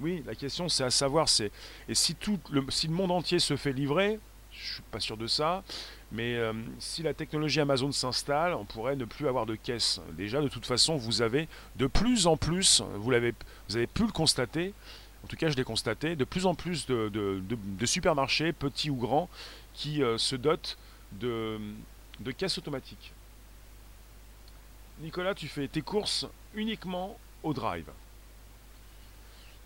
Oui, 0.00 0.22
la 0.26 0.34
question 0.34 0.68
c'est 0.68 0.84
à 0.84 0.90
savoir, 0.90 1.28
c'est 1.28 1.50
et 1.88 1.94
si 1.94 2.14
tout 2.14 2.38
le, 2.50 2.64
si 2.68 2.88
le 2.88 2.94
monde 2.94 3.10
entier 3.10 3.38
se 3.38 3.56
fait 3.56 3.72
livrer, 3.72 4.18
je 4.52 4.74
suis 4.74 4.82
pas 4.90 5.00
sûr 5.00 5.16
de 5.16 5.26
ça, 5.26 5.62
mais 6.14 6.36
euh, 6.36 6.52
si 6.78 7.02
la 7.02 7.12
technologie 7.12 7.60
Amazon 7.60 7.90
s'installe, 7.90 8.54
on 8.54 8.64
pourrait 8.64 8.94
ne 8.94 9.04
plus 9.04 9.26
avoir 9.26 9.46
de 9.46 9.56
caisse. 9.56 10.00
Déjà, 10.12 10.40
de 10.40 10.46
toute 10.46 10.64
façon, 10.64 10.96
vous 10.96 11.22
avez 11.22 11.48
de 11.74 11.88
plus 11.88 12.28
en 12.28 12.36
plus, 12.36 12.82
vous 12.94 13.10
l'avez, 13.10 13.34
vous 13.68 13.76
avez 13.76 13.88
pu 13.88 14.04
le 14.04 14.12
constater, 14.12 14.72
en 15.24 15.26
tout 15.26 15.34
cas 15.36 15.48
je 15.48 15.56
l'ai 15.56 15.64
constaté, 15.64 16.14
de 16.14 16.24
plus 16.24 16.46
en 16.46 16.54
plus 16.54 16.86
de, 16.86 17.42
supermarchés, 17.84 18.52
petits 18.52 18.90
ou 18.90 18.96
grands, 18.96 19.28
qui 19.74 20.04
euh, 20.04 20.16
se 20.16 20.36
dotent 20.36 20.78
de, 21.12 21.58
de 22.20 22.30
caisses 22.30 22.58
automatiques. 22.58 23.12
Nicolas, 25.00 25.34
tu 25.34 25.48
fais 25.48 25.66
tes 25.66 25.82
courses 25.82 26.26
uniquement 26.54 27.18
au 27.42 27.52
drive. 27.52 27.90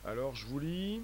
Alors 0.07 0.35
je 0.35 0.47
vous 0.47 0.59
lis. 0.59 1.03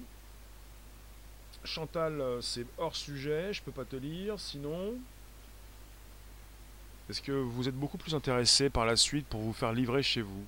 Chantal, 1.63 2.19
euh, 2.19 2.41
c'est 2.41 2.65
hors 2.79 2.95
sujet, 2.95 3.53
je 3.53 3.61
peux 3.61 3.71
pas 3.71 3.85
te 3.85 3.95
lire, 3.95 4.39
sinon. 4.39 4.95
Est-ce 7.07 7.21
que 7.21 7.31
vous 7.31 7.69
êtes 7.69 7.75
beaucoup 7.75 7.99
plus 7.99 8.15
intéressé 8.15 8.71
par 8.71 8.85
la 8.85 8.95
suite 8.95 9.27
pour 9.27 9.41
vous 9.41 9.53
faire 9.53 9.73
livrer 9.73 10.01
chez 10.01 10.21
vous? 10.21 10.43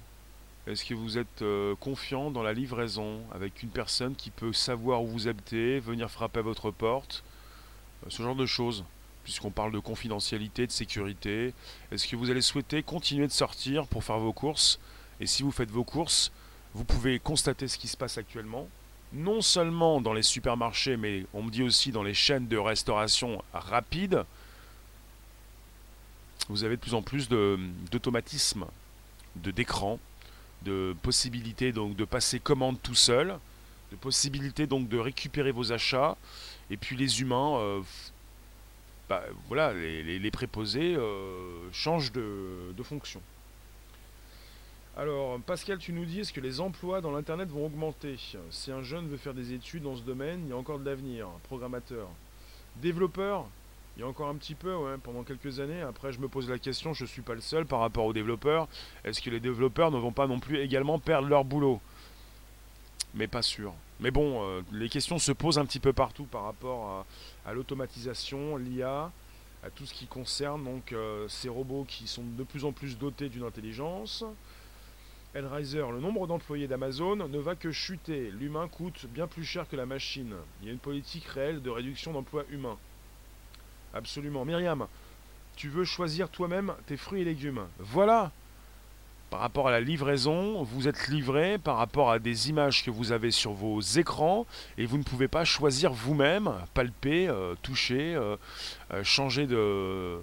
Est-ce 0.66 0.84
que 0.84 0.96
vous 0.96 1.20
êtes 1.20 1.44
euh, 1.44 1.76
confiant 1.76 2.32
dans 2.32 2.42
la 2.42 2.52
livraison 2.52 3.22
avec 3.32 3.62
une 3.62 3.70
personne 3.70 4.16
qui 4.16 4.32
peut 4.32 4.54
savoir 4.54 5.04
où 5.04 5.08
vous 5.08 5.28
habitez, 5.28 5.80
venir 5.80 6.10
frapper 6.10 6.40
à 6.40 6.42
votre 6.42 6.72
porte? 6.72 7.24
Euh, 8.06 8.10
Ce 8.10 8.24
genre 8.24 8.36
de 8.36 8.48
choses, 8.48 8.86
puisqu'on 9.24 9.52
parle 9.52 9.72
de 9.72 9.78
confidentialité, 9.78 10.66
de 10.66 10.72
sécurité. 10.72 11.54
Est-ce 11.92 12.08
que 12.08 12.16
vous 12.16 12.32
allez 12.32 12.42
souhaiter 12.42 12.82
continuer 12.82 13.28
de 13.28 13.32
sortir 13.32 13.86
pour 13.86 14.04
faire 14.04 14.18
vos 14.18 14.34
courses? 14.34 14.80
Et 15.20 15.28
si 15.28 15.44
vous 15.44 15.52
faites 15.52 15.70
vos 15.70 15.84
courses, 15.84 16.32
vous 16.74 16.86
pouvez 16.86 17.20
constater 17.20 17.68
ce 17.68 17.78
qui 17.78 17.88
se 17.88 17.98
passe 17.98 18.18
actuellement, 18.18 18.68
non 19.14 19.42
seulement 19.42 20.02
dans 20.02 20.14
les 20.14 20.24
supermarchés, 20.24 20.98
mais 20.98 21.26
on 21.36 21.44
me 21.44 21.52
dit 21.52 21.64
aussi 21.64 21.92
dans 21.92 22.04
les 22.04 22.16
chaînes 22.16 22.48
de 22.48 22.58
restauration 22.58 23.44
rapide 23.54 24.26
vous 26.50 26.64
avez 26.64 26.76
de 26.76 26.82
plus 26.82 26.94
en 26.94 27.02
plus 27.02 27.30
d'automatisme, 27.30 28.66
de, 29.36 29.52
d'écran, 29.52 30.00
de 30.64 30.96
possibilités 31.02 31.72
donc 31.72 31.96
de 31.96 32.06
passer 32.06 32.40
commande 32.40 32.82
tout 32.82 32.96
seul, 32.96 33.38
de 33.92 33.96
possibilités 33.96 34.68
donc 34.68 34.88
de 34.90 34.98
récupérer 34.98 35.52
vos 35.52 35.72
achats, 35.72 36.18
et 36.70 36.78
puis 36.78 36.96
les 36.96 37.22
humains, 37.22 37.58
euh, 37.58 37.82
bah, 39.10 39.24
voilà, 39.48 39.74
les, 39.74 40.32
préposés 40.32 40.96
euh, 40.96 41.72
changent 41.72 42.12
de, 42.12 42.74
de, 42.76 42.84
fonction. 42.84 43.22
Alors, 44.98 45.40
Pascal, 45.42 45.78
tu 45.78 45.94
nous 45.94 46.06
dis, 46.06 46.22
est-ce 46.22 46.34
que 46.34 46.42
les 46.42 46.60
emplois 46.60 47.02
dans 47.02 47.12
l'Internet 47.12 47.50
vont 47.50 47.66
augmenter? 47.68 48.18
Si 48.50 48.72
un 48.72 48.82
jeune 48.82 49.08
veut 49.08 49.18
faire 49.18 49.34
des 49.34 49.54
études 49.54 49.84
dans 49.84 49.96
ce 49.96 50.02
domaine, 50.02 50.42
il 50.46 50.50
y 50.50 50.54
a 50.54 50.58
encore 50.58 50.80
de 50.80 50.86
l'avenir. 50.86 51.28
Programmateur. 51.44 52.10
Développeur, 52.78 53.48
il 53.98 54.02
y 54.02 54.04
a 54.04 54.08
encore 54.08 54.30
un 54.30 54.36
petit 54.36 54.54
peu, 54.54 54.76
pendant 55.02 55.24
quelques 55.24 55.60
années. 55.60 55.82
Après, 55.82 56.14
je 56.14 56.20
me 56.20 56.28
pose 56.28 56.48
la 56.48 56.60
question, 56.60 56.94
je 56.94 57.04
ne 57.04 57.08
suis 57.08 57.24
pas 57.24 57.34
le 57.34 57.42
seul 57.42 57.66
par 57.66 57.80
rapport 57.80 58.06
aux 58.06 58.14
développeurs. 58.14 58.68
Est-ce 59.04 59.24
que 59.24 59.32
les 59.32 59.40
développeurs 59.40 59.90
ne 59.90 59.98
vont 59.98 60.12
pas 60.12 60.28
non 60.28 60.40
plus 60.40 60.60
également 60.60 61.00
perdre 61.00 61.28
leur 61.28 61.44
boulot? 61.44 61.82
Mais 63.16 63.26
pas 63.26 63.42
sûr. 63.42 63.74
Mais 64.00 64.12
bon, 64.12 64.44
euh, 64.44 64.62
les 64.72 64.88
questions 64.88 65.18
se 65.18 65.32
posent 65.32 65.58
un 65.58 65.66
petit 65.66 65.80
peu 65.80 65.94
partout 65.94 66.26
par 66.26 66.44
rapport 66.44 67.06
à, 67.44 67.54
l'automatisation, 67.54 68.56
l'IA, 68.56 69.12
à 69.64 69.70
tout 69.72 69.88
ce 69.88 69.96
qui 69.96 70.06
concerne 70.06 70.64
donc 70.64 70.94
euh, 70.94 71.28
ces 71.28 71.50
robots 71.50 71.86
qui 71.88 72.06
sont 72.08 72.24
de 72.24 72.44
plus 72.44 72.66
en 72.66 72.72
plus 72.72 73.00
dotés 73.00 73.30
d'une 73.30 73.46
intelligence. 73.46 74.24
Hellraiser, 75.34 75.84
le 75.92 76.00
nombre 76.00 76.28
d'employés 76.28 76.68
d'Amazon 76.68 77.16
ne 77.16 77.40
va 77.40 77.56
que 77.56 77.72
chuter. 77.72 78.30
L'humain 78.30 78.68
coûte 78.68 79.08
bien 79.08 79.26
plus 79.26 79.44
cher 79.44 79.68
que 79.68 79.76
la 79.76 79.88
machine. 79.88 80.36
Il 80.62 80.68
y 80.68 80.70
a 80.70 80.74
une 80.74 80.78
politique 80.78 81.26
réelle 81.26 81.64
de 81.64 81.72
réduction 81.72 82.14
d'emplois 82.14 82.44
humains. 82.52 82.78
Absolument. 83.94 84.46
Myriam, 84.46 84.88
tu 85.56 85.70
veux 85.70 85.86
choisir 85.86 86.30
toi-même 86.30 86.74
tes 86.86 86.98
fruits 86.98 87.22
et 87.22 87.26
légumes. 87.26 87.66
Voilà. 87.80 88.32
Par 89.30 89.42
rapport 89.42 89.68
à 89.68 89.72
la 89.72 89.82
livraison, 89.82 90.64
vous 90.64 90.88
êtes 90.88 91.10
livré 91.10 91.58
par 91.58 91.76
rapport 91.76 92.12
à 92.12 92.20
des 92.20 92.50
images 92.50 92.86
que 92.86 92.90
vous 92.92 93.12
avez 93.12 93.32
sur 93.32 93.52
vos 93.52 93.82
écrans 93.82 94.46
et 94.78 94.86
vous 94.86 94.98
ne 94.98 95.04
pouvez 95.04 95.28
pas 95.28 95.44
choisir 95.44 95.92
vous-même, 95.92 96.54
palper, 96.74 97.28
euh, 97.28 97.54
toucher, 97.62 98.16
euh, 98.16 98.38
euh, 98.94 99.04
changer 99.04 99.46
de 99.46 100.18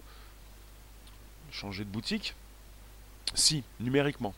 changer 1.50 1.84
de 1.84 1.90
boutique. 1.90 2.34
Si, 3.34 3.62
numériquement. 3.80 4.34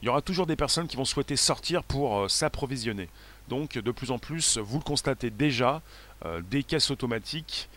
Il 0.00 0.06
y 0.06 0.08
aura 0.08 0.22
toujours 0.22 0.46
des 0.46 0.56
personnes 0.56 0.86
qui 0.86 0.96
vont 0.96 1.04
souhaiter 1.04 1.34
sortir 1.34 1.82
pour 1.82 2.30
s'approvisionner. 2.30 3.08
Donc 3.48 3.78
de 3.78 3.90
plus 3.90 4.10
en 4.10 4.18
plus, 4.18 4.58
vous 4.58 4.78
le 4.78 4.84
constatez 4.84 5.30
déjà, 5.30 5.82
des 6.50 6.62
caisses 6.62 6.90
automatiques 6.90 7.68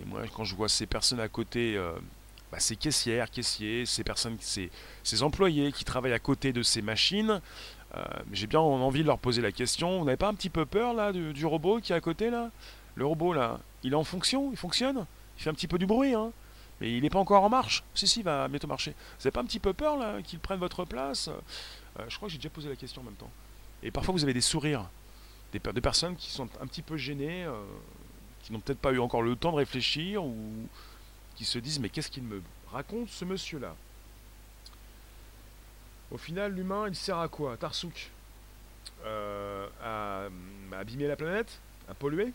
et 0.00 0.04
moi, 0.04 0.22
quand 0.34 0.44
je 0.44 0.54
vois 0.54 0.68
ces 0.68 0.86
personnes 0.86 1.20
à 1.20 1.28
côté, 1.28 1.76
euh, 1.76 1.92
bah, 2.52 2.60
ces 2.60 2.76
caissières, 2.76 3.30
caissiers, 3.30 3.86
ces 3.86 4.04
personnes, 4.04 4.36
ces, 4.40 4.70
ces, 5.02 5.22
employés 5.22 5.72
qui 5.72 5.84
travaillent 5.84 6.12
à 6.12 6.18
côté 6.18 6.52
de 6.52 6.62
ces 6.62 6.82
machines, 6.82 7.40
euh, 7.96 8.04
j'ai 8.32 8.46
bien 8.46 8.60
envie 8.60 9.02
de 9.02 9.06
leur 9.06 9.18
poser 9.18 9.42
la 9.42 9.52
question. 9.52 9.98
Vous 9.98 10.04
n'avez 10.04 10.16
pas 10.16 10.28
un 10.28 10.34
petit 10.34 10.50
peu 10.50 10.66
peur 10.66 10.94
là 10.94 11.12
du, 11.12 11.46
robot 11.46 11.80
qui 11.80 11.92
est 11.92 11.96
à 11.96 12.00
côté 12.00 12.30
là? 12.30 12.50
Le 12.94 13.06
robot 13.06 13.32
là, 13.32 13.60
il 13.82 13.92
est 13.92 13.96
en 13.96 14.04
fonction, 14.04 14.50
il 14.52 14.56
fonctionne, 14.56 15.06
il 15.36 15.42
fait 15.42 15.50
un 15.50 15.54
petit 15.54 15.68
peu 15.68 15.78
du 15.78 15.86
bruit, 15.86 16.14
hein? 16.14 16.32
Mais 16.80 16.92
il 16.92 17.02
n'est 17.02 17.10
pas 17.10 17.18
encore 17.18 17.42
en 17.42 17.48
marche? 17.48 17.82
Si, 17.94 18.06
si, 18.06 18.20
il 18.20 18.24
va 18.24 18.48
bientôt 18.48 18.66
marcher. 18.66 18.90
Vous 18.90 19.22
n'avez 19.24 19.30
pas 19.30 19.40
un 19.40 19.46
petit 19.46 19.60
peu 19.60 19.72
peur 19.72 19.96
là 19.96 20.20
qu'il 20.22 20.38
prenne 20.38 20.58
votre 20.58 20.84
place? 20.84 21.28
Euh, 21.28 22.04
Je 22.08 22.16
crois 22.16 22.28
que 22.28 22.32
j'ai 22.32 22.38
déjà 22.38 22.50
posé 22.50 22.68
la 22.68 22.76
question 22.76 23.00
en 23.00 23.04
même 23.06 23.14
temps. 23.14 23.30
Et 23.82 23.90
parfois 23.90 24.12
vous 24.12 24.24
avez 24.24 24.34
des 24.34 24.42
sourires, 24.42 24.88
des, 25.52 25.60
des 25.72 25.80
personnes 25.80 26.16
qui 26.16 26.30
sont 26.30 26.48
un 26.60 26.66
petit 26.66 26.82
peu 26.82 26.96
gênées 26.96 27.46
qui 28.46 28.52
n'ont 28.52 28.60
peut-être 28.60 28.78
pas 28.78 28.92
eu 28.92 29.00
encore 29.00 29.22
le 29.22 29.34
temps 29.34 29.50
de 29.50 29.56
réfléchir 29.56 30.24
ou 30.24 30.36
qui 31.34 31.44
se 31.44 31.58
disent 31.58 31.80
mais 31.80 31.88
qu'est-ce 31.88 32.10
qu'il 32.10 32.22
me 32.22 32.40
raconte 32.70 33.08
ce 33.08 33.24
monsieur-là? 33.24 33.74
Au 36.12 36.16
final, 36.16 36.52
l'humain, 36.54 36.86
il 36.86 36.94
sert 36.94 37.18
à 37.18 37.26
quoi? 37.26 37.56
Tarsouk 37.56 38.12
euh, 39.04 39.68
à, 39.82 40.28
abîmer 40.78 41.08
la 41.08 41.16
planète 41.16 41.60
À 41.88 41.94
polluer? 41.94 42.32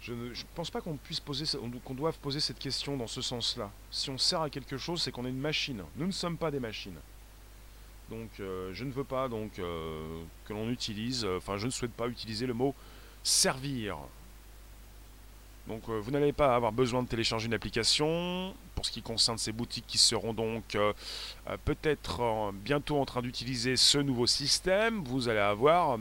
Je 0.00 0.14
ne 0.14 0.32
pense 0.54 0.70
pas 0.70 0.80
qu'on 0.80 0.96
puisse 0.96 1.20
poser, 1.20 1.44
qu'on 1.84 1.94
doive 1.94 2.18
poser 2.18 2.40
cette 2.40 2.58
question 2.58 2.96
dans 2.96 3.06
ce 3.06 3.20
sens-là. 3.20 3.70
Si 3.90 4.08
on 4.08 4.16
sert 4.16 4.40
à 4.40 4.48
quelque 4.48 4.78
chose, 4.78 5.02
c'est 5.02 5.12
qu'on 5.12 5.26
est 5.26 5.30
une 5.30 5.38
machine. 5.38 5.84
Nous 5.96 6.06
ne 6.06 6.10
sommes 6.12 6.38
pas 6.38 6.50
des 6.50 6.58
machines. 6.58 6.98
Donc, 8.08 8.30
euh, 8.40 8.72
je 8.72 8.84
ne 8.84 8.92
veux 8.92 9.04
pas 9.04 9.28
donc 9.28 9.58
euh, 9.58 10.22
que 10.46 10.54
l'on 10.54 10.70
utilise, 10.70 11.26
enfin, 11.26 11.58
je 11.58 11.66
ne 11.66 11.70
souhaite 11.70 11.92
pas 11.92 12.08
utiliser 12.08 12.46
le 12.46 12.54
mot 12.54 12.74
servir 13.22 13.98
Donc 15.66 15.82
euh, 15.88 16.00
vous 16.00 16.10
n'allez 16.10 16.32
pas 16.32 16.54
avoir 16.54 16.72
besoin 16.72 17.02
de 17.02 17.08
télécharger 17.08 17.46
une 17.46 17.54
application. 17.54 18.54
Pour 18.74 18.86
ce 18.86 18.90
qui 18.90 19.02
concerne 19.02 19.38
ces 19.38 19.52
boutiques 19.52 19.86
qui 19.86 19.98
seront 19.98 20.32
donc 20.32 20.74
euh, 20.74 20.92
euh, 21.48 21.56
peut-être 21.64 22.52
bientôt 22.52 22.98
en 22.98 23.04
train 23.04 23.22
d'utiliser 23.22 23.76
ce 23.76 23.98
nouveau 23.98 24.26
système, 24.26 25.02
vous 25.04 25.28
allez 25.28 25.38
avoir 25.38 25.98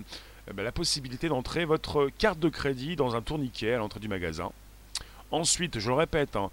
ben, 0.54 0.63
la 0.63 0.72
possibilité 0.72 1.28
d'entrer 1.28 1.65
votre 1.65 2.10
carte 2.17 2.39
de 2.39 2.50
crédit 2.50 2.95
dans 2.95 3.15
un 3.15 3.22
tourniquet 3.22 3.74
à 3.74 3.78
l'entrée 3.78 4.00
du 4.00 4.08
magasin. 4.08 4.52
Ensuite, 5.32 5.78
je 5.78 5.89
le 5.89 5.95
répète, 5.95 6.36
hein, 6.36 6.50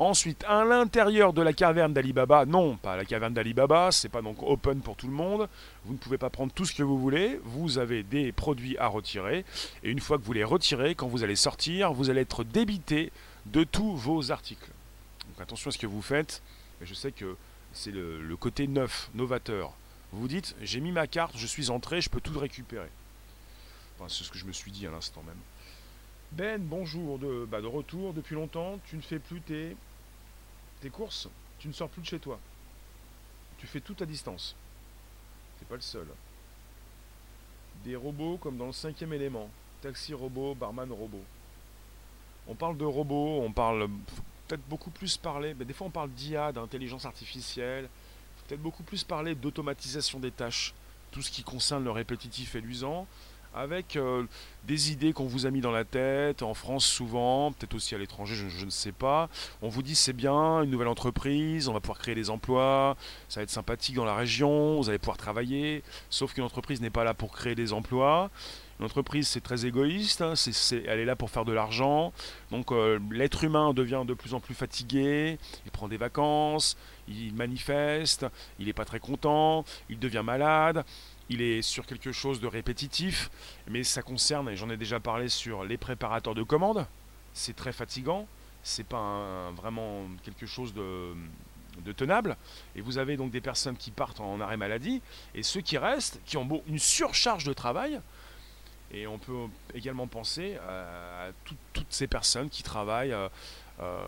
Ensuite, 0.00 0.44
à 0.48 0.64
l'intérieur 0.64 1.34
de 1.34 1.42
la 1.42 1.52
caverne 1.52 1.92
d'Alibaba, 1.92 2.46
non, 2.46 2.78
pas 2.78 2.96
la 2.96 3.04
caverne 3.04 3.34
d'Alibaba, 3.34 3.92
c'est 3.92 4.08
pas 4.08 4.22
donc 4.22 4.42
open 4.42 4.80
pour 4.80 4.96
tout 4.96 5.06
le 5.06 5.12
monde. 5.12 5.46
Vous 5.84 5.92
ne 5.92 5.98
pouvez 5.98 6.16
pas 6.16 6.30
prendre 6.30 6.50
tout 6.54 6.64
ce 6.64 6.72
que 6.72 6.82
vous 6.82 6.98
voulez. 6.98 7.38
Vous 7.44 7.76
avez 7.76 8.02
des 8.02 8.32
produits 8.32 8.78
à 8.78 8.86
retirer. 8.86 9.44
Et 9.82 9.90
une 9.90 10.00
fois 10.00 10.16
que 10.16 10.22
vous 10.22 10.32
les 10.32 10.42
retirez, 10.42 10.94
quand 10.94 11.06
vous 11.06 11.22
allez 11.22 11.36
sortir, 11.36 11.92
vous 11.92 12.08
allez 12.08 12.22
être 12.22 12.44
débité 12.44 13.12
de 13.44 13.62
tous 13.62 13.94
vos 13.94 14.32
articles. 14.32 14.70
Donc 15.28 15.38
attention 15.42 15.68
à 15.68 15.72
ce 15.72 15.76
que 15.76 15.86
vous 15.86 16.00
faites. 16.00 16.40
Je 16.80 16.94
sais 16.94 17.12
que 17.12 17.36
c'est 17.74 17.92
le, 17.92 18.36
côté 18.36 18.68
neuf, 18.68 19.10
novateur. 19.12 19.74
Vous 20.12 20.22
vous 20.22 20.28
dites, 20.28 20.56
j'ai 20.62 20.80
mis 20.80 20.92
ma 20.92 21.08
carte, 21.08 21.36
je 21.36 21.46
suis 21.46 21.68
entré, 21.68 22.00
je 22.00 22.08
peux 22.08 22.22
tout 22.22 22.38
récupérer. 22.38 22.88
c'est 24.08 24.24
ce 24.24 24.30
que 24.30 24.38
je 24.38 24.46
me 24.46 24.52
suis 24.52 24.70
dit 24.70 24.86
à 24.86 24.90
l'instant 24.90 25.22
même. 25.26 25.36
Ben, 26.32 26.58
bonjour, 26.58 27.18
de, 27.18 27.44
bah, 27.44 27.60
de 27.60 27.66
retour 27.66 28.14
depuis 28.14 28.34
longtemps. 28.34 28.78
Tu 28.88 28.96
ne 28.96 29.02
fais 29.02 29.18
plus 29.18 29.42
tes 29.42 29.76
tes 30.80 30.90
courses, 30.90 31.28
tu 31.58 31.68
ne 31.68 31.72
sors 31.72 31.88
plus 31.88 32.02
de 32.02 32.06
chez 32.06 32.18
toi. 32.18 32.38
Tu 33.58 33.66
fais 33.66 33.80
tout 33.80 33.96
à 34.00 34.06
distance. 34.06 34.56
T'es 35.58 35.66
pas 35.66 35.74
le 35.74 35.80
seul. 35.80 36.06
Des 37.84 37.96
robots 37.96 38.38
comme 38.38 38.56
dans 38.56 38.66
le 38.66 38.72
cinquième 38.72 39.12
élément. 39.12 39.50
Taxi 39.82 40.14
robot, 40.14 40.54
barman 40.54 40.90
robot. 40.90 41.22
On 42.48 42.54
parle 42.54 42.76
de 42.76 42.84
robots, 42.84 43.42
on 43.42 43.52
parle 43.52 43.88
peut-être 44.48 44.66
beaucoup 44.68 44.90
plus 44.90 45.16
parler, 45.16 45.54
mais 45.54 45.64
des 45.64 45.72
fois 45.72 45.86
on 45.86 45.90
parle 45.90 46.10
d'IA, 46.10 46.52
d'intelligence 46.52 47.04
artificielle, 47.04 47.88
peut-être 48.46 48.60
beaucoup 48.60 48.82
plus 48.82 49.04
parler 49.04 49.34
d'automatisation 49.34 50.18
des 50.18 50.32
tâches, 50.32 50.74
tout 51.12 51.22
ce 51.22 51.30
qui 51.30 51.42
concerne 51.42 51.84
le 51.84 51.90
répétitif 51.90 52.54
et 52.56 52.60
l'usant, 52.60 53.06
avec 53.54 53.96
euh, 53.96 54.24
des 54.66 54.92
idées 54.92 55.12
qu'on 55.12 55.26
vous 55.26 55.46
a 55.46 55.50
mis 55.50 55.60
dans 55.60 55.70
la 55.70 55.84
tête, 55.84 56.42
en 56.42 56.54
France 56.54 56.84
souvent, 56.84 57.52
peut-être 57.52 57.74
aussi 57.74 57.94
à 57.94 57.98
l'étranger, 57.98 58.34
je, 58.34 58.64
ne 58.64 58.70
sais 58.70 58.92
pas. 58.92 59.28
On 59.62 59.68
vous 59.68 59.82
dit 59.82 59.94
c'est 59.94 60.12
bien, 60.12 60.62
une 60.62 60.70
nouvelle 60.70 60.88
entreprise, 60.88 61.68
on 61.68 61.72
va 61.72 61.80
pouvoir 61.80 61.98
créer 61.98 62.14
des 62.14 62.30
emplois, 62.30 62.96
ça 63.28 63.40
va 63.40 63.44
être 63.44 63.50
sympathique 63.50 63.96
dans 63.96 64.04
la 64.04 64.14
région, 64.14 64.80
vous 64.80 64.88
allez 64.88 64.98
pouvoir 64.98 65.16
travailler, 65.16 65.82
sauf 66.10 66.34
qu'une 66.34 66.44
entreprise 66.44 66.80
n'est 66.80 66.90
pas 66.90 67.04
là 67.04 67.14
pour 67.14 67.32
créer 67.32 67.54
des 67.54 67.72
emplois. 67.72 68.30
Une 68.78 68.86
entreprise, 68.86 69.28
c'est 69.28 69.42
très 69.42 69.66
égoïste, 69.66 70.22
hein, 70.22 70.32
elle 70.72 71.00
est 71.00 71.04
là 71.04 71.14
pour 71.14 71.28
faire 71.28 71.44
de 71.44 71.52
l'argent. 71.52 72.14
Donc 72.50 72.72
euh, 72.72 72.98
l'être 73.10 73.44
humain 73.44 73.74
devient 73.74 74.04
de 74.06 74.14
plus 74.14 74.32
en 74.32 74.40
plus 74.40 74.54
fatigué, 74.54 75.38
il 75.66 75.70
prend 75.70 75.86
des 75.86 75.98
vacances, 75.98 76.78
il 77.06 77.34
manifeste, 77.34 78.24
il 78.58 78.66
n'est 78.66 78.72
pas 78.72 78.86
très 78.86 79.00
content, 79.00 79.66
il 79.90 79.98
devient 79.98 80.22
malade 80.24 80.84
il 81.30 81.42
est 81.42 81.62
sur 81.62 81.86
quelque 81.86 82.10
chose 82.10 82.40
de 82.40 82.48
répétitif, 82.48 83.30
mais 83.68 83.84
ça 83.84 84.02
concerne, 84.02 84.48
et 84.50 84.56
j'en 84.56 84.68
ai 84.68 84.76
déjà 84.76 84.98
parlé 84.98 85.28
sur 85.28 85.64
les 85.64 85.78
préparateurs 85.78 86.34
de 86.34 86.42
commandes, 86.42 86.86
c'est 87.32 87.54
très 87.54 87.72
fatigant, 87.72 88.26
c'est 88.64 88.86
pas 88.86 89.50
vraiment 89.52 90.08
quelque 90.24 90.44
chose 90.44 90.74
de, 90.74 91.14
tenable, 91.96 92.36
et 92.74 92.80
vous 92.82 92.98
avez 92.98 93.16
donc 93.16 93.30
des 93.30 93.40
personnes 93.40 93.76
qui 93.76 93.92
partent 93.92 94.20
en 94.20 94.40
arrêt 94.40 94.56
maladie, 94.56 95.00
et 95.34 95.44
ceux 95.44 95.60
qui 95.60 95.78
restent, 95.78 96.20
qui 96.26 96.36
ont 96.36 96.62
une 96.66 96.80
surcharge 96.80 97.44
de 97.44 97.52
travail, 97.52 98.00
et 98.92 99.06
on 99.06 99.18
peut 99.18 99.46
également 99.72 100.08
penser 100.08 100.56
à, 100.68 101.28
toutes 101.44 101.86
ces 101.90 102.08
personnes 102.08 102.50
qui 102.50 102.64
travaillent 102.64 103.12
euh, 103.12 103.28
euh, 103.78 104.04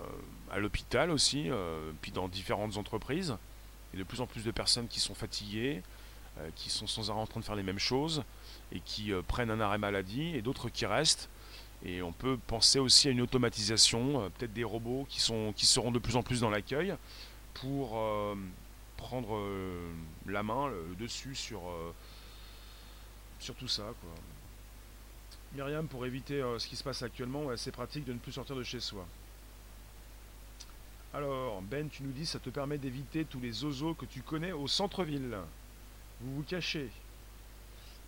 à 0.51 0.59
l'hôpital 0.59 1.13
aussi, 1.13 1.49
euh, 1.49 1.93
puis 2.03 2.11
dans 2.11 2.27
différentes 2.27 2.77
entreprises, 2.77 3.37
et 3.95 3.97
de 3.97 4.03
plus 4.03 4.21
en 4.21 4.27
plus 4.27 4.43
de 4.43 4.51
personnes 4.51 4.89
qui 4.89 4.99
sont 4.99 5.15
fatiguées, 5.15 5.83
qui 6.57 6.71
sont 6.71 6.87
sans 6.87 7.11
arrêt 7.11 7.21
en 7.21 7.27
train 7.27 7.40
de 7.40 7.45
faire 7.45 7.55
les 7.55 7.62
mêmes 7.62 7.79
choses 7.79 8.25
et 8.73 8.81
qui 8.81 9.12
euh, 9.12 9.23
prennent 9.23 9.51
un 9.51 9.61
arrêt 9.61 9.79
maladie 9.79 10.35
et 10.35 10.42
d'autres 10.42 10.68
qui 10.68 10.87
restent. 10.87 11.29
Et 11.85 12.01
on 12.01 12.12
peut 12.12 12.38
penser 12.47 12.79
aussi 12.79 13.09
à 13.09 13.11
une 13.11 13.21
automatisation, 13.21 14.23
euh, 14.23 14.29
peut-être 14.31 14.53
des 14.53 14.64
robots 14.64 15.07
qui, 15.09 15.21
sont, 15.21 15.53
qui 15.55 15.66
seront 15.66 15.90
de 15.90 15.99
plus 15.99 16.16
en 16.16 16.23
plus 16.23 16.40
dans 16.40 16.51
l'accueil 16.51 16.95
pour 17.55 18.01
prendre 18.97 19.38
la 20.27 20.42
main, 20.42 20.68
le 20.68 20.95
dessus 20.99 21.35
sur, 21.35 21.61
sur 23.38 23.55
tout 23.55 23.68
ça. 23.68 23.83
Myriam, 25.55 25.87
pour 25.87 26.07
éviter 26.07 26.42
ce 26.57 26.66
qui 26.66 26.77
se 26.77 26.83
passe 26.83 27.03
actuellement, 27.03 27.55
c'est 27.57 27.73
pratique 27.73 28.07
de 28.07 28.14
ne 28.14 28.18
plus 28.18 28.33
sortir 28.33 28.57
de 28.57 28.62
chez 28.62 28.81
soi. 28.81 29.07
Alors, 31.12 31.61
Ben, 31.61 31.90
tu 31.90 32.05
nous 32.05 32.12
dis, 32.12 32.25
ça 32.25 32.38
te 32.38 32.49
permet 32.49 32.79
d'éviter 32.79 33.27
tous 33.27 33.38
les 33.38 33.64
ozos 33.64 33.92
que 33.92 34.07
tu 34.07 34.23
connais 34.23 34.53
au 34.53 34.66
centre-ville. 34.66 35.37
Vous 36.23 36.37
vous 36.37 36.43
cachez. 36.43 36.89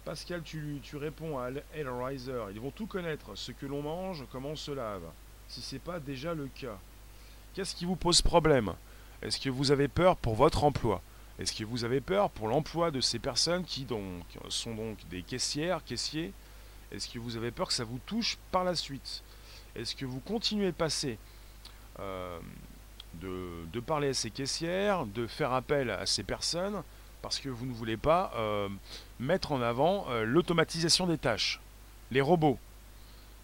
Pascal, 0.05 0.43
tu, 0.43 0.79
tu 0.83 0.97
réponds 0.97 1.39
à 1.39 1.51
Hellraiser. 1.75 2.45
Ils 2.53 2.61
vont 2.61 2.71
tout 2.71 2.87
connaître, 2.87 3.35
ce 3.35 3.53
que 3.53 3.67
l'on 3.67 3.83
mange, 3.83 4.25
comment 4.31 4.51
on 4.51 4.57
se 4.57 4.71
lave. 4.71 5.03
Si 5.49 5.61
c'est 5.61 5.79
pas 5.79 5.99
déjà 5.99 6.35
le 6.35 6.49
cas. 6.49 6.79
Qu'est-ce 7.55 7.75
qui 7.75 7.85
vous 7.85 7.97
pose 7.97 8.23
problème? 8.23 8.75
Est-ce 9.23 9.41
que 9.41 9.49
vous 9.49 9.71
avez 9.71 9.89
peur 9.89 10.17
pour 10.17 10.35
votre 10.35 10.65
emploi? 10.65 11.01
Est-ce 11.39 11.53
que 11.53 11.65
vous 11.65 11.85
avez 11.85 12.01
peur 12.01 12.31
pour 12.31 12.49
l'emploi 12.49 12.91
de 12.91 13.01
ces 13.01 13.19
personnes 13.19 13.65
qui 13.65 13.87
sont 14.49 14.75
donc 14.75 14.99
des 15.09 15.23
caissières, 15.23 15.83
caissiers? 15.85 16.33
Est-ce 16.93 17.09
que 17.09 17.19
vous 17.19 17.37
avez 17.37 17.51
peur 17.51 17.69
que 17.69 17.75
ça 17.75 17.85
vous 17.85 18.01
touche 18.07 18.39
par 18.53 18.63
la 18.63 18.75
suite? 18.75 19.23
Est-ce 19.75 19.97
que 19.97 20.05
vous 20.05 20.21
continuez 20.21 20.71
passer 20.71 21.19
euh, 21.99 22.39
de 23.15 23.81
parler 23.81 24.09
à 24.09 24.15
ces 24.15 24.31
caissières, 24.31 25.07
de 25.07 25.27
faire 25.27 25.53
appel 25.53 25.91
à 25.91 26.07
ces 26.07 26.23
personnes 26.23 26.83
parce 27.25 27.39
que 27.39 27.49
vous 27.49 27.65
ne 27.65 27.73
voulez 27.73 27.97
pas 27.97 28.33
euh, 28.37 28.69
mettre 29.19 29.53
en 29.53 29.63
avant 29.63 30.05
euh, 30.11 30.27
l'automatisation 30.27 31.07
des 31.07 31.17
tâches. 31.17 31.59
Les 32.11 32.21
robots. 32.21 32.59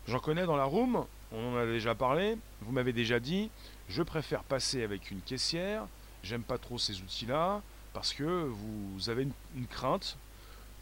J'en 0.06 0.18
connais 0.18 0.44
dans 0.44 0.58
la 0.58 0.64
room, 0.64 1.06
on 1.32 1.54
en 1.54 1.56
a 1.56 1.64
déjà 1.64 1.94
parlé, 1.94 2.36
vous 2.60 2.72
m'avez 2.72 2.92
déjà 2.92 3.18
dit, 3.18 3.48
je 3.88 4.02
préfère 4.02 4.42
passer 4.42 4.82
avec 4.82 5.10
une 5.10 5.22
caissière, 5.22 5.86
j'aime 6.22 6.42
pas 6.42 6.58
trop 6.58 6.76
ces 6.76 7.00
outils-là, 7.00 7.62
parce 7.94 8.12
que 8.12 8.22
vous 8.22 9.08
avez 9.08 9.26
une, 9.56 9.66
crainte 9.66 10.18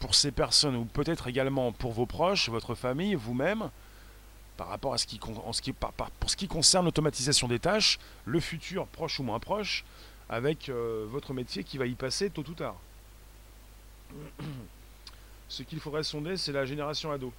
pour 0.01 0.13
ces 0.13 0.31
personnes, 0.31 0.75
ou 0.75 0.83
peut-être 0.83 1.27
également 1.27 1.71
pour 1.71 1.93
vos 1.93 2.05
proches, 2.05 2.49
votre 2.49 2.75
famille, 2.75 3.15
vous-même, 3.15 3.69
par 4.57 4.67
rapport 4.67 4.93
à 4.93 4.97
ce 4.97 5.07
qui, 5.07 5.21
en 5.45 5.53
ce 5.53 5.61
qui, 5.61 5.71
pour 5.71 6.29
ce 6.29 6.35
qui 6.35 6.49
concerne 6.49 6.83
l'automatisation 6.83 7.47
des 7.47 7.59
tâches, 7.59 7.97
le 8.25 8.41
futur 8.41 8.87
proche 8.87 9.21
ou 9.21 9.23
moins 9.23 9.39
proche, 9.39 9.85
avec 10.27 10.67
euh, 10.67 11.05
votre 11.09 11.33
métier 11.33 11.63
qui 11.63 11.77
va 11.77 11.85
y 11.85 11.95
passer 11.95 12.29
tôt 12.29 12.43
ou 12.45 12.53
tard. 12.53 12.75
Ce 15.49 15.63
qu'il 15.63 15.79
faudrait 15.79 16.03
sonder, 16.03 16.37
c'est 16.37 16.51
la 16.51 16.65
génération 16.65 17.11
ado. 17.11 17.33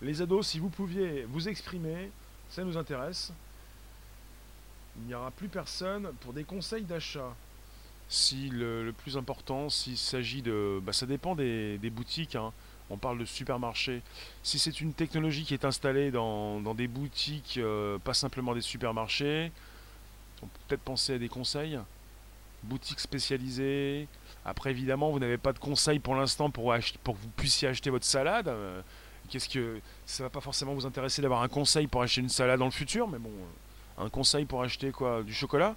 Les 0.00 0.22
ados, 0.22 0.46
si 0.48 0.58
vous 0.58 0.70
pouviez 0.70 1.24
vous 1.28 1.48
exprimer, 1.48 2.10
ça 2.48 2.64
nous 2.64 2.76
intéresse. 2.76 3.32
Il 4.96 5.06
n'y 5.06 5.14
aura 5.14 5.30
plus 5.30 5.48
personne 5.48 6.12
pour 6.20 6.32
des 6.32 6.44
conseils 6.44 6.82
d'achat. 6.82 7.34
Si 8.08 8.50
le, 8.50 8.92
plus 8.92 9.16
important, 9.16 9.70
s'il 9.70 9.96
s'agit 9.96 10.42
de... 10.42 10.80
Bah, 10.82 10.92
ça 10.92 11.06
dépend 11.06 11.34
des, 11.34 11.78
boutiques. 11.90 12.36
Hein. 12.36 12.52
On 12.90 12.96
parle 12.96 13.18
de 13.18 13.24
supermarché. 13.24 14.02
Si 14.42 14.58
c'est 14.58 14.80
une 14.80 14.92
technologie 14.92 15.44
qui 15.44 15.54
est 15.54 15.64
installée 15.64 16.10
dans, 16.10 16.74
des 16.74 16.88
boutiques, 16.88 17.58
euh, 17.58 17.98
pas 17.98 18.12
simplement 18.12 18.54
des 18.54 18.60
supermarchés, 18.60 19.50
on 20.42 20.46
peut 20.46 20.58
peut-être 20.68 20.82
penser 20.82 21.14
à 21.14 21.18
des 21.18 21.28
conseils. 21.28 21.78
Boutiques 22.64 23.00
spécialisées, 23.00 24.08
après, 24.44 24.70
évidemment, 24.70 25.10
vous 25.10 25.18
n'avez 25.18 25.38
pas 25.38 25.52
de 25.52 25.58
conseils 25.58 25.98
pour 25.98 26.14
l'instant 26.14 26.50
pour, 26.50 26.74
pour 27.04 27.14
que 27.14 27.20
vous 27.20 27.28
puissiez 27.36 27.68
acheter 27.68 27.90
votre 27.90 28.04
salade. 28.04 28.48
Euh, 28.48 28.80
qu'est-ce 29.28 29.48
que 29.48 29.80
ça 30.04 30.24
va 30.24 30.30
pas 30.30 30.40
forcément 30.40 30.74
vous 30.74 30.86
intéresser 30.86 31.22
d'avoir 31.22 31.42
un 31.42 31.48
conseil 31.48 31.86
pour 31.86 32.02
acheter 32.02 32.20
une 32.20 32.28
salade 32.28 32.58
dans 32.58 32.64
le 32.66 32.72
futur, 32.72 33.08
mais 33.08 33.18
bon, 33.18 33.30
euh, 33.30 34.04
un 34.04 34.08
conseil 34.08 34.44
pour 34.44 34.62
acheter 34.62 34.90
quoi, 34.90 35.22
du 35.22 35.32
chocolat? 35.32 35.76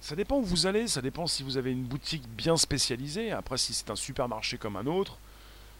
Ça 0.00 0.14
dépend 0.14 0.36
où 0.36 0.44
vous 0.44 0.66
allez. 0.66 0.88
Ça 0.88 1.02
dépend 1.02 1.26
si 1.26 1.42
vous 1.42 1.56
avez 1.56 1.72
une 1.72 1.84
boutique 1.84 2.26
bien 2.28 2.56
spécialisée. 2.56 3.32
Après, 3.32 3.58
si 3.58 3.74
c'est 3.74 3.90
un 3.90 3.96
supermarché 3.96 4.56
comme 4.56 4.76
un 4.76 4.86
autre, 4.86 5.18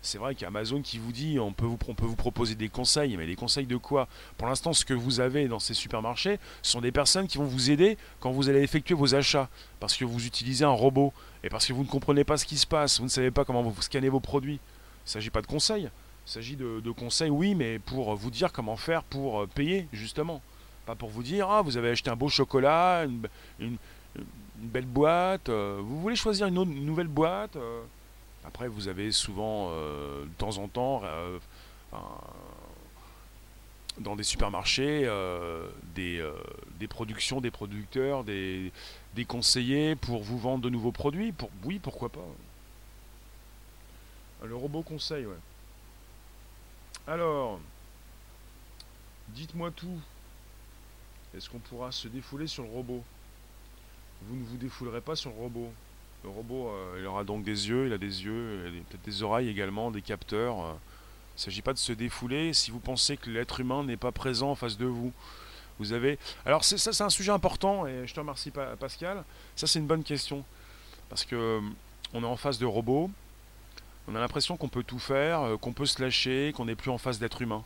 c'est 0.03 0.19
vrai 0.19 0.35
qu'Amazon 0.35 0.81
qui 0.81 0.99
vous 0.99 1.13
dit 1.13 1.39
on 1.39 1.53
peut 1.53 1.67
vous, 1.67 1.77
peut 1.77 2.07
vous 2.07 2.17
proposer 2.17 2.55
des 2.55 2.69
conseils, 2.69 3.17
mais 3.17 3.27
des 3.27 3.37
conseils 3.37 3.67
de 3.67 3.77
quoi? 3.77 4.09
Pour 4.37 4.49
l'instant, 4.49 4.73
ce 4.73 4.85
que 4.85 4.95
vous 4.95 5.21
avez 5.21 5.49
dans 5.49 5.59
ces 5.59 5.75
supermarchés 5.75 6.39
sont 6.63 6.81
des 6.81 6.93
personnes 6.93 7.27
qui 7.27 7.39
vont 7.39 7.45
vous 7.45 7.71
aider 7.71 7.99
quand 8.21 8.31
vous 8.31 8.49
allez 8.49 8.63
effectuer 8.63 8.95
vos 8.95 9.15
achats, 9.15 9.49
parce 9.81 9.97
que 9.97 10.05
vous 10.05 10.27
utilisez 10.27 10.65
un 10.65 10.71
robot, 10.71 11.13
et 11.43 11.49
parce 11.49 11.67
que 11.67 11.73
vous 11.73 11.83
ne 11.83 11.89
comprenez 11.89 12.25
pas 12.25 12.37
ce 12.37 12.45
qui 12.45 12.57
se 12.57 12.67
passe, 12.67 12.99
vous 12.99 13.05
ne 13.05 13.11
savez 13.11 13.31
pas 13.31 13.45
comment 13.45 13.63
vous 13.63 13.83
scannez 13.83 14.09
vos 14.09 14.21
produits. 14.21 14.55
Il 14.55 15.09
ne 15.09 15.11
s'agit 15.11 15.31
pas 15.31 15.43
de 15.43 15.47
conseils, 15.47 15.91
il 16.27 16.31
s'agit 16.31 16.57
de, 16.57 16.91
conseils, 16.91 17.31
oui, 17.31 17.55
mais 17.55 17.79
pour 17.79 18.15
vous 18.15 18.31
dire 18.31 18.53
comment 18.53 18.77
faire 18.77 19.03
pour 19.03 19.41
euh, 19.41 19.47
payer, 19.47 19.89
justement. 19.93 20.43
Pas 20.87 20.95
pour 20.95 21.09
vous 21.09 21.23
dire, 21.23 21.49
ah, 21.51 21.63
vous 21.63 21.77
avez 21.77 21.91
acheté 21.91 22.11
un 22.11 22.17
beau 22.17 22.29
chocolat, 22.29 23.07
une, 23.59 23.77
belle 24.57 24.87
boîte, 24.87 25.49
euh, 25.49 25.81
vous 25.83 26.01
voulez 26.01 26.17
choisir 26.17 26.47
une, 26.47 26.55
nouvelle 26.55 27.07
boîte 27.07 27.57
euh, 27.57 27.83
après, 28.49 28.67
vous 28.67 28.89
avez 28.89 29.13
souvent, 29.13 29.69
euh, 29.73 30.25
de 30.25 30.33
temps 30.39 30.57
en 30.57 30.69
temps, 30.69 31.03
euh, 31.05 31.39
dans 33.99 34.17
des 34.17 34.23
supermarchés 34.23 35.03
des, 35.95 36.27
des, 36.79 36.89
productions, 36.89 37.43
des 37.43 37.51
producteurs, 37.51 38.25
des, 38.25 38.73
des, 39.15 39.27
conseillers 39.27 39.97
pour 39.97 40.23
vous 40.23 40.39
vendre 40.39 40.65
de 40.65 40.71
nouveaux 40.71 40.93
produits 40.93 41.33
pour, 41.33 41.51
Oui, 41.65 41.79
pourquoi 41.79 42.09
pas. 42.09 42.25
Le 44.45 44.57
robot 44.57 44.83
conseil, 44.83 45.27
ouais. 45.27 45.37
Alors, 47.07 47.61
dites-moi 49.29 49.71
tout. 49.73 50.01
Est-ce 51.37 51.51
qu'on 51.51 51.59
pourra 51.59 51.93
se 51.93 52.09
défouler 52.09 52.47
sur 52.47 52.63
le 52.63 52.71
robot? 52.71 53.05
Vous 54.23 54.37
ne 54.37 54.45
vous 54.45 54.57
défoulerez 54.57 55.03
pas 55.03 55.17
sur 55.17 55.31
le 55.31 55.37
robot. 55.37 55.71
Le 56.25 56.31
robot, 56.31 56.69
euh, 56.69 56.97
il 56.99 57.07
aura 57.07 57.25
donc 57.25 57.45
des 57.45 57.69
yeux, 57.69 57.87
il 57.87 57.93
a 57.93 57.99
des 57.99 58.25
yeux, 58.25 58.73
peut-être 58.89 59.05
des 59.05 59.23
oreilles 59.23 59.49
également, 59.49 59.91
des 59.91 60.03
capteurs. 60.03 60.57
Il 60.57 61.39
ne 61.39 61.41
s'agit 61.41 61.63
pas 61.63 61.73
de 61.73 61.79
se 61.79 61.93
défouler 61.93 62.53
si 62.53 62.71
vous 62.71 62.81
pensez 62.81 63.17
que 63.17 63.31
l'être 63.31 63.61
humain 63.61 63.85
n'est 63.85 63.97
pas 63.97 64.11
présent 64.11 64.51
en 64.51 64.55
face 64.55 64.77
de 64.77 64.87
vous. 64.87 65.13
Vous 65.79 65.93
avez. 65.93 66.19
Alors 66.45 66.65
ça, 66.65 66.77
c'est 66.77 67.05
un 67.05 67.11
sujet 67.11 67.31
important 67.31 67.87
et 67.87 68.05
je 68.05 68.13
te 68.13 68.19
remercie 68.19 68.51
Pascal. 68.51 69.23
Ça, 69.55 69.69
c'est 69.69 69.79
une 69.79 69.87
bonne 69.87 70.03
question 70.03 70.45
parce 71.09 71.25
que 71.25 71.37
euh, 71.37 71.61
on 72.15 72.25
est 72.25 72.27
en 72.27 72.37
face 72.37 72.59
de 72.59 72.67
robots. 72.67 73.11
On 74.09 74.17
a 74.17 74.19
l'impression 74.19 74.57
qu'on 74.57 74.69
peut 74.69 74.83
tout 74.83 74.99
faire, 74.99 75.43
euh, 75.43 75.57
qu'on 75.57 75.73
peut 75.73 75.87
se 75.87 76.03
lâcher, 76.03 76.53
qu'on 76.57 76.65
n'est 76.65 76.75
plus 76.75 76.91
en 76.91 76.99
face 76.99 77.21
d'être 77.21 77.43
humain. 77.43 77.63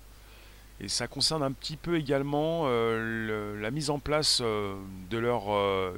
Et 0.79 0.89
ça 0.89 1.07
concerne 1.07 1.43
un 1.43 1.53
petit 1.53 1.77
peu 1.77 1.97
également 1.97 2.67
la 2.67 3.71
mise 3.71 3.89
en 3.89 4.01
place 4.01 4.41
de 4.41 5.17
leur 5.17 5.45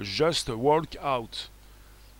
Just 0.02 0.50
Walk 0.50 0.98
Out. 1.02 1.50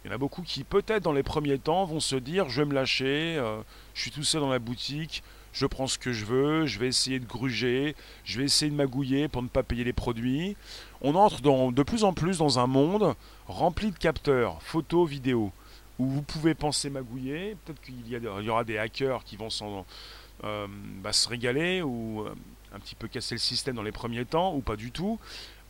Il 0.04 0.08
y 0.08 0.10
en 0.10 0.16
a 0.16 0.18
beaucoup 0.18 0.42
qui, 0.42 0.64
peut-être 0.64 1.02
dans 1.02 1.12
les 1.12 1.22
premiers 1.22 1.58
temps, 1.58 1.86
vont 1.86 2.00
se 2.00 2.16
dire 2.16 2.50
je 2.50 2.60
vais 2.60 2.68
me 2.68 2.74
lâcher, 2.74 3.36
euh, 3.38 3.62
je 3.94 4.02
suis 4.02 4.10
tout 4.10 4.22
seul 4.22 4.42
dans 4.42 4.50
la 4.50 4.58
boutique, 4.58 5.22
je 5.54 5.64
prends 5.64 5.86
ce 5.86 5.96
que 5.96 6.12
je 6.12 6.26
veux, 6.26 6.66
je 6.66 6.78
vais 6.78 6.88
essayer 6.88 7.18
de 7.20 7.24
gruger, 7.24 7.96
je 8.24 8.38
vais 8.38 8.44
essayer 8.44 8.70
de 8.70 8.76
magouiller 8.76 9.28
pour 9.28 9.42
ne 9.42 9.48
pas 9.48 9.62
payer 9.62 9.82
les 9.82 9.94
produits. 9.94 10.56
On 11.00 11.14
entre 11.14 11.40
de 11.40 11.82
plus 11.82 12.04
en 12.04 12.12
plus 12.12 12.38
dans 12.38 12.58
un 12.58 12.66
monde 12.66 13.14
rempli 13.46 13.92
de 13.92 13.96
capteurs, 13.96 14.60
photos, 14.62 15.08
vidéos, 15.08 15.52
où 15.98 16.06
vous 16.06 16.22
pouvez 16.22 16.54
penser 16.54 16.90
magouiller. 16.90 17.56
Peut-être 17.64 17.80
qu'il 17.80 18.06
y, 18.06 18.10
y, 18.10 18.48
aura 18.50 18.64
des 18.64 18.76
hackers 18.76 19.24
qui 19.24 19.36
vont 19.36 19.48
euh, 20.44 20.66
bah, 21.02 21.14
se 21.14 21.28
régaler 21.28 21.80
ou 21.80 22.22
euh, 22.22 22.34
un 22.74 22.80
petit 22.80 22.96
peu 22.96 23.08
casser 23.08 23.36
le 23.36 23.40
système 23.40 23.76
dans 23.76 23.82
les 23.82 23.92
premiers 23.92 24.24
temps, 24.24 24.54
ou 24.54 24.60
pas 24.60 24.76
du 24.76 24.90
tout. 24.90 25.18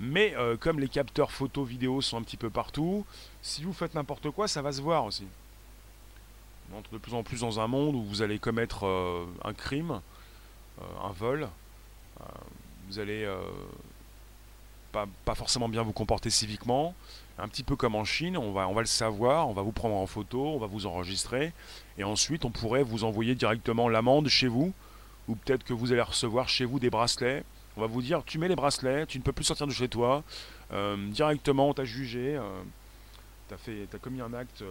Mais 0.01 0.35
euh, 0.37 0.57
comme 0.57 0.81
les 0.81 0.89
capteurs 0.89 1.31
photo 1.31 1.65
vidéo 1.65 2.01
sont 2.01 2.17
un 2.17 2.23
petit 2.23 2.37
peu 2.37 2.51
partout, 2.51 3.07
si 3.43 3.63
vous 3.63 3.73
faites 3.73 3.95
n'importe 3.95 4.31
quoi, 4.31 4.49
ça 4.49 4.63
va 4.63 4.73
se 4.73 4.83
voir 4.83 5.05
aussi. 5.05 5.27
On 6.73 6.79
entre 6.79 6.91
de 6.91 6.99
plus 6.99 7.15
en 7.15 7.23
plus 7.23 7.41
dans 7.41 7.61
un 7.61 7.67
monde 7.69 7.95
où 7.95 8.03
vous 8.03 8.23
allez 8.23 8.39
commettre 8.39 8.87
euh, 8.87 9.25
un 9.45 9.53
crime, 9.53 10.01
euh, 10.81 10.85
un 11.09 11.13
vol. 11.13 11.49
vous 12.89 12.99
allez 12.99 13.29
pas, 14.91 15.07
pas, 15.25 15.35
forcément 15.35 15.69
bien 15.69 15.83
vous 15.83 15.93
comporter 15.93 16.31
civiquement. 16.31 16.95
Un 17.39 17.49
petit 17.49 17.65
peu 17.65 17.77
comme 17.77 17.95
en 17.95 18.05
Chine, 18.05 18.37
on 18.37 18.53
va, 18.53 18.69
on 18.69 18.75
va 18.75 18.81
le 18.81 18.87
savoir, 18.87 19.49
on 19.49 19.53
va 19.53 19.63
vous 19.63 19.73
prendre 19.73 19.97
en 19.97 20.07
photo, 20.07 20.55
on 20.55 20.59
va 20.59 20.67
vous 20.67 20.87
enregistrer. 20.87 21.53
Et 21.99 22.05
ensuite, 22.05 22.45
on 22.45 22.51
pourrait 22.51 22.83
vous 22.83 23.05
envoyer 23.05 23.35
directement 23.35 23.89
l'amende 23.89 24.29
chez 24.29 24.49
vous. 24.49 24.73
Ou 25.29 25.37
peut-être 25.37 25.65
que 25.65 25.73
vous 25.73 25.93
allez 25.93 26.03
recevoir 26.03 26.49
chez 26.49 26.65
vous 26.65 26.79
des 26.79 26.91
bracelets 26.91 27.45
on 27.77 27.81
va 27.81 27.87
vous 27.87 28.03
dire, 28.03 28.23
tu 28.25 28.39
mets 28.39 28.49
les 28.49 28.57
bracelets, 28.57 29.07
tu 29.07 29.19
ne 29.19 29.23
peux 29.23 29.33
plus 29.33 29.45
sortir 29.45 29.67
de 29.67 29.73
chez 29.73 29.89
toi. 29.89 30.23
Euh, 30.73 30.97
directement, 31.09 31.69
on 31.71 31.75
t'a 31.75 31.85
jugé. 31.85 32.37
Euh, 32.37 32.63
tu 33.49 33.55
as, 33.55 33.97
as, 33.97 33.99
commis 33.99 34.21
un 34.21 34.33
acte 34.33 34.65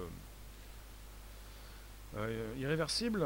euh, 2.18 2.54
irréversible. 2.58 3.26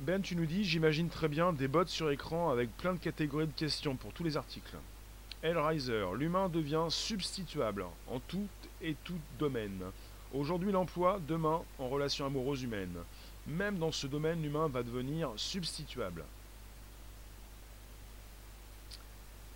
Ben, 0.00 0.20
tu 0.20 0.36
nous 0.36 0.46
dis, 0.46 0.64
j'imagine 0.64 1.08
très 1.08 1.28
bien 1.28 1.52
des 1.52 1.68
bots 1.68 1.86
sur 1.86 2.10
écran 2.10 2.50
avec 2.50 2.76
plein 2.76 2.92
de 2.92 2.98
catégories 2.98 3.46
de 3.46 3.52
questions 3.52 3.96
pour 3.96 4.12
tous 4.12 4.24
les 4.24 4.36
articles. 4.36 4.76
Hellraiser, 5.42 6.04
l'humain 6.14 6.48
devient 6.48 6.86
substituable 6.88 7.84
en 8.08 8.20
tout 8.20 8.48
et 8.82 8.96
tout 9.04 9.18
domaine. 9.38 9.80
Aujourd'hui 10.34 10.72
l'emploi, 10.72 11.20
demain 11.26 11.62
en 11.78 11.88
relation 11.88 12.26
amoureuse 12.26 12.62
humaine. 12.62 12.94
Même 13.46 13.78
dans 13.78 13.92
ce 13.92 14.06
domaine, 14.06 14.42
l'humain 14.42 14.68
va 14.68 14.82
devenir 14.82 15.30
substituable. 15.36 16.24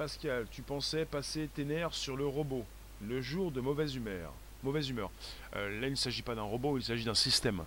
Pascal, 0.00 0.46
tu 0.50 0.62
pensais 0.62 1.04
passer 1.04 1.48
tes 1.54 1.62
nerfs 1.62 1.92
sur 1.92 2.16
le 2.16 2.26
robot, 2.26 2.64
le 3.06 3.20
jour 3.20 3.50
de 3.50 3.60
mauvaise 3.60 3.94
humeur. 3.94 4.32
Mauvaise 4.62 4.88
humeur. 4.88 5.10
Euh, 5.56 5.78
là, 5.78 5.88
il 5.88 5.90
ne 5.90 5.96
s'agit 5.96 6.22
pas 6.22 6.34
d'un 6.34 6.42
robot, 6.42 6.78
il 6.78 6.82
s'agit 6.82 7.04
d'un 7.04 7.14
système. 7.14 7.62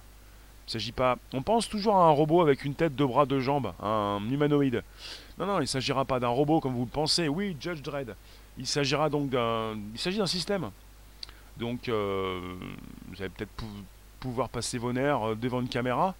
Il 0.67 0.71
s'agit 0.71 0.91
pas. 0.91 1.17
On 1.31 1.43
pense 1.43 1.69
toujours 1.69 1.95
à 1.95 2.07
un 2.07 2.09
robot 2.09 2.41
avec 2.41 2.65
une 2.65 2.73
tête, 2.73 2.95
deux 2.95 3.05
bras, 3.05 3.27
deux 3.27 3.39
jambes, 3.39 3.73
un 3.79 4.19
humanoïde. 4.31 4.83
Non, 5.37 5.45
non, 5.45 5.57
il 5.59 5.61
ne 5.61 5.67
s'agira 5.67 6.05
pas 6.05 6.19
d'un 6.19 6.29
robot 6.29 6.59
comme 6.59 6.73
vous 6.73 6.85
le 6.85 6.89
pensez. 6.89 7.27
Oui, 7.27 7.55
Judge 7.59 7.81
Dredd. 7.81 8.15
Il 8.57 8.65
s'agira 8.65 9.09
donc 9.09 9.29
d'un. 9.29 9.77
Il 9.93 9.99
s'agit 9.99 10.17
d'un 10.17 10.25
système. 10.25 10.71
Donc, 11.57 11.87
euh, 11.87 12.55
vous 13.09 13.21
allez 13.21 13.29
peut-être 13.29 13.51
pouvoir 14.19 14.49
passer 14.49 14.79
vos 14.79 14.91
nerfs 14.91 15.35
devant 15.35 15.61
une 15.61 15.69
caméra. 15.69 16.15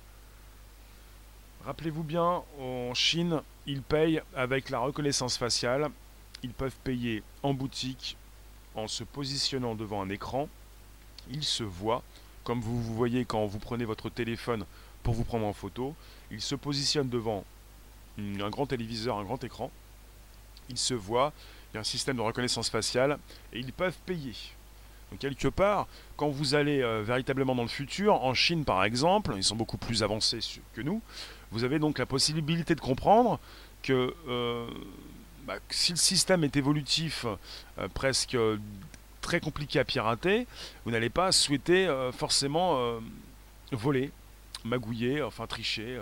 Rappelez-vous 1.65 2.03
bien, 2.03 2.43
en 2.59 2.93
Chine, 2.93 3.41
ils 3.65 3.81
payent 3.81 4.21
avec 4.35 4.69
la 4.69 4.79
reconnaissance 4.79 5.37
faciale. 5.37 5.89
Ils 6.43 6.53
peuvent 6.53 6.75
payer 6.83 7.23
en 7.41 7.53
boutique 7.53 8.17
en 8.75 8.87
se 8.87 9.03
positionnant 9.03 9.75
devant 9.75 10.01
un 10.01 10.09
écran. 10.09 10.49
Ils 11.31 11.43
se 11.43 11.63
voient, 11.63 12.03
comme 12.43 12.59
vous 12.59 12.81
vous 12.81 12.95
voyez 12.95 13.23
quand 13.23 13.45
vous 13.45 13.59
prenez 13.59 13.85
votre 13.85 14.09
téléphone 14.09 14.65
pour 15.03 15.13
vous 15.13 15.23
prendre 15.23 15.45
en 15.45 15.53
photo. 15.53 15.95
Ils 16.31 16.41
se 16.41 16.55
positionnent 16.55 17.09
devant 17.09 17.45
un 18.17 18.49
grand 18.49 18.65
téléviseur, 18.65 19.17
un 19.17 19.23
grand 19.23 19.43
écran. 19.43 19.71
Ils 20.69 20.77
se 20.77 20.93
voient, 20.93 21.33
il 21.71 21.75
y 21.75 21.77
a 21.77 21.81
un 21.81 21.85
système 21.85 22.17
de 22.17 22.21
reconnaissance 22.21 22.69
faciale 22.69 23.17
et 23.53 23.59
ils 23.59 23.73
peuvent 23.73 23.97
payer. 24.05 24.33
Donc 25.11 25.19
quelque 25.19 25.47
part, 25.47 25.87
quand 26.17 26.29
vous 26.29 26.55
allez 26.55 26.81
euh, 26.81 27.03
véritablement 27.03 27.53
dans 27.55 27.63
le 27.63 27.67
futur, 27.67 28.23
en 28.23 28.33
Chine 28.33 28.65
par 28.65 28.83
exemple, 28.83 29.33
ils 29.35 29.43
sont 29.43 29.55
beaucoup 29.55 29.77
plus 29.77 30.03
avancés 30.03 30.39
que 30.73 30.81
nous, 30.81 31.01
vous 31.53 31.63
avez 31.63 31.77
donc 31.77 31.99
la 31.99 32.07
possibilité 32.07 32.73
de 32.73 32.81
comprendre 32.81 33.39
que 33.83 34.15
euh, 34.27 34.67
bah, 35.45 35.57
si 35.69 35.91
le 35.91 35.97
système 35.97 36.43
est 36.43 36.57
évolutif, 36.57 37.25
euh, 37.77 37.87
presque 37.93 38.35
très 39.21 39.39
compliqué 39.39 39.79
à 39.79 39.85
pirater, 39.85 40.47
vous 40.83 40.91
n'allez 40.91 41.11
pas 41.11 41.31
souhaiter 41.31 41.87
euh, 41.87 42.11
forcément 42.11 42.99
voler, 43.71 44.11
magouiller, 44.65 45.21
enfin 45.21 45.45
tricher. 45.45 45.99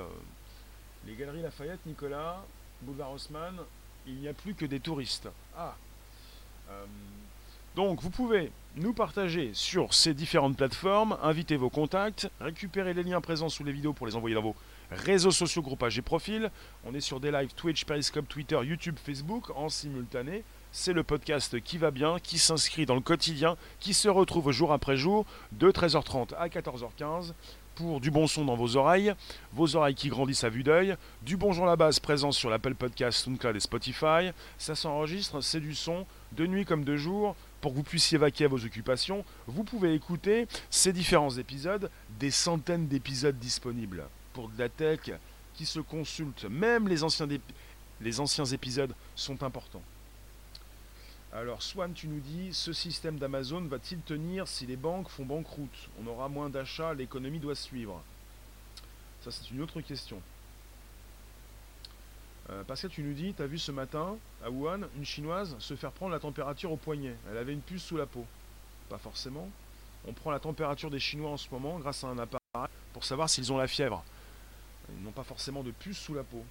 Les 1.05 1.15
galeries 1.15 1.41
Lafayette, 1.41 1.85
Nicolas, 1.85 2.43
Boulevard 2.81 3.11
Haussmann, 3.11 3.55
il 4.07 4.15
n'y 4.15 4.27
a 4.29 4.33
plus 4.33 4.53
que 4.53 4.65
des 4.65 4.79
touristes. 4.79 5.27
Ah 5.55 5.75
donc 7.75 8.01
vous 8.01 8.09
pouvez 8.09 8.51
nous 8.75 8.93
partager 8.93 9.51
sur 9.53 9.93
ces 9.93 10.13
différentes 10.13 10.57
plateformes, 10.57 11.17
inviter 11.21 11.55
vos 11.55 11.69
contacts, 11.69 12.29
récupérer 12.41 12.93
les 12.93 13.03
liens 13.03 13.21
présents 13.21 13.49
sous 13.49 13.63
les 13.63 13.71
vidéos 13.71 13.93
pour 13.93 14.07
les 14.07 14.15
envoyer 14.15 14.35
dans 14.35 14.41
vos 14.41 14.55
réseaux 14.91 15.31
sociaux, 15.31 15.61
groupages 15.61 15.97
et 15.97 16.01
profils. 16.01 16.51
On 16.85 16.93
est 16.93 17.01
sur 17.01 17.19
des 17.19 17.31
lives 17.31 17.53
Twitch, 17.55 17.85
Periscope, 17.85 18.27
Twitter, 18.27 18.59
YouTube, 18.63 18.97
Facebook 19.03 19.49
en 19.55 19.69
simultané. 19.69 20.43
C'est 20.73 20.93
le 20.93 21.03
podcast 21.03 21.59
qui 21.61 21.77
va 21.77 21.91
bien, 21.91 22.17
qui 22.19 22.37
s'inscrit 22.37 22.85
dans 22.85 22.95
le 22.95 23.01
quotidien, 23.01 23.57
qui 23.79 23.93
se 23.93 24.07
retrouve 24.07 24.51
jour 24.51 24.71
après 24.71 24.95
jour 24.95 25.25
de 25.51 25.71
13h30 25.71 26.35
à 26.35 26.47
14h15 26.47 27.33
pour 27.75 28.01
du 28.01 28.11
bon 28.11 28.27
son 28.27 28.45
dans 28.45 28.55
vos 28.55 28.75
oreilles, 28.75 29.13
vos 29.53 29.75
oreilles 29.75 29.95
qui 29.95 30.09
grandissent 30.09 30.43
à 30.43 30.49
vue 30.49 30.63
d'œil, 30.63 30.95
du 31.23 31.37
bonjour 31.37 31.65
la 31.65 31.77
base 31.77 31.99
présent 31.99 32.31
sur 32.31 32.49
l'Apple 32.49 32.75
Podcast, 32.75 33.23
SoundCloud 33.23 33.55
et 33.55 33.61
Spotify. 33.61 34.31
Ça 34.57 34.75
s'enregistre, 34.75 35.41
c'est 35.41 35.61
du 35.61 35.73
son, 35.73 36.05
de 36.33 36.45
nuit 36.45 36.65
comme 36.65 36.83
de 36.83 36.97
jour, 36.97 37.35
pour 37.61 37.71
que 37.71 37.77
vous 37.77 37.83
puissiez 37.83 38.17
vaquer 38.17 38.45
à 38.45 38.49
vos 38.49 38.63
occupations. 38.63 39.23
Vous 39.47 39.63
pouvez 39.63 39.93
écouter 39.93 40.47
ces 40.69 40.91
différents 40.93 41.37
épisodes, 41.37 41.89
des 42.19 42.31
centaines 42.31 42.87
d'épisodes 42.87 43.39
disponibles 43.39 44.03
pour 44.33 44.49
de 44.49 44.57
la 44.57 44.69
tech 44.69 45.11
qui 45.53 45.65
se 45.65 45.79
consulte. 45.79 46.45
Même 46.45 46.87
les 46.87 47.03
anciens, 47.03 47.27
les 47.99 48.19
anciens 48.19 48.45
épisodes 48.45 48.93
sont 49.15 49.43
importants. 49.43 49.83
Alors, 51.33 51.61
Swan, 51.61 51.93
tu 51.93 52.07
nous 52.07 52.19
dis, 52.19 52.53
ce 52.53 52.73
système 52.73 53.17
d'Amazon 53.17 53.61
va-t-il 53.61 54.01
tenir 54.01 54.47
si 54.47 54.65
les 54.65 54.75
banques 54.75 55.07
font 55.07 55.25
banqueroute? 55.25 55.89
On 56.03 56.07
aura 56.07 56.27
moins 56.27 56.49
d'achats, 56.49 56.93
l'économie 56.93 57.39
doit 57.39 57.55
suivre. 57.55 58.03
Ça, 59.23 59.31
c'est 59.31 59.49
une 59.51 59.61
autre 59.61 59.79
question. 59.79 60.21
Euh, 62.49 62.63
Pascal, 62.65 62.91
tu 62.91 63.01
nous 63.01 63.13
dis, 63.13 63.33
tu 63.33 63.41
as 63.41 63.47
vu 63.47 63.57
ce 63.57 63.71
matin, 63.71 64.17
à 64.43 64.49
Wuhan, 64.49 64.81
une 64.97 65.05
chinoise 65.05 65.55
se 65.59 65.75
faire 65.75 65.91
prendre 65.91 66.11
la 66.11 66.19
température 66.19 66.71
au 66.71 66.77
poignet. 66.77 67.15
Elle 67.29 67.37
avait 67.37 67.53
une 67.53 67.61
puce 67.61 67.83
sous 67.83 67.97
la 67.97 68.05
peau. 68.05 68.25
Pas 68.89 68.97
forcément. 68.97 69.49
On 70.05 70.11
prend 70.11 70.31
la 70.31 70.39
température 70.39 70.89
des 70.89 70.99
Chinois 70.99 71.29
en 71.29 71.37
ce 71.37 71.47
moment 71.49 71.79
grâce 71.79 72.03
à 72.03 72.07
un 72.07 72.17
appareil 72.17 72.67
pour 72.91 73.05
savoir 73.05 73.29
s'ils 73.29 73.53
ont 73.53 73.57
la 73.57 73.67
fièvre. 73.67 74.03
Ils 74.89 75.03
n'ont 75.03 75.11
pas 75.11 75.23
forcément 75.23 75.63
de 75.63 75.71
puce 75.71 75.97
sous 75.97 76.13
la 76.13 76.23
peau. 76.23 76.43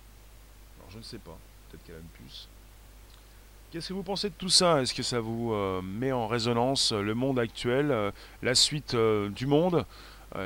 Alors 0.78 0.90
je 0.90 0.98
ne 0.98 1.02
sais 1.02 1.18
pas. 1.18 1.36
Peut-être 1.68 1.84
qu'elle 1.84 1.96
a 1.96 1.98
une 1.98 2.26
puce. 2.26 2.48
Qu'est-ce 3.70 3.90
que 3.90 3.92
vous 3.92 4.02
pensez 4.02 4.30
de 4.30 4.34
tout 4.34 4.48
ça? 4.48 4.82
Est-ce 4.82 4.92
que 4.92 5.04
ça 5.04 5.20
vous 5.20 5.52
euh, 5.52 5.80
met 5.80 6.10
en 6.10 6.26
résonance 6.26 6.90
euh, 6.90 7.02
le 7.02 7.14
monde 7.14 7.38
actuel, 7.38 7.92
euh, 7.92 8.10
la 8.42 8.56
suite 8.56 8.96
du 8.96 9.46
monde, 9.46 9.86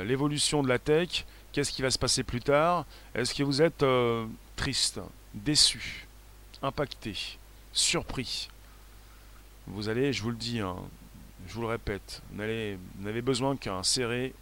l'évolution 0.03 0.61
de 0.61 0.67
la 0.67 0.77
tech? 0.77 1.25
Qu'est-ce 1.51 1.71
qui 1.71 1.81
va 1.81 1.89
se 1.89 1.97
passer 1.97 2.23
plus 2.23 2.41
tard? 2.41 2.85
Est-ce 3.15 3.33
que 3.33 3.41
vous 3.41 3.61
êtes 3.61 3.85
triste, 4.55 4.99
déçu, 5.33 6.07
impacté, 6.61 7.37
surpris? 7.71 8.49
Vous 9.67 9.89
allez, 9.89 10.11
je 10.11 10.21
vous 10.21 10.31
le 10.31 10.35
dis, 10.35 10.59
hein, 10.59 10.75
je 11.47 11.53
vous 11.53 11.61
le 11.61 11.67
répète, 11.67 12.21
vous 12.31 12.43
n'avez 12.99 13.21
besoin 13.21 13.55
qu'un 13.55 13.83
serré 13.83 14.33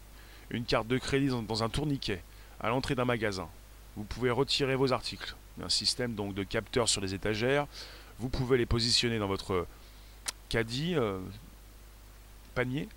une 0.50 0.66
carte 0.66 0.88
de 0.88 0.98
crédit 0.98 1.28
dans, 1.28 1.64
un 1.64 1.70
tourniquet 1.70 2.22
à 2.64 2.70
l'entrée 2.70 2.96
d'un 2.96 3.06
magasin. 3.06 3.48
Vous 3.96 4.04
pouvez 4.04 4.32
retirer 4.32 4.76
vos 4.76 4.94
articles. 4.94 5.36
Un 5.62 5.70
système 5.70 6.16
donc 6.16 6.34
de 6.34 6.44
capteurs 6.44 6.90
sur 6.90 7.02
les 7.02 7.14
étagères. 7.14 7.68
Vous 8.18 8.30
pouvez 8.30 8.58
les 8.58 8.66
positionner 8.66 9.20
dans 9.20 9.28
votre 9.28 9.68
caddie, 10.50 10.96
euh, 10.96 11.20
panier. 12.56 12.88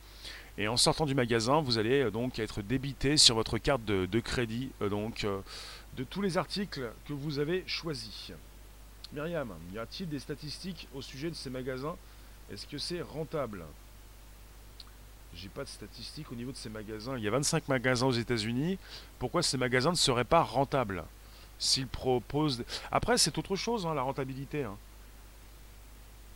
Et 0.56 0.68
en 0.68 0.78
sortant 0.78 1.04
du 1.04 1.14
magasin, 1.14 1.60
vous 1.60 1.76
allez 1.76 2.04
euh, 2.04 2.10
donc 2.10 2.38
être 2.38 2.62
débité 2.62 3.18
sur 3.18 3.34
votre 3.34 3.58
carte 3.58 3.84
de, 3.84 4.20
crédit 4.20 4.70
euh, 4.80 4.88
donc 4.88 5.26
de 5.96 6.04
tous 6.04 6.22
les 6.22 6.38
articles 6.38 6.90
que 7.06 7.12
vous 7.12 7.38
avez 7.38 7.64
choisis. 7.66 8.32
Myriam, 9.12 9.52
y 9.74 9.78
a-t-il 9.78 10.08
des 10.08 10.18
statistiques 10.18 10.88
au 10.94 11.02
sujet 11.02 11.30
de 11.30 11.34
ces 11.34 11.50
magasins? 11.50 11.96
Est-ce 12.50 12.66
que 12.66 12.78
c'est 12.78 13.02
rentable? 13.02 13.64
J'ai 15.36 15.48
pas 15.48 15.64
de 15.64 15.68
statistiques 15.68 16.32
au 16.32 16.34
niveau 16.34 16.50
de 16.50 16.56
ces 16.56 16.70
magasins. 16.70 17.16
Il 17.18 17.24
y 17.24 17.28
a 17.28 17.30
25 17.30 17.68
magasins 17.68 18.06
aux 18.06 18.12
États-Unis. 18.12 18.78
Pourquoi 19.18 19.42
ces 19.42 19.58
magasins 19.58 19.90
ne 19.90 19.96
seraient 19.96 20.24
pas 20.24 20.42
rentables 20.42 21.04
S'ils 21.58 21.86
proposent. 21.86 22.64
Après, 22.90 23.18
c'est 23.18 23.36
autre 23.38 23.56
chose, 23.56 23.86
hein, 23.86 23.94
la 23.94 24.02
rentabilité. 24.02 24.64
Hein. 24.64 24.76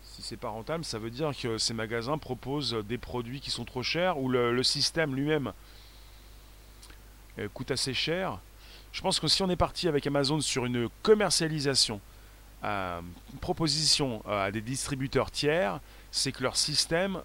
Si 0.03 0.23
c'est 0.23 0.37
pas 0.37 0.51
rentable, 0.51 0.85
ça 0.85 0.99
veut 0.99 1.11
dire 1.11 1.33
que 1.37 1.57
ces 1.57 1.73
magasins 1.73 2.19
proposent 2.19 2.75
des 2.87 2.99
produits 2.99 3.41
qui 3.41 3.51
sont 3.51 3.65
trop 3.65 3.83
chers 3.83 4.19
ou 4.19 4.29
le, 4.29 4.63
système 4.63 5.15
lui-même 5.15 5.53
euh, 7.39 7.49
coûte 7.49 7.71
assez 7.71 7.95
cher. 7.95 8.39
Je 8.93 9.01
pense 9.01 9.19
que 9.21 9.29
si 9.29 9.43
on 9.43 9.49
est 9.49 9.57
parti 9.57 9.89
avec 9.89 10.07
Amazon 10.07 10.41
sur 10.41 10.67
une 10.67 10.89
commercialisation, 11.03 12.01
euh, 12.65 13.01
une 13.33 13.39
proposition 13.39 14.23
euh, 14.27 14.47
à 14.47 14.51
des 14.51 14.61
distributeurs 14.61 15.31
tiers, 15.31 15.81
c'est 16.11 16.33
que 16.33 16.43
leur 16.43 16.57
système 16.57 17.23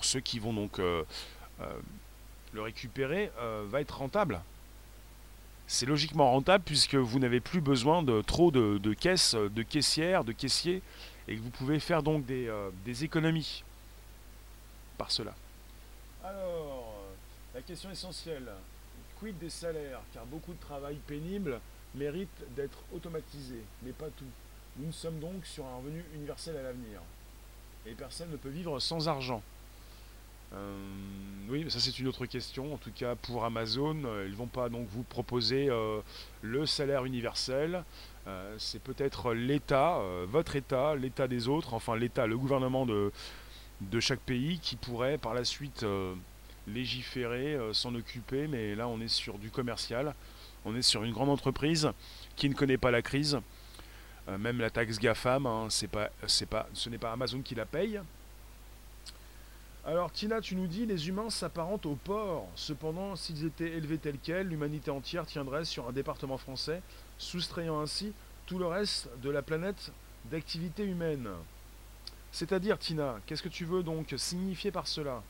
pour 0.00 0.06
ceux 0.06 0.20
qui 0.20 0.38
vont 0.38 0.54
donc 0.54 0.78
euh, 0.78 1.04
euh, 1.60 1.66
le 2.54 2.62
récupérer, 2.62 3.30
euh, 3.38 3.66
va 3.68 3.82
être 3.82 3.98
rentable. 3.98 4.40
C'est 5.66 5.84
logiquement 5.84 6.30
rentable 6.30 6.64
puisque 6.64 6.94
vous 6.94 7.18
n'avez 7.18 7.40
plus 7.40 7.60
besoin 7.60 8.02
de 8.02 8.22
trop 8.22 8.50
de, 8.50 8.94
caisses, 8.94 9.34
de 9.34 9.62
caissières, 9.62 10.24
de 10.24 10.32
caissiers, 10.32 10.80
et 11.28 11.36
que 11.36 11.42
vous 11.42 11.50
pouvez 11.50 11.80
faire 11.80 12.02
donc 12.02 12.24
des, 12.24 12.50
des 12.86 13.04
économies 13.04 13.62
par 14.96 15.10
cela. 15.10 15.34
Alors, 16.24 16.94
la 17.54 17.60
question 17.60 17.90
essentielle, 17.90 18.50
quid 19.18 19.38
des 19.38 19.50
salaires? 19.50 20.00
Car 20.14 20.24
beaucoup 20.24 20.54
de 20.54 20.60
travail 20.60 20.96
pénible 21.06 21.60
mérite 21.94 22.54
d'être 22.56 22.78
automatisé, 22.94 23.60
mais 23.82 23.92
pas 23.92 24.08
tout. 24.16 24.24
Nous 24.78 24.92
sommes 24.92 25.20
donc 25.20 25.44
sur 25.44 25.66
un 25.66 25.76
revenu 25.76 26.02
universel 26.14 26.56
à 26.56 26.62
l'avenir. 26.62 27.02
Et 27.84 27.92
personne 27.92 28.30
ne 28.30 28.36
peut 28.38 28.48
vivre 28.48 28.80
sans 28.80 29.06
argent. 29.06 29.42
Euh, 30.52 30.76
oui, 31.48 31.66
ça 31.70 31.80
c'est 31.80 31.98
une 31.98 32.08
autre 32.08 32.26
question. 32.26 32.74
En 32.74 32.76
tout 32.76 32.92
cas, 32.92 33.14
pour 33.14 33.44
Amazon, 33.44 33.96
euh, 34.04 34.26
ils 34.28 34.34
vont 34.34 34.46
pas 34.46 34.68
donc 34.68 34.86
vous 34.88 35.02
proposer 35.02 35.68
euh, 35.70 36.00
le 36.42 36.66
salaire 36.66 37.04
universel. 37.04 37.84
c'est 38.58 38.82
peut-être 38.82 39.34
l'État, 39.34 40.00
votre 40.28 40.54
État, 40.54 40.94
l'État 40.94 41.26
des 41.26 41.48
autres, 41.48 41.74
enfin 41.74 41.96
l'État, 41.96 42.28
le 42.28 42.38
gouvernement 42.38 42.86
de, 42.86 43.10
de 43.80 44.00
chaque 44.00 44.20
pays 44.20 44.60
qui 44.60 44.76
pourrait 44.76 45.18
par 45.18 45.34
la 45.34 45.44
suite 45.44 45.84
légiférer, 46.68 47.58
s'en 47.72 47.92
occuper. 47.96 48.46
Mais 48.46 48.76
là, 48.76 48.86
on 48.86 49.00
est 49.00 49.08
sur 49.08 49.36
du 49.38 49.50
commercial. 49.50 50.14
On 50.64 50.76
est 50.76 50.82
sur 50.82 51.02
une 51.02 51.12
grande 51.12 51.30
entreprise 51.30 51.90
qui 52.36 52.48
ne 52.48 52.54
connaît 52.54 52.78
pas 52.78 52.92
la 52.92 53.02
crise. 53.02 53.40
même 54.28 54.60
la 54.60 54.70
taxe 54.70 55.00
GAFAM, 55.00 55.46
hein, 55.46 55.66
c'est 55.68 55.90
pas, 55.90 56.10
pas, 56.48 56.68
ce 56.72 56.88
n'est 56.88 56.98
pas 56.98 57.10
Amazon 57.10 57.42
qui 57.42 57.56
la 57.56 57.66
paye, 57.66 58.00
alors 59.84 60.12
Tina, 60.12 60.40
tu 60.40 60.56
nous 60.56 60.66
dis, 60.66 60.84
les 60.84 61.08
humains 61.08 61.30
s'apparentent 61.30 61.86
aux 61.86 61.94
porcs. 61.94 62.48
Cependant, 62.54 63.16
s'ils 63.16 63.44
étaient 63.46 63.70
élevés 63.70 63.98
tels 63.98 64.18
quels, 64.18 64.48
l'humanité 64.48 64.90
entière 64.90 65.26
tiendrait 65.26 65.64
sur 65.64 65.88
un 65.88 65.92
département 65.92 66.36
français, 66.36 66.82
soustrayant 67.18 67.80
ainsi 67.80 68.12
tout 68.46 68.58
le 68.58 68.66
reste 68.66 69.08
de 69.22 69.30
la 69.30 69.42
planète 69.42 69.92
d'activité 70.26 70.84
humaine. 70.84 71.28
C'est-à-dire, 72.30 72.78
Tina, 72.78 73.18
qu'est-ce 73.26 73.42
que 73.42 73.48
tu 73.48 73.64
veux 73.64 73.82
donc 73.82 74.14
signifier 74.16 74.70
par 74.70 74.86
cela? 74.86 75.22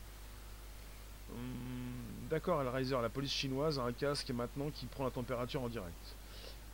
Hmm, 1.29 2.29
D'accord, 2.29 2.59
Alriser, 2.59 2.95
la 3.01 3.09
police 3.09 3.31
chinoise 3.31 3.79
a 3.79 3.83
un 3.83 3.91
casque 3.93 4.29
maintenant 4.31 4.69
qui 4.69 4.85
prend 4.85 5.03
la 5.03 5.11
température 5.11 5.61
en 5.61 5.69
direct. 5.69 6.15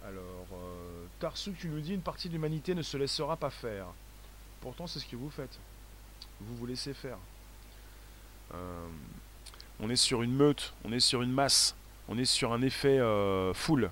Alors, 0.05 0.47
euh, 0.53 1.05
Tarsou, 1.19 1.53
tu 1.53 1.67
nous 1.67 1.79
dis, 1.79 1.93
une 1.93 2.01
partie 2.01 2.27
de 2.27 2.33
l'humanité 2.33 2.75
ne 2.75 2.81
se 2.81 2.97
laissera 2.97 3.37
pas 3.37 3.49
faire. 3.49 3.87
Pourtant, 4.61 4.87
c'est 4.87 4.99
ce 4.99 5.05
que 5.07 5.15
vous 5.15 5.29
faites. 5.29 5.59
Vous 6.41 6.55
vous 6.55 6.65
laissez 6.65 6.93
faire. 6.93 7.17
Euh, 8.53 8.87
on 9.79 9.89
est 9.89 9.95
sur 9.95 10.23
une 10.23 10.33
meute, 10.33 10.73
on 10.83 10.91
est 10.91 10.99
sur 10.99 11.21
une 11.21 11.31
masse, 11.31 11.75
on 12.07 12.17
est 12.17 12.25
sur 12.25 12.53
un 12.53 12.61
effet 12.61 12.99
euh, 12.99 13.53
full 13.53 13.91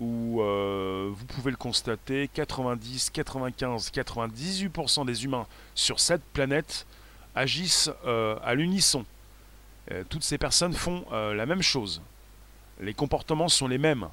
où 0.00 0.42
euh, 0.42 1.10
vous 1.12 1.24
pouvez 1.24 1.50
le 1.50 1.56
constater, 1.56 2.28
90, 2.34 3.10
95, 3.10 3.90
98% 3.92 5.06
des 5.06 5.24
humains 5.24 5.46
sur 5.74 6.00
cette 6.00 6.24
planète 6.32 6.86
agissent 7.36 7.90
à 8.04 8.54
l'unisson. 8.54 9.04
toutes 10.08 10.22
ces 10.22 10.38
personnes 10.38 10.72
font 10.72 11.04
la 11.10 11.46
même 11.46 11.62
chose. 11.62 12.00
Les 12.80 12.94
comportements 12.94 13.48
sont 13.48 13.66
les 13.66 13.78
mêmes. 13.78 14.08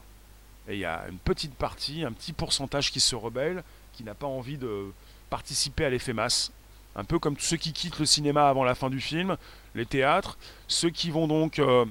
Et 0.68 0.74
il 0.74 0.80
y 0.80 0.86
a 0.86 1.06
une 1.08 1.20
petite 1.20 1.54
partie, 1.54 2.04
un 2.04 2.12
petit 2.12 2.34
pourcentage 2.34 2.92
qui 2.92 3.00
se 3.00 3.16
rebelle, 3.16 3.64
qui 3.94 4.04
n'a 4.04 4.16
pas 4.16 4.26
envie 4.26 4.58
de 4.58 4.92
participer 5.30 5.86
à 5.86 5.90
l'effet 5.90 6.14
masse. 6.14 6.52
Un 6.96 7.04
peu 7.06 7.20
comme 7.20 7.36
tous 7.36 7.46
ceux 7.46 7.58
qui 7.58 7.72
quittent 7.72 8.00
le 8.00 8.06
cinéma 8.06 8.50
avant 8.50 8.64
la 8.64 8.76
fin 8.76 8.90
du 8.90 9.00
film, 9.00 9.38
les 9.76 9.86
théâtres, 9.86 10.38
ceux 10.68 10.90
qui 10.90 11.10
vont 11.10 11.28
donc 11.28 11.60
euh, 11.60 11.86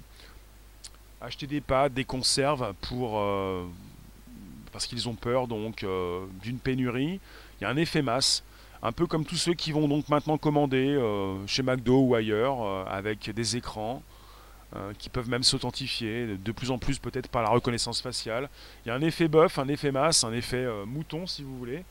acheter 1.20 1.46
des 1.46 1.60
pâtes, 1.60 1.94
des 1.94 2.04
conserves 2.04 2.74
pour 2.82 3.18
euh, 3.18 3.64
parce 4.72 4.86
qu'ils 4.86 5.08
ont 5.08 5.14
peur 5.14 5.48
donc 5.48 5.82
euh, 5.82 6.24
d'une 6.42 6.58
pénurie. 6.58 7.18
Il 7.60 7.64
y 7.64 7.66
a 7.66 7.70
un 7.70 7.76
effet 7.76 8.02
masse, 8.02 8.42
un 8.82 8.92
peu 8.92 9.06
comme 9.06 9.24
tous 9.24 9.36
ceux 9.36 9.54
qui 9.54 9.72
vont 9.72 9.88
donc 9.88 10.08
maintenant 10.10 10.36
commander 10.36 10.98
chez 11.46 11.62
McDo 11.62 12.00
ou 12.00 12.14
ailleurs 12.14 12.86
avec 12.88 13.30
des 13.30 13.56
écrans. 13.56 14.02
qui 14.98 15.10
peuvent 15.10 15.28
même 15.28 15.42
s'authentifier, 15.42 16.38
de 16.38 16.52
plus 16.52 16.70
en 16.70 16.78
plus 16.78 16.98
peut-être 16.98 17.28
par 17.28 17.42
la 17.42 17.50
reconnaissance 17.50 18.00
faciale. 18.00 18.48
Il 18.84 18.88
y 18.88 18.92
a 18.92 18.94
un 18.94 19.02
effet 19.02 19.28
bœuf, 19.28 19.58
un 19.58 19.68
effet 19.68 19.92
masse, 19.92 20.24
un 20.24 20.32
effet 20.32 20.66
mouton 20.86 21.26
si 21.26 21.42
vous 21.42 21.58
voulez. 21.58 21.84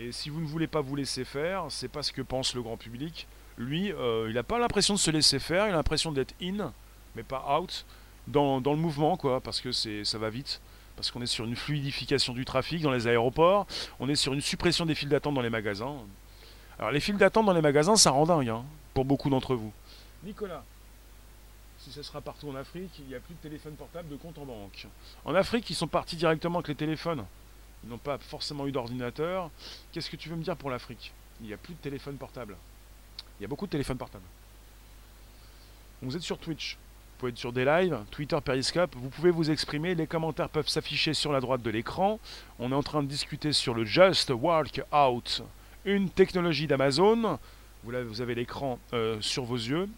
Et 0.00 0.12
si 0.12 0.30
vous 0.30 0.40
ne 0.40 0.46
voulez 0.46 0.68
pas 0.68 0.80
vous 0.80 0.94
laisser 0.94 1.24
faire, 1.24 1.66
c'est 1.70 1.88
pas 1.88 2.02
ce 2.02 2.12
que 2.12 2.22
pense 2.22 2.54
le 2.54 2.62
grand 2.62 2.76
public. 2.76 3.26
Lui, 3.56 3.92
euh, 3.92 4.26
il 4.28 4.34
n'a 4.34 4.44
pas 4.44 4.58
l'impression 4.58 4.94
de 4.94 4.98
se 4.98 5.10
laisser 5.10 5.40
faire, 5.40 5.66
il 5.66 5.72
a 5.72 5.76
l'impression 5.76 6.12
d'être 6.12 6.34
in, 6.40 6.72
mais 7.16 7.24
pas 7.24 7.58
out, 7.58 7.84
dans, 8.28 8.60
le 8.60 8.76
mouvement, 8.76 9.16
quoi, 9.16 9.40
parce 9.40 9.60
que 9.60 9.72
ça 9.72 10.18
va 10.18 10.30
vite. 10.30 10.60
Parce 10.94 11.10
qu'on 11.10 11.22
est 11.22 11.26
sur 11.26 11.44
une 11.44 11.56
fluidification 11.56 12.32
du 12.32 12.44
trafic 12.44 12.82
dans 12.82 12.90
les 12.90 13.06
aéroports, 13.06 13.66
on 14.00 14.08
est 14.08 14.16
sur 14.16 14.34
une 14.34 14.40
suppression 14.40 14.84
des 14.86 14.94
files 14.94 15.08
d'attente 15.08 15.34
dans 15.34 15.42
les 15.42 15.50
magasins. 15.50 15.96
Alors 16.78 16.90
les 16.90 17.00
files 17.00 17.16
d'attente 17.16 17.46
dans 17.46 17.52
les 17.52 17.62
magasins, 17.62 17.96
ça 17.96 18.10
rend 18.10 18.26
dingue, 18.26 18.48
hein, 18.48 18.64
pour 18.94 19.04
beaucoup 19.04 19.30
d'entre 19.30 19.54
vous. 19.54 19.72
Nicolas, 20.24 20.64
si 21.78 21.90
ce 21.90 22.02
sera 22.02 22.20
partout 22.20 22.48
en 22.50 22.56
Afrique, 22.56 22.90
il 22.98 23.06
n'y 23.06 23.14
a 23.14 23.20
plus 23.20 23.34
de 23.34 23.40
téléphone 23.40 23.74
portable, 23.74 24.08
de 24.08 24.16
compte 24.16 24.38
en 24.38 24.44
banque. 24.44 24.86
En 25.24 25.34
Afrique, 25.34 25.68
ils 25.70 25.74
sont 25.74 25.86
partis 25.86 26.16
directement 26.16 26.58
avec 26.58 26.68
les 26.68 26.74
téléphones. 26.74 27.24
N'ont 27.88 27.98
pas 27.98 28.18
forcément 28.18 28.66
eu 28.66 28.72
d'ordinateur. 28.72 29.50
Qu'est-ce 29.92 30.10
que 30.10 30.16
tu 30.16 30.28
veux 30.28 30.36
me 30.36 30.42
dire 30.42 30.56
pour 30.56 30.68
l'Afrique? 30.68 31.12
Il 31.40 31.46
n'y 31.46 31.54
a 31.54 31.56
plus 31.56 31.72
de 31.72 31.78
téléphone 31.78 32.16
portable. 32.16 32.54
Il 33.38 33.42
y 33.42 33.44
a 33.46 33.48
beaucoup 33.48 33.64
de 33.64 33.70
téléphones 33.70 33.96
portables. 33.96 34.24
Vous 36.02 36.14
êtes 36.14 36.22
sur 36.22 36.38
Twitch. 36.38 36.74
Vous 36.74 37.20
pouvez 37.20 37.30
être 37.30 37.38
sur 37.38 37.52
des 37.52 37.64
lives, 37.64 37.98
Twitter, 38.10 38.38
Periscope. 38.44 38.94
Vous 38.94 39.08
pouvez 39.08 39.30
vous 39.30 39.50
exprimer. 39.50 39.94
Les 39.94 40.06
commentaires 40.06 40.50
peuvent 40.50 40.68
s'afficher 40.68 41.14
sur 41.14 41.32
la 41.32 41.40
droite 41.40 41.62
de 41.62 41.70
l'écran. 41.70 42.20
On 42.58 42.72
est 42.72 42.74
en 42.74 42.82
train 42.82 43.02
de 43.02 43.08
discuter 43.08 43.52
sur 43.54 43.72
le 43.72 43.86
Just 43.86 44.30
Walk 44.30 44.82
Out, 44.92 45.42
une 45.86 46.10
technologie 46.10 46.66
d'Amazon. 46.66 47.38
Vous 47.84 48.20
avez 48.20 48.34
l'écran 48.34 48.78
euh, 48.92 49.18
sur 49.22 49.44
vos 49.44 49.56
yeux, 49.56 49.88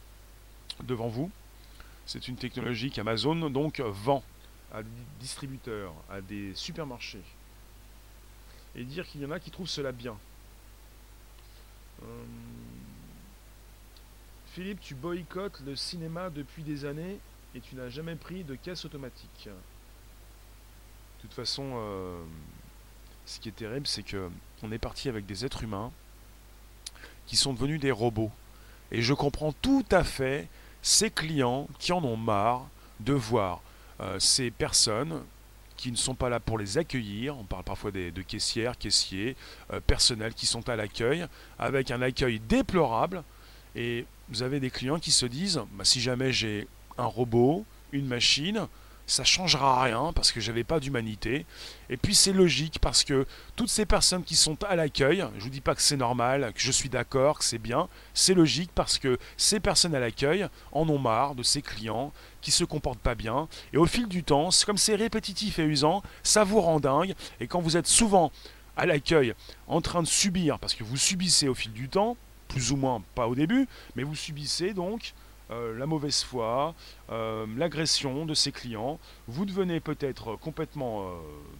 devant 0.84 1.08
vous. 1.08 1.30
C'est 2.06 2.28
une 2.28 2.36
technologie 2.36 2.90
qu'Amazon 2.90 3.50
donc 3.50 3.80
vend 3.80 4.22
à 4.72 4.82
des 4.82 4.88
distributeurs, 5.18 5.92
à 6.08 6.20
des 6.20 6.54
supermarchés 6.54 7.22
et 8.76 8.84
dire 8.84 9.06
qu'il 9.06 9.20
y 9.20 9.26
en 9.26 9.30
a 9.30 9.40
qui 9.40 9.50
trouvent 9.50 9.68
cela 9.68 9.92
bien. 9.92 10.16
Euh, 12.02 12.06
Philippe, 14.52 14.80
tu 14.80 14.94
boycottes 14.94 15.60
le 15.64 15.76
cinéma 15.76 16.30
depuis 16.30 16.62
des 16.62 16.84
années 16.84 17.18
et 17.54 17.60
tu 17.60 17.76
n'as 17.76 17.88
jamais 17.88 18.16
pris 18.16 18.44
de 18.44 18.54
caisse 18.54 18.84
automatique. 18.84 19.46
De 19.46 21.22
toute 21.22 21.34
façon, 21.34 21.72
euh, 21.74 22.22
ce 23.26 23.40
qui 23.40 23.48
est 23.48 23.52
terrible, 23.56 23.86
c'est 23.86 24.02
que 24.02 24.30
on 24.62 24.72
est 24.72 24.78
parti 24.78 25.08
avec 25.08 25.26
des 25.26 25.44
êtres 25.44 25.62
humains 25.62 25.92
qui 27.26 27.36
sont 27.36 27.52
devenus 27.52 27.80
des 27.80 27.90
robots. 27.90 28.32
Et 28.90 29.02
je 29.02 29.14
comprends 29.14 29.52
tout 29.52 29.84
à 29.90 30.02
fait 30.02 30.48
ces 30.82 31.10
clients 31.10 31.68
qui 31.78 31.92
en 31.92 32.02
ont 32.04 32.16
marre 32.16 32.66
de 33.00 33.12
voir 33.12 33.60
euh, 34.00 34.18
ces 34.18 34.50
personnes 34.50 35.22
qui 35.80 35.90
ne 35.90 35.96
sont 35.96 36.14
pas 36.14 36.28
là 36.28 36.40
pour 36.40 36.58
les 36.58 36.76
accueillir. 36.76 37.38
On 37.38 37.44
parle 37.44 37.64
parfois 37.64 37.90
de 37.90 38.22
caissières, 38.22 38.76
caissiers, 38.76 39.34
euh, 39.72 39.80
personnels 39.80 40.34
qui 40.34 40.44
sont 40.44 40.68
à 40.68 40.76
l'accueil, 40.76 41.24
avec 41.58 41.90
un 41.90 42.02
accueil 42.02 42.38
déplorable. 42.38 43.24
Et 43.74 44.04
vous 44.28 44.42
avez 44.42 44.60
des 44.60 44.68
clients 44.68 44.98
qui 44.98 45.10
se 45.10 45.24
disent, 45.24 45.62
bah, 45.72 45.84
si 45.84 46.02
jamais 46.02 46.32
j'ai 46.32 46.68
un 46.98 47.06
robot, 47.06 47.64
une 47.92 48.06
machine, 48.06 48.66
ça 49.10 49.24
changera 49.24 49.82
rien 49.82 50.12
parce 50.14 50.30
que 50.30 50.40
j'avais 50.40 50.62
pas 50.62 50.78
d'humanité. 50.78 51.44
Et 51.88 51.96
puis 51.96 52.14
c'est 52.14 52.32
logique 52.32 52.78
parce 52.80 53.02
que 53.02 53.26
toutes 53.56 53.68
ces 53.68 53.84
personnes 53.84 54.22
qui 54.22 54.36
sont 54.36 54.62
à 54.64 54.76
l'accueil, 54.76 55.24
je 55.36 55.44
vous 55.44 55.50
dis 55.50 55.60
pas 55.60 55.74
que 55.74 55.82
c'est 55.82 55.96
normal, 55.96 56.52
que 56.54 56.60
je 56.60 56.70
suis 56.70 56.88
d'accord, 56.88 57.40
que 57.40 57.44
c'est 57.44 57.58
bien, 57.58 57.88
c'est 58.14 58.34
logique 58.34 58.70
parce 58.74 58.98
que 58.98 59.18
ces 59.36 59.58
personnes 59.58 59.94
à 59.94 60.00
l'accueil 60.00 60.46
en 60.72 60.88
ont 60.88 60.98
marre 60.98 61.34
de 61.34 61.42
ces 61.42 61.60
clients 61.60 62.12
qui 62.40 62.52
se 62.52 62.64
comportent 62.64 63.00
pas 63.00 63.16
bien. 63.16 63.48
Et 63.72 63.78
au 63.78 63.86
fil 63.86 64.06
du 64.06 64.22
temps, 64.22 64.50
comme 64.64 64.78
c'est 64.78 64.94
répétitif 64.94 65.58
et 65.58 65.64
usant, 65.64 66.02
ça 66.22 66.44
vous 66.44 66.60
rend 66.60 66.78
dingue. 66.78 67.14
Et 67.40 67.48
quand 67.48 67.60
vous 67.60 67.76
êtes 67.76 67.88
souvent 67.88 68.30
à 68.76 68.86
l'accueil 68.86 69.34
en 69.66 69.80
train 69.80 70.02
de 70.02 70.08
subir, 70.08 70.60
parce 70.60 70.74
que 70.74 70.84
vous 70.84 70.96
subissez 70.96 71.48
au 71.48 71.54
fil 71.54 71.72
du 71.72 71.88
temps, 71.88 72.16
plus 72.46 72.70
ou 72.70 72.76
moins 72.76 73.02
pas 73.14 73.26
au 73.26 73.34
début, 73.34 73.66
mais 73.96 74.04
vous 74.04 74.14
subissez 74.14 74.72
donc 74.72 75.14
euh, 75.50 75.76
la 75.76 75.86
mauvaise 75.86 76.22
foi, 76.22 76.74
euh, 77.10 77.44
l'agression 77.56 78.24
de 78.24 78.34
ses 78.34 78.52
clients. 78.52 79.00
Vous 79.26 79.44
devenez 79.44 79.80
peut-être 79.80 80.36
complètement 80.36 81.02
euh, 81.02 81.12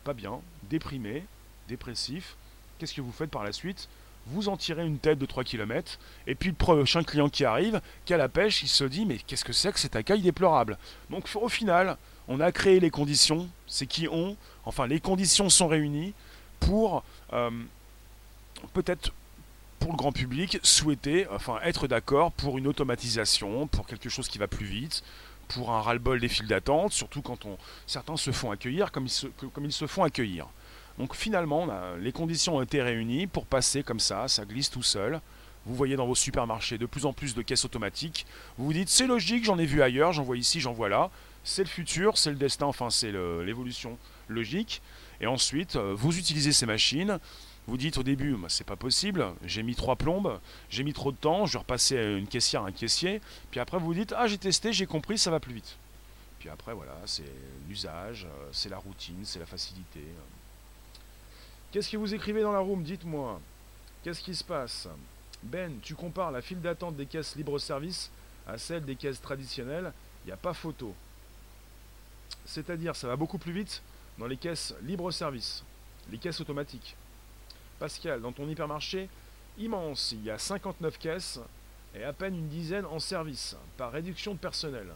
pas 0.05 0.13
bien, 0.13 0.41
déprimé, 0.69 1.25
dépressif. 1.69 2.37
Qu'est-ce 2.79 2.95
que 2.95 3.01
vous 3.01 3.13
faites 3.13 3.31
par 3.31 3.43
la 3.43 3.53
suite? 3.53 3.89
Vous 4.27 4.49
en 4.49 4.57
tirez 4.57 4.87
une 4.87 4.99
tête 4.99 5.19
de 5.19 5.27
3 5.27 5.45
km, 5.45 5.99
et 6.27 6.35
puis 6.35 6.51
le 6.51 6.55
prochain 6.55 7.03
client 7.03 7.29
qui 7.29 7.45
arrive, 7.45 7.81
qui 8.05 8.15
a 8.15 8.17
la 8.17 8.29
pêche, 8.29 8.63
il 8.63 8.69
se 8.69 8.85
dit 8.85 9.07
mais 9.07 9.19
qu'est-ce 9.19 9.45
que 9.45 9.53
c'est 9.53 9.73
que 9.73 9.81
cet 9.81 9.97
accueil 9.97 10.21
déplorable? 10.21 10.79
Donc 11.09 11.29
au 11.35 11.49
final, 11.49 11.97
on 12.29 12.39
a 12.39 12.53
créé 12.53 12.79
les 12.81 12.91
conditions, 12.91 13.49
c'est 13.67 13.87
qui 13.87 14.09
ont, 14.09 14.37
enfin 14.67 14.87
les 14.87 15.01
conditions 15.01 15.49
sont 15.49 15.69
réunies 15.69 16.13
pour 16.61 17.03
peut-être 18.75 19.11
pour 19.81 19.91
le 19.91 19.97
grand 19.97 20.13
public, 20.13 20.61
souhaiter, 20.63 21.27
enfin 21.31 21.59
être 21.65 21.89
d'accord 21.89 22.31
pour 22.33 22.59
une 22.59 22.69
automatisation, 22.69 23.67
pour 23.67 23.87
quelque 23.87 24.09
chose 24.09 24.29
qui 24.29 24.39
va 24.39 24.47
plus 24.47 24.67
vite, 24.67 25.03
pour 25.49 25.73
un 25.73 25.81
ras-le-bol 25.81 26.21
des 26.21 26.29
files 26.29 26.47
d'attente, 26.47 26.93
surtout 26.93 27.23
quand 27.23 27.45
on, 27.47 27.59
certains 27.87 28.17
se 28.17 28.31
font 28.31 28.53
accueillir 28.53 28.93
comme 28.93 29.07
ils 29.07 29.73
se, 29.73 29.87
font 29.87 30.05
accueillir. 30.05 30.47
Donc 30.99 31.17
finalement, 31.17 31.67
les 31.99 32.13
conditions 32.13 32.59
ont 32.59 32.63
été 32.63 32.83
réunies 32.83 33.27
pour 33.27 33.47
passer 33.47 33.83
comme 33.83 34.01
ça, 34.01 34.29
ça 34.29 34.45
glisse 34.45 34.71
tout 34.71 34.83
seul. 34.83 35.21
Vous 35.67 35.75
voyez 35.75 35.97
dans 35.97 36.07
vos 36.07 36.15
supermarchés 36.15 36.79
de 36.79 36.87
plus 36.87 37.05
en 37.05 37.13
plus 37.13 37.35
de 37.35 37.43
caisses 37.43 37.65
automatiques. 37.65 38.27
Vous 38.59 38.67
vous 38.67 38.73
dites 38.73 38.89
c'est 38.89 39.07
logique, 39.07 39.45
j'en 39.45 39.59
ai 39.59 39.67
vu 39.67 39.83
ailleurs, 39.83 40.13
j'en 40.13 40.23
vois 40.23 40.37
ici, 40.37 40.61
j'en 40.61 40.73
vois 40.73 40.89
là. 40.89 41.11
C'est 41.43 41.63
le 41.63 41.69
futur, 41.69 42.19
c'est 42.19 42.31
le 42.31 42.37
destin, 42.37 42.67
enfin 42.67 42.91
c'est 42.91 43.13
l'évolution 43.13 43.99
logique. 44.29 44.83
Et 45.21 45.27
ensuite, 45.27 45.77
euh, 45.77 45.95
vous 45.95 46.19
utilisez 46.19 46.53
ces 46.53 46.67
machines, 46.67 47.19
vous 47.67 47.77
dites 47.77 47.99
au 47.99 48.03
début, 48.03 48.35
bah, 48.35 48.49
c'est 48.49 48.67
pas 48.67 48.77
possible, 48.77 49.27
j'ai 49.45 49.63
mis 49.63 49.75
trois 49.75 49.97
plombes, 49.97 50.41
j'ai 50.71 50.83
mis 50.83 50.93
trop 50.93 51.13
de 51.13 51.17
temps, 51.17 51.47
je 51.47 51.53
vais 51.53 51.59
repasser 51.61 51.99
à 51.99 52.17
une 52.17 52.27
caissière, 52.27 52.65
un 52.65 52.73
caissier. 52.73 53.21
Puis 53.51 53.61
après, 53.61 53.79
vous 53.79 53.87
vous 53.87 53.95
dites, 53.95 54.15
ah, 54.17 54.27
j'ai 54.27 54.39
testé, 54.39 54.73
j'ai 54.73 54.87
compris, 54.87 55.19
ça 55.19 55.31
va 55.31 55.41
plus 55.41 55.55
vite. 55.55 55.77
Puis 56.41 56.49
après, 56.49 56.75
voilà, 56.75 56.97
c'est 57.05 57.31
l'usage, 57.69 58.25
euh, 58.25 58.49
c'est 58.51 58.71
la 58.71 58.79
routine, 58.79 59.21
c'est 59.25 59.39
la 59.39 59.47
facilité. 59.47 60.01
Qu'est-ce 61.71 61.91
que 61.91 61.97
vous 61.97 62.15
écrivez 62.15 62.43
dans 62.43 62.53
la 62.53 62.59
room 62.59 62.83
Dites-moi? 62.83 63.41
Qu'est-ce 64.03 64.23
qui 64.23 64.35
se 64.35 64.43
passe? 64.43 64.89
Ben, 65.43 65.79
tu 65.83 65.95
compares 65.95 66.31
la 66.33 66.43
file 66.43 66.61
d'attente 66.61 66.97
des 66.97 67.07
caisses 67.07 67.37
libre-service 67.37 68.11
à 68.47 68.59
celle 68.59 68.85
des 68.85 68.97
caisses 68.97 69.21
traditionnelles, 69.21 69.93
il 70.25 70.29
n'y 70.29 70.33
a 70.33 70.37
pas 70.37 70.55
photo. 70.55 70.95
C'est-à-dire, 72.45 72.97
ça 72.97 73.07
va 73.07 73.17
beaucoup 73.17 73.39
plus 73.39 73.53
vite 73.53 73.83
dans 74.19 74.27
les 74.27 74.37
caisses 74.37 74.75
libre-service, 74.83 75.63
les 76.11 76.19
caisses 76.19 76.41
automatiques. 76.41 76.97
Pascal, 77.81 78.21
dans 78.21 78.31
ton 78.31 78.47
hypermarché 78.47 79.09
immense, 79.59 80.13
il 80.13 80.23
y 80.23 80.31
a 80.31 80.37
59 80.37 80.99
caisses 80.99 81.41
et 81.95 82.05
à 82.05 82.13
peine 82.13 82.35
une 82.35 82.49
dizaine 82.49 82.85
en 82.85 82.99
service, 82.99 83.57
par 83.79 83.91
réduction 83.91 84.35
de 84.35 84.39
personnel. 84.39 84.87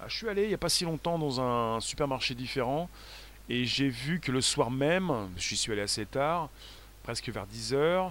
Ah, 0.00 0.06
je 0.08 0.16
suis 0.16 0.28
allé 0.28 0.44
il 0.44 0.48
n'y 0.48 0.54
a 0.54 0.58
pas 0.58 0.70
si 0.70 0.84
longtemps 0.84 1.18
dans 1.18 1.40
un 1.42 1.78
supermarché 1.80 2.34
différent 2.34 2.88
et 3.50 3.66
j'ai 3.66 3.90
vu 3.90 4.18
que 4.18 4.32
le 4.32 4.40
soir 4.40 4.70
même, 4.70 5.28
je 5.36 5.54
suis 5.54 5.72
allé 5.72 5.82
assez 5.82 6.06
tard, 6.06 6.48
presque 7.02 7.28
vers 7.28 7.46
10h, 7.46 8.10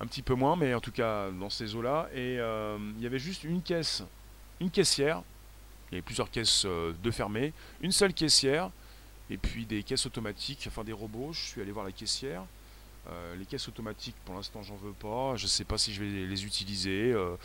un 0.00 0.06
petit 0.06 0.22
peu 0.22 0.34
moins, 0.34 0.56
mais 0.56 0.74
en 0.74 0.80
tout 0.80 0.90
cas 0.90 1.30
dans 1.30 1.50
ces 1.50 1.76
eaux-là, 1.76 2.08
et 2.12 2.40
euh, 2.40 2.76
il 2.96 3.02
y 3.04 3.06
avait 3.06 3.20
juste 3.20 3.44
une 3.44 3.62
caisse, 3.62 4.02
une 4.60 4.70
caissière, 4.70 5.22
il 5.90 5.94
y 5.94 5.96
avait 5.96 6.02
plusieurs 6.02 6.30
caisses 6.30 6.64
euh, 6.66 6.92
de 7.04 7.10
fermées, 7.12 7.52
une 7.82 7.92
seule 7.92 8.14
caissière, 8.14 8.70
et 9.30 9.36
puis 9.36 9.64
des 9.64 9.84
caisses 9.84 10.06
automatiques, 10.06 10.64
enfin 10.66 10.82
des 10.82 10.92
robots, 10.92 11.32
je 11.32 11.40
suis 11.40 11.60
allé 11.60 11.70
voir 11.70 11.84
la 11.84 11.92
caissière, 11.92 12.44
euh, 13.10 13.34
les 13.36 13.44
caisses 13.44 13.68
automatiques, 13.68 14.14
pour 14.24 14.34
l'instant, 14.34 14.62
j'en 14.62 14.76
veux 14.76 14.92
pas. 14.92 15.36
Je 15.36 15.46
sais 15.46 15.64
pas 15.64 15.78
si 15.78 15.92
je 15.92 16.02
vais 16.02 16.26
les 16.26 16.44
utiliser. 16.44 17.12
Euh, 17.12 17.36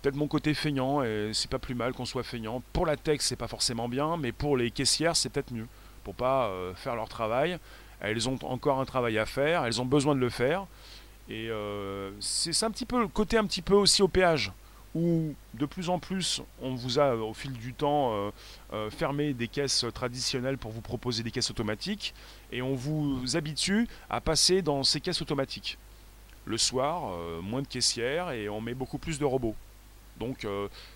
peut-être 0.00 0.14
mon 0.14 0.28
côté 0.28 0.54
feignant, 0.54 1.02
et 1.02 1.30
c'est 1.34 1.50
pas 1.50 1.58
plus 1.58 1.74
mal 1.74 1.92
qu'on 1.92 2.06
soit 2.06 2.22
feignant. 2.22 2.62
Pour 2.72 2.86
la 2.86 2.96
tech, 2.96 3.20
c'est 3.20 3.36
pas 3.36 3.48
forcément 3.48 3.88
bien, 3.88 4.16
mais 4.16 4.32
pour 4.32 4.56
les 4.56 4.70
caissières, 4.70 5.16
c'est 5.16 5.28
peut-être 5.28 5.52
mieux. 5.52 5.66
Pour 6.04 6.14
pas 6.14 6.48
euh, 6.48 6.74
faire 6.74 6.96
leur 6.96 7.08
travail. 7.08 7.58
Elles 8.00 8.28
ont 8.28 8.38
encore 8.44 8.80
un 8.80 8.84
travail 8.84 9.18
à 9.18 9.26
faire, 9.26 9.64
elles 9.64 9.80
ont 9.80 9.84
besoin 9.84 10.14
de 10.14 10.20
le 10.20 10.30
faire. 10.30 10.66
Et 11.28 11.50
c'est 12.20 12.62
un 12.62 12.70
petit 12.70 12.86
peu 12.86 13.00
le 13.00 13.08
côté 13.08 13.36
un 13.36 13.44
petit 13.44 13.60
peu 13.60 13.74
aussi 13.74 14.02
au 14.02 14.08
péage 14.08 14.52
où 14.94 15.34
de 15.54 15.66
plus 15.66 15.90
en 15.90 15.98
plus 15.98 16.40
on 16.60 16.74
vous 16.74 16.98
a 16.98 17.14
au 17.14 17.34
fil 17.34 17.52
du 17.52 17.74
temps 17.74 18.12
euh, 18.12 18.30
euh, 18.72 18.90
fermé 18.90 19.34
des 19.34 19.48
caisses 19.48 19.84
traditionnelles 19.92 20.58
pour 20.58 20.70
vous 20.70 20.80
proposer 20.80 21.22
des 21.22 21.30
caisses 21.30 21.50
automatiques 21.50 22.14
et 22.52 22.62
on 22.62 22.74
vous 22.74 23.36
habitue 23.36 23.86
à 24.08 24.20
passer 24.20 24.62
dans 24.62 24.82
ces 24.84 25.00
caisses 25.00 25.20
automatiques. 25.20 25.78
Le 26.46 26.56
soir, 26.56 27.12
euh, 27.12 27.42
moins 27.42 27.60
de 27.60 27.66
caissières 27.66 28.30
et 28.30 28.48
on 28.48 28.60
met 28.60 28.74
beaucoup 28.74 28.98
plus 28.98 29.18
de 29.18 29.24
robots. 29.24 29.56
Donc 30.18 30.44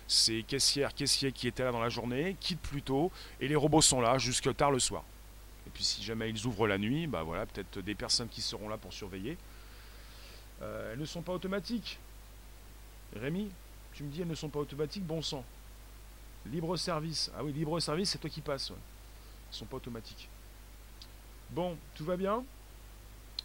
ces 0.05 0.43
caissières, 0.43 0.93
caissiers 0.93 1.31
qui 1.31 1.47
étaient 1.47 1.63
là 1.63 1.71
dans 1.71 1.79
la 1.79 1.87
journée 1.87 2.35
quittent 2.41 2.59
plus 2.59 2.81
tôt 2.81 3.09
et 3.39 3.47
les 3.47 3.55
robots 3.55 3.81
sont 3.81 4.01
là 4.01 4.17
jusque 4.17 4.53
tard 4.53 4.69
le 4.69 4.79
soir. 4.79 5.05
Et 5.65 5.69
puis 5.69 5.81
si 5.81 6.03
jamais 6.03 6.29
ils 6.29 6.45
ouvrent 6.45 6.67
la 6.67 6.77
nuit, 6.77 7.07
bah 7.07 7.23
voilà, 7.23 7.45
peut-être 7.45 7.79
des 7.79 7.95
personnes 7.95 8.27
qui 8.27 8.41
seront 8.41 8.67
là 8.67 8.75
pour 8.75 8.91
surveiller. 8.91 9.37
elles 10.59 10.99
ne 10.99 11.05
sont 11.05 11.21
pas 11.21 11.31
automatiques. 11.31 11.99
Rémi, 13.15 13.49
tu 13.93 14.03
me 14.03 14.09
dis, 14.09 14.21
elles 14.21 14.27
ne 14.27 14.35
sont 14.35 14.49
pas 14.49 14.59
automatiques, 14.59 15.05
bon 15.05 15.21
sang. 15.21 15.43
Libre 16.45 16.75
service. 16.75 17.31
Ah 17.37 17.43
oui, 17.43 17.53
libre 17.53 17.79
service, 17.79 18.11
c'est 18.11 18.17
toi 18.17 18.29
qui 18.29 18.41
passes. 18.41 18.69
Elles 18.69 18.75
ne 18.75 19.55
sont 19.55 19.65
pas 19.65 19.77
automatiques. 19.77 20.27
Bon, 21.51 21.77
tout 21.95 22.03
va 22.03 22.17
bien? 22.17 22.43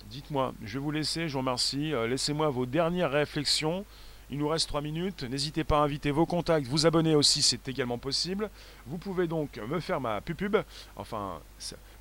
Dites-moi, 0.06 0.54
je 0.64 0.74
vais 0.74 0.84
vous 0.84 0.90
laisser, 0.90 1.28
je 1.28 1.34
vous 1.34 1.40
remercie. 1.40 1.92
Euh, 1.92 2.06
laissez-moi 2.06 2.48
vos 2.48 2.66
dernières 2.66 3.10
réflexions. 3.10 3.84
Il 4.30 4.38
nous 4.38 4.48
reste 4.48 4.68
3 4.68 4.80
minutes. 4.80 5.22
N'hésitez 5.24 5.64
pas 5.64 5.78
à 5.78 5.82
inviter 5.82 6.10
vos 6.10 6.26
contacts, 6.26 6.66
vous 6.66 6.86
abonner 6.86 7.14
aussi, 7.14 7.40
c'est 7.42 7.66
également 7.68 7.98
possible. 7.98 8.50
Vous 8.86 8.98
pouvez 8.98 9.26
donc 9.26 9.58
me 9.58 9.80
faire 9.80 10.00
ma 10.00 10.20
pub, 10.20 10.56
enfin, 10.96 11.40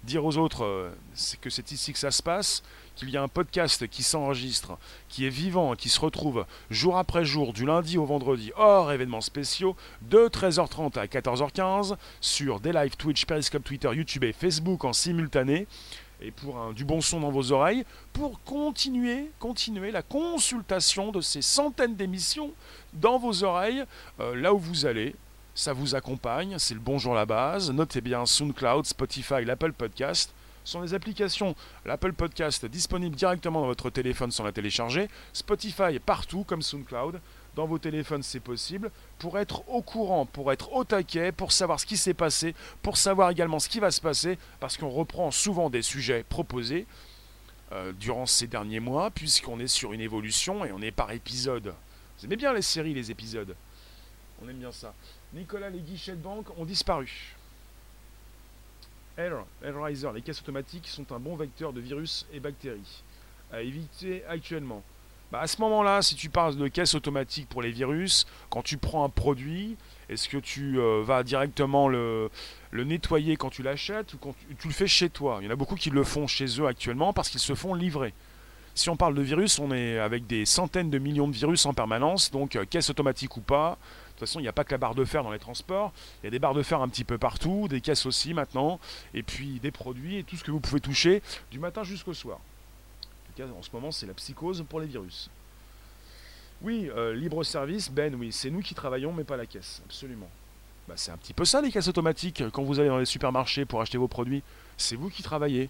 dire 0.04 0.26
aux 0.26 0.38
autres 0.38 0.64
euh, 0.64 0.92
que 1.42 1.50
c'est 1.50 1.72
ici 1.72 1.94
que 1.94 2.00
ça 2.00 2.12
se 2.12 2.24
passe 2.24 2.64
qu'il 2.98 3.10
y 3.10 3.18
a 3.18 3.22
un 3.22 3.28
podcast 3.28 3.88
qui 3.88 4.04
s'enregistre, 4.04 4.78
qui 5.08 5.26
est 5.26 5.30
vivant, 5.30 5.76
qui 5.76 5.90
se 5.90 6.00
retrouve 6.00 6.46
jour 6.70 6.98
après 6.98 7.24
jour, 7.26 7.54
du 7.54 7.66
lundi 7.66 7.98
au 7.98 8.06
vendredi, 8.06 8.52
hors 8.58 8.92
événements 8.92 9.22
spéciaux, 9.22 9.76
de 10.02 10.28
13h30 10.28 10.98
à 11.00 11.06
14h15, 11.06 11.96
sur 12.20 12.60
des 12.60 12.74
lives 12.74 12.98
Twitch, 12.98 13.26
Periscope, 13.26 13.64
Twitter, 13.64 13.90
YouTube 13.94 14.24
et 14.24 14.34
Facebook 14.34 14.84
en 14.84 14.94
simultané 14.94 15.68
et 16.22 16.32
pour 16.32 16.74
du 16.74 16.84
bon 16.84 17.02
son 17.02 17.20
dans 17.20 17.30
vos 17.30 17.52
oreilles, 17.52 17.86
pour 18.14 18.42
continuer, 18.44 19.30
continuer 19.40 19.92
la 19.92 20.02
consultation 20.02 21.12
de 21.12 21.22
ces 21.22 21.42
centaines 21.42 21.96
d'émissions 21.96 22.52
dans 22.94 23.20
vos 23.20 23.44
oreilles, 23.44 23.84
euh, 24.20 24.36
là 24.36 24.54
où 24.54 24.58
vous 24.58 24.86
allez. 24.86 25.16
Ça 25.54 25.74
vous 25.74 25.96
accompagne, 25.96 26.56
c'est 26.60 26.76
le 26.76 26.80
bonjour 26.80 27.14
la 27.16 27.26
base. 27.26 27.72
Notez 27.72 28.02
bien 28.02 28.26
SoundCloud, 28.26 28.86
Spotify, 28.86 29.44
l'Apple 29.44 29.74
Podcast 29.74 30.32
sont 30.68 30.82
les 30.82 30.94
applications. 30.94 31.56
L'Apple 31.86 32.14
Podcast 32.14 32.66
disponible 32.66 33.16
directement 33.16 33.62
dans 33.62 33.68
votre 33.68 33.90
téléphone 33.90 34.32
sans 34.32 34.44
la 34.44 34.52
télécharger. 34.52 35.08
Spotify 35.34 36.00
partout 36.00 36.44
comme 36.44 36.62
SoundCloud. 36.62 37.22
Dans 37.56 37.66
vos 37.66 37.80
téléphones, 37.80 38.22
c'est 38.22 38.40
possible. 38.40 38.92
Pour 39.18 39.40
être 39.40 39.68
au 39.70 39.82
courant, 39.82 40.26
pour 40.26 40.52
être 40.52 40.74
au 40.74 40.84
taquet, 40.84 41.32
pour 41.32 41.52
savoir 41.52 41.80
ce 41.80 41.86
qui 41.86 41.98
s'est 41.98 42.14
passé, 42.14 42.54
pour 42.84 42.98
savoir 42.98 43.32
également 43.32 43.60
ce 43.60 43.70
qui 43.70 43.80
va 43.80 43.90
se 43.90 44.02
passer, 44.02 44.38
parce 44.60 44.78
qu'on 44.78 44.90
reprend 44.90 45.32
souvent 45.32 45.70
des 45.70 45.82
sujets 45.82 46.24
proposés 46.28 46.86
euh, 47.72 47.94
durant 47.94 48.26
ces 48.26 48.46
derniers 48.46 48.80
mois, 48.80 49.10
puisqu'on 49.10 49.60
est 49.60 49.68
sur 49.68 49.94
une 49.94 50.02
évolution 50.02 50.66
et 50.66 50.72
on 50.72 50.82
est 50.82 50.92
par 50.92 51.12
épisode. 51.12 51.74
Vous 52.20 52.26
aimez 52.26 52.36
bien 52.36 52.54
les 52.54 52.62
séries, 52.62 52.94
les 52.94 53.10
épisodes? 53.10 53.56
On 54.44 54.50
aime 54.50 54.58
bien 54.58 54.72
ça. 54.72 54.94
Nicolas, 55.34 55.70
les 55.70 55.80
guichets 55.80 56.12
de 56.12 56.22
banque 56.22 56.48
ont 56.60 56.66
disparu. 56.66 57.37
Airriser, 59.18 60.08
les 60.14 60.22
caisses 60.22 60.42
automatiques 60.42 60.88
sont 60.88 61.12
un 61.12 61.20
bon 61.20 61.36
vecteur 61.36 61.74
de 61.74 61.82
virus 61.82 62.28
et 62.32 62.40
bactéries 62.40 63.04
à 63.52 63.62
éviter 63.62 64.24
actuellement. 64.28 64.84
Bah 65.32 65.42
à 65.42 65.48
ce 65.48 65.60
moment-là, 65.62 66.02
si 66.02 66.16
tu 66.16 66.30
parles 66.30 66.56
de 66.56 66.68
caisses 66.68 66.96
automatiques 66.96 67.50
pour 67.50 67.62
les 67.62 67.72
virus, 67.72 68.26
quand 68.50 68.62
tu 68.62 68.78
prends 68.78 69.04
un 69.04 69.10
produit 69.10 69.76
Est-ce 70.08 70.30
que 70.30 70.38
tu 70.38 70.80
euh, 70.80 71.04
vas 71.04 71.24
directement 71.24 71.90
le, 71.90 72.30
nettoyer 72.72 73.36
quand 73.36 73.50
tu 73.50 73.64
l'achètes 73.64 74.14
ou 74.14 74.18
quand 74.18 74.34
tu, 74.40 74.56
tu 74.56 74.68
le 74.68 74.74
fais 74.74 74.88
chez 74.88 75.10
toi? 75.10 75.40
Il 75.42 75.46
y 75.46 75.48
en 75.50 75.52
a 75.52 75.58
beaucoup 75.58 75.76
qui 75.76 75.90
le 75.90 76.04
font 76.04 76.28
chez 76.28 76.46
eux 76.62 76.68
actuellement 76.68 77.12
parce 77.12 77.30
qu'ils 77.30 77.42
se 77.42 77.56
font 77.56 77.74
livrer. 77.74 78.14
Si 78.74 78.92
on 78.92 78.96
parle 78.96 79.16
de 79.16 79.24
virus, 79.24 79.58
on 79.58 79.72
est 79.72 79.98
avec 79.98 80.28
des 80.28 80.46
centaines 80.46 80.92
de 80.92 81.00
millions 81.00 81.28
de 81.28 81.34
virus 81.34 81.66
en 81.66 81.74
permanence, 81.74 82.30
donc 82.30 82.56
euh, 82.56 82.64
caisse 82.64 82.92
automatique 82.92 83.36
ou 83.36 83.42
pas. 83.42 83.80
De 84.18 84.22
toute 84.22 84.30
façon, 84.30 84.40
il 84.40 84.44
n'y 84.44 84.48
a 84.50 84.54
pas 84.54 84.64
que 84.64 84.72
la 84.72 84.80
barre 84.80 84.96
de 84.96 85.06
fer 85.06 85.22
dans 85.24 85.32
les 85.32 85.38
transports, 85.38 85.94
il 86.24 86.26
y 86.26 86.28
a 86.28 86.32
des 86.32 86.40
barres 86.40 86.56
de 86.56 86.64
fer 86.64 86.82
un 86.82 86.90
petit 86.90 87.04
peu 87.04 87.20
partout, 87.20 87.68
des 87.68 87.82
caisses 87.82 88.08
aussi 88.08 88.34
maintenant, 88.34 88.80
et 89.14 89.22
puis 89.22 89.60
des 89.60 89.70
produits 89.70 90.18
et 90.18 90.24
tout 90.24 90.36
ce 90.36 90.44
que 90.44 90.50
vous 90.50 90.60
pouvez 90.60 90.82
toucher 90.82 91.22
du 91.52 91.60
matin 91.60 91.84
jusqu'au 91.84 92.16
soir. 92.16 92.40
En 92.40 93.28
tout 93.28 93.44
cas, 93.44 93.54
en 93.56 93.62
ce 93.62 93.70
moment, 93.72 93.92
c'est 93.92 94.08
la 94.08 94.16
psychose 94.16 94.66
pour 94.68 94.80
les 94.80 94.88
virus. 94.88 95.30
Oui, 96.64 96.90
euh, 96.96 97.14
libre 97.14 97.44
service, 97.44 97.92
Ben, 97.92 98.16
oui, 98.16 98.32
c'est 98.32 98.50
nous 98.50 98.62
qui 98.62 98.74
travaillons, 98.74 99.14
mais 99.14 99.24
pas 99.24 99.38
la 99.38 99.46
caisse, 99.46 99.84
absolument. 99.86 100.30
Bah, 100.88 100.96
c'est 100.98 101.12
un 101.12 101.18
petit 101.18 101.34
peu 101.34 101.46
ça 101.46 101.62
les 101.62 101.70
caisses 101.72 101.88
automatiques 101.88 102.42
quand 102.52 102.64
vous 102.64 102.80
allez 102.80 102.90
dans 102.90 102.98
les 102.98 103.06
supermarchés 103.06 103.66
pour 103.66 103.82
acheter 103.82 104.00
vos 104.00 104.08
produits. 104.08 104.42
C'est 104.78 104.96
vous 104.96 105.12
qui 105.12 105.22
travaillez. 105.22 105.70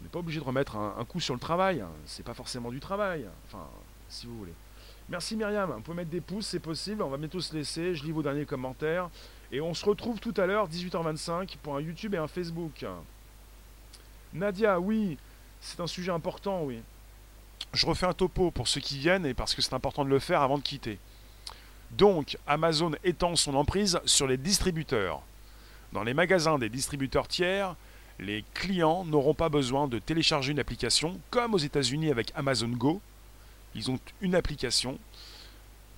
On 0.00 0.02
n'est 0.02 0.10
pas 0.10 0.18
obligé 0.18 0.40
de 0.40 0.44
remettre 0.44 0.74
un, 0.76 0.96
un 0.98 1.04
coup 1.04 1.20
sur 1.20 1.34
le 1.34 1.40
travail. 1.40 1.82
hein. 1.82 1.90
C'est 2.06 2.24
pas 2.24 2.34
forcément 2.34 2.72
du 2.72 2.80
travail. 2.80 3.26
Enfin, 3.46 3.64
si 4.08 4.26
vous 4.26 4.36
voulez. 4.38 4.54
Merci 5.08 5.36
Myriam. 5.36 5.70
Vous 5.72 5.80
pouvez 5.80 5.96
mettre 5.96 6.10
des 6.10 6.20
pouces, 6.20 6.46
c'est 6.46 6.60
possible. 6.60 7.02
On 7.02 7.08
va 7.08 7.16
bientôt 7.16 7.40
se 7.40 7.54
laisser. 7.54 7.94
Je 7.94 8.04
lis 8.04 8.12
vos 8.12 8.22
derniers 8.22 8.44
commentaires. 8.44 9.08
Et 9.50 9.60
on 9.60 9.72
se 9.72 9.84
retrouve 9.84 10.20
tout 10.20 10.34
à 10.36 10.46
l'heure, 10.46 10.68
18h25, 10.68 11.56
pour 11.62 11.76
un 11.76 11.80
YouTube 11.80 12.14
et 12.14 12.18
un 12.18 12.28
Facebook. 12.28 12.84
Nadia, 14.34 14.78
oui, 14.78 15.16
c'est 15.60 15.80
un 15.80 15.86
sujet 15.86 16.12
important, 16.12 16.62
oui. 16.64 16.80
Je 17.72 17.86
refais 17.86 18.06
un 18.06 18.12
topo 18.12 18.50
pour 18.50 18.68
ceux 18.68 18.80
qui 18.80 18.98
viennent 18.98 19.24
et 19.24 19.32
parce 19.32 19.54
que 19.54 19.62
c'est 19.62 19.74
important 19.74 20.04
de 20.04 20.10
le 20.10 20.18
faire 20.18 20.42
avant 20.42 20.58
de 20.58 20.62
quitter. 20.62 20.98
Donc, 21.92 22.36
Amazon 22.46 22.92
étend 23.04 23.36
son 23.36 23.54
emprise 23.54 23.98
sur 24.04 24.26
les 24.26 24.36
distributeurs. 24.36 25.22
Dans 25.92 26.04
les 26.04 26.12
magasins 26.12 26.58
des 26.58 26.68
distributeurs 26.68 27.28
tiers, 27.28 27.74
les 28.18 28.44
clients 28.52 29.04
n'auront 29.06 29.32
pas 29.32 29.48
besoin 29.48 29.88
de 29.88 29.98
télécharger 29.98 30.52
une 30.52 30.60
application, 30.60 31.18
comme 31.30 31.54
aux 31.54 31.58
États-Unis 31.58 32.10
avec 32.10 32.30
Amazon 32.34 32.68
Go. 32.68 33.00
Ils 33.74 33.90
ont 33.90 33.98
une 34.20 34.34
application. 34.34 34.98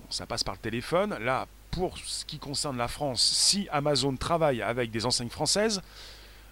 Ça 0.09 0.25
passe 0.25 0.43
par 0.43 0.55
le 0.55 0.59
téléphone. 0.59 1.17
Là, 1.19 1.47
pour 1.71 1.97
ce 1.97 2.25
qui 2.25 2.37
concerne 2.37 2.77
la 2.77 2.87
France, 2.87 3.21
si 3.21 3.67
Amazon 3.71 4.15
travaille 4.15 4.61
avec 4.61 4.91
des 4.91 5.05
enseignes 5.05 5.29
françaises, 5.29 5.81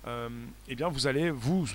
euh, 0.08 0.30
eh 0.68 0.76
bien, 0.76 0.88
vous 0.88 1.08
allez 1.08 1.30
vous 1.30 1.68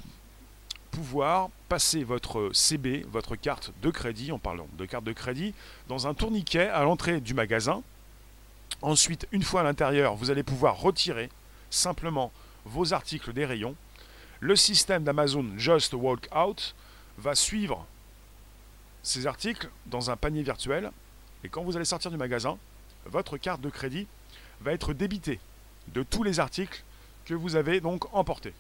pouvoir 0.90 1.51
passer 1.68 2.05
votre 2.05 2.51
CB, 2.53 3.05
votre 3.11 3.36
carte 3.36 3.72
de 3.82 3.90
crédit, 3.90 4.32
en 4.32 4.38
parlant 4.38 4.68
de 4.78 4.86
carte 4.86 5.05
de 5.05 5.12
crédit, 5.12 5.53
dans 5.88 6.07
un 6.07 6.14
tourniquet 6.14 6.68
à 6.68 6.84
l'entrée 6.84 7.20
du 7.20 7.34
magasin. 7.34 7.82
Ensuite, 8.80 9.26
une 9.32 9.42
fois 9.42 9.61
à 9.61 9.64
l'intérieur, 9.64 10.14
vous 10.14 10.30
allez 10.30 10.42
pouvoir 10.42 10.78
retirer 10.78 11.28
simplement 11.68 12.32
vos 12.64 12.95
articles 12.95 13.32
des 13.32 13.45
rayons. 13.45 13.74
Le 14.40 14.57
système 14.57 15.05
d'Amazon 15.05 15.47
Just 15.57 15.95
Walk 15.95 16.28
Out 16.34 16.74
va 17.18 17.34
suivre 17.34 17.86
ces 19.05 19.28
articles 19.28 19.68
dans 19.86 20.11
un 20.11 20.16
panier 20.16 20.42
virtuel. 20.42 20.90
Et 21.44 21.48
quand 21.48 21.62
vous 21.62 21.76
allez 21.76 21.84
sortir 21.84 22.11
du 22.11 22.16
magasin, 22.16 22.59
votre 23.07 23.36
carte 23.36 23.61
de 23.61 23.70
crédit 23.70 24.09
va 24.61 24.72
être 24.72 24.92
débitée 24.92 25.38
de 25.94 26.02
tous 26.02 26.24
les 26.24 26.40
articles 26.40 26.82
que 27.24 27.34
vous 27.34 27.55
avez 27.55 27.80
donc 27.80 28.12
emportés. 28.12 28.55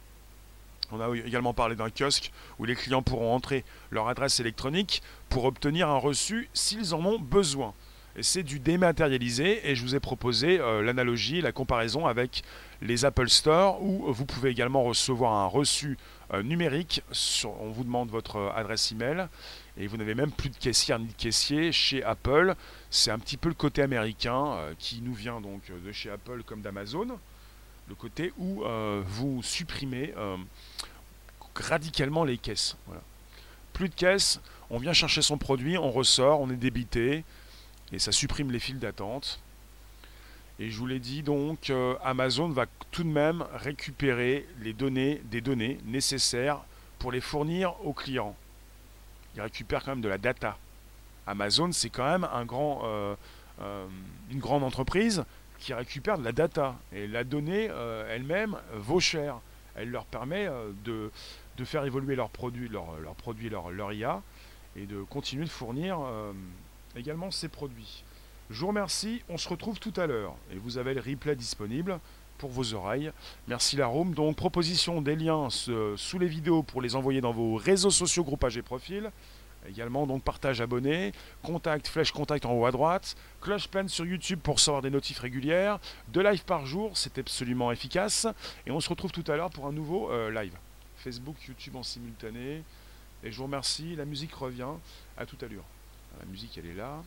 On 0.92 1.00
a 1.00 1.16
également 1.16 1.54
parlé 1.54 1.76
d'un 1.76 1.88
kiosque 1.88 2.30
où 2.58 2.66
les 2.66 2.76
clients 2.76 3.02
pourront 3.02 3.34
entrer 3.34 3.64
leur 3.90 4.08
adresse 4.08 4.38
électronique 4.38 5.02
pour 5.30 5.44
obtenir 5.44 5.88
un 5.88 5.96
reçu 5.96 6.48
s'ils 6.52 6.94
en 6.94 7.04
ont 7.04 7.18
besoin. 7.18 7.72
Et 8.16 8.22
c'est 8.22 8.42
du 8.42 8.60
dématérialisé 8.60 9.68
et 9.68 9.74
je 9.74 9.82
vous 9.82 9.96
ai 9.96 10.00
proposé 10.00 10.60
euh, 10.60 10.82
l'analogie, 10.82 11.40
la 11.40 11.50
comparaison 11.50 12.06
avec 12.06 12.44
les 12.80 13.04
Apple 13.04 13.28
Store 13.28 13.82
où 13.82 14.12
vous 14.12 14.24
pouvez 14.24 14.50
également 14.50 14.84
recevoir 14.84 15.32
un 15.32 15.46
reçu 15.46 15.98
euh, 16.32 16.42
numérique. 16.42 17.02
On 17.44 17.70
vous 17.70 17.82
demande 17.82 18.10
votre 18.10 18.52
adresse 18.54 18.92
email 18.92 19.26
et 19.76 19.86
vous 19.86 19.96
n'avez 19.96 20.14
même 20.14 20.30
plus 20.30 20.50
de 20.50 20.56
caissière 20.56 20.98
ni 20.98 21.06
de 21.06 21.12
caissier 21.12 21.72
chez 21.72 22.02
Apple. 22.04 22.54
C'est 22.90 23.10
un 23.10 23.18
petit 23.18 23.36
peu 23.36 23.48
le 23.48 23.54
côté 23.54 23.82
américain 23.82 24.52
euh, 24.52 24.74
qui 24.78 25.00
nous 25.02 25.14
vient 25.14 25.40
donc 25.40 25.62
de 25.70 25.92
chez 25.92 26.10
Apple 26.10 26.42
comme 26.44 26.62
d'Amazon. 26.62 27.18
Le 27.88 27.94
côté 27.94 28.32
où 28.38 28.64
euh, 28.64 29.02
vous 29.04 29.42
supprimez 29.42 30.14
euh, 30.16 30.36
radicalement 31.54 32.24
les 32.24 32.38
caisses. 32.38 32.76
Plus 33.72 33.88
de 33.88 33.94
caisses, 33.94 34.40
on 34.70 34.78
vient 34.78 34.92
chercher 34.92 35.22
son 35.22 35.38
produit, 35.38 35.76
on 35.76 35.90
ressort, 35.90 36.40
on 36.40 36.50
est 36.50 36.56
débité 36.56 37.24
et 37.92 37.98
ça 37.98 38.12
supprime 38.12 38.50
les 38.50 38.58
files 38.58 38.78
d'attente. 38.78 39.40
Et 40.58 40.70
je 40.70 40.78
vous 40.78 40.86
l'ai 40.86 41.00
dit 41.00 41.22
donc, 41.22 41.70
euh, 41.70 41.96
Amazon 42.04 42.48
va 42.48 42.66
tout 42.90 43.02
de 43.02 43.08
même 43.08 43.44
récupérer 43.54 44.46
les 44.60 44.72
données, 44.72 45.20
des 45.24 45.40
données 45.40 45.78
nécessaires 45.84 46.60
pour 46.98 47.10
les 47.10 47.20
fournir 47.20 47.74
aux 47.84 47.92
clients. 47.92 48.36
Il 49.34 49.42
récupère 49.42 49.84
quand 49.84 49.92
même 49.92 50.00
de 50.00 50.08
la 50.08 50.18
data. 50.18 50.56
Amazon, 51.26 51.72
c'est 51.72 51.90
quand 51.90 52.04
même 52.04 52.28
un 52.32 52.44
grand, 52.44 52.82
euh, 52.84 53.16
euh, 53.60 53.86
une 54.30 54.38
grande 54.38 54.62
entreprise 54.62 55.24
qui 55.58 55.72
récupère 55.72 56.18
de 56.18 56.24
la 56.24 56.32
data. 56.32 56.76
Et 56.92 57.06
la 57.06 57.24
donnée 57.24 57.68
euh, 57.70 58.14
elle-même 58.14 58.56
vaut 58.74 59.00
cher. 59.00 59.40
Elle 59.76 59.90
leur 59.90 60.04
permet 60.04 60.48
de, 60.84 61.10
de 61.56 61.64
faire 61.64 61.84
évoluer 61.84 62.14
leurs 62.14 62.30
produits, 62.30 62.68
leurs 62.68 63.16
produits, 63.16 63.48
leur, 63.48 63.72
leur 63.72 63.92
IA, 63.92 64.22
et 64.76 64.86
de 64.86 65.02
continuer 65.02 65.44
de 65.44 65.50
fournir 65.50 65.98
également 66.94 67.32
ces 67.32 67.48
produits. 67.48 68.04
Je 68.50 68.60
vous 68.60 68.68
remercie, 68.68 69.22
on 69.28 69.36
se 69.36 69.48
retrouve 69.48 69.80
tout 69.80 69.92
à 69.96 70.06
l'heure. 70.06 70.36
Et 70.52 70.58
vous 70.58 70.78
avez 70.78 70.94
le 70.94 71.00
replay 71.00 71.34
disponible 71.34 71.98
pour 72.38 72.50
vos 72.50 72.74
oreilles. 72.74 73.10
Merci 73.48 73.76
la. 73.76 74.14
Donc 74.14 74.36
proposition 74.36 75.00
des 75.00 75.16
liens 75.16 75.48
sous 75.50 76.18
les 76.18 76.26
vidéos 76.26 76.62
pour 76.62 76.82
les 76.82 76.96
envoyer 76.96 77.20
dans 77.20 77.32
vos 77.32 77.56
réseaux 77.56 77.90
sociaux, 77.90 78.24
groupages 78.24 78.56
et 78.56 78.62
profils. 78.62 79.10
Également 79.68 80.06
donc 80.06 80.22
partage, 80.22 80.60
abonné, 80.60 81.12
contact, 81.42 81.88
flèche 81.88 82.12
contact 82.12 82.44
en 82.44 82.52
haut 82.52 82.66
à 82.66 82.70
droite, 82.70 83.16
cloche 83.40 83.68
pleine 83.68 83.88
sur 83.88 84.04
YouTube 84.04 84.40
pour 84.42 84.56
recevoir 84.56 84.82
des 84.82 84.90
notifs 84.90 85.20
régulières, 85.20 85.78
deux 86.08 86.22
lives 86.22 86.44
par 86.44 86.66
jour, 86.66 86.96
c'est 86.96 87.18
absolument 87.18 87.72
efficace. 87.72 88.26
Et 88.66 88.70
on 88.70 88.80
se 88.80 88.88
retrouve 88.90 89.10
tout 89.10 89.24
à 89.26 89.36
l'heure 89.36 89.50
pour 89.50 89.66
un 89.66 89.72
nouveau 89.72 90.10
euh, 90.10 90.30
live. 90.30 90.54
Facebook, 90.96 91.36
YouTube 91.48 91.76
en 91.76 91.82
simultané. 91.82 92.62
Et 93.22 93.32
je 93.32 93.36
vous 93.38 93.44
remercie, 93.44 93.96
la 93.96 94.04
musique 94.04 94.34
revient 94.34 94.68
à 95.16 95.24
toute 95.24 95.42
allure. 95.42 95.64
La 96.20 96.26
musique 96.26 96.58
elle 96.58 96.66
est 96.66 96.74
là. 96.74 97.02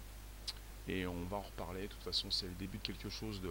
Et 0.87 1.05
on 1.05 1.23
va 1.29 1.37
en 1.37 1.41
reparler. 1.41 1.83
De 1.83 1.87
toute 1.87 2.03
façon, 2.03 2.31
c'est 2.31 2.45
le 2.47 2.53
début 2.53 2.77
de 2.77 2.83
quelque 2.83 3.09
chose 3.09 3.41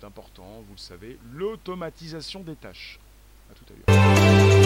d'important, 0.00 0.62
vous 0.66 0.74
le 0.74 0.78
savez. 0.78 1.18
L'automatisation 1.32 2.40
des 2.40 2.56
tâches. 2.56 2.98
À 3.50 3.54
tout 3.54 3.64
à 3.68 3.92
l'heure. 3.92 4.61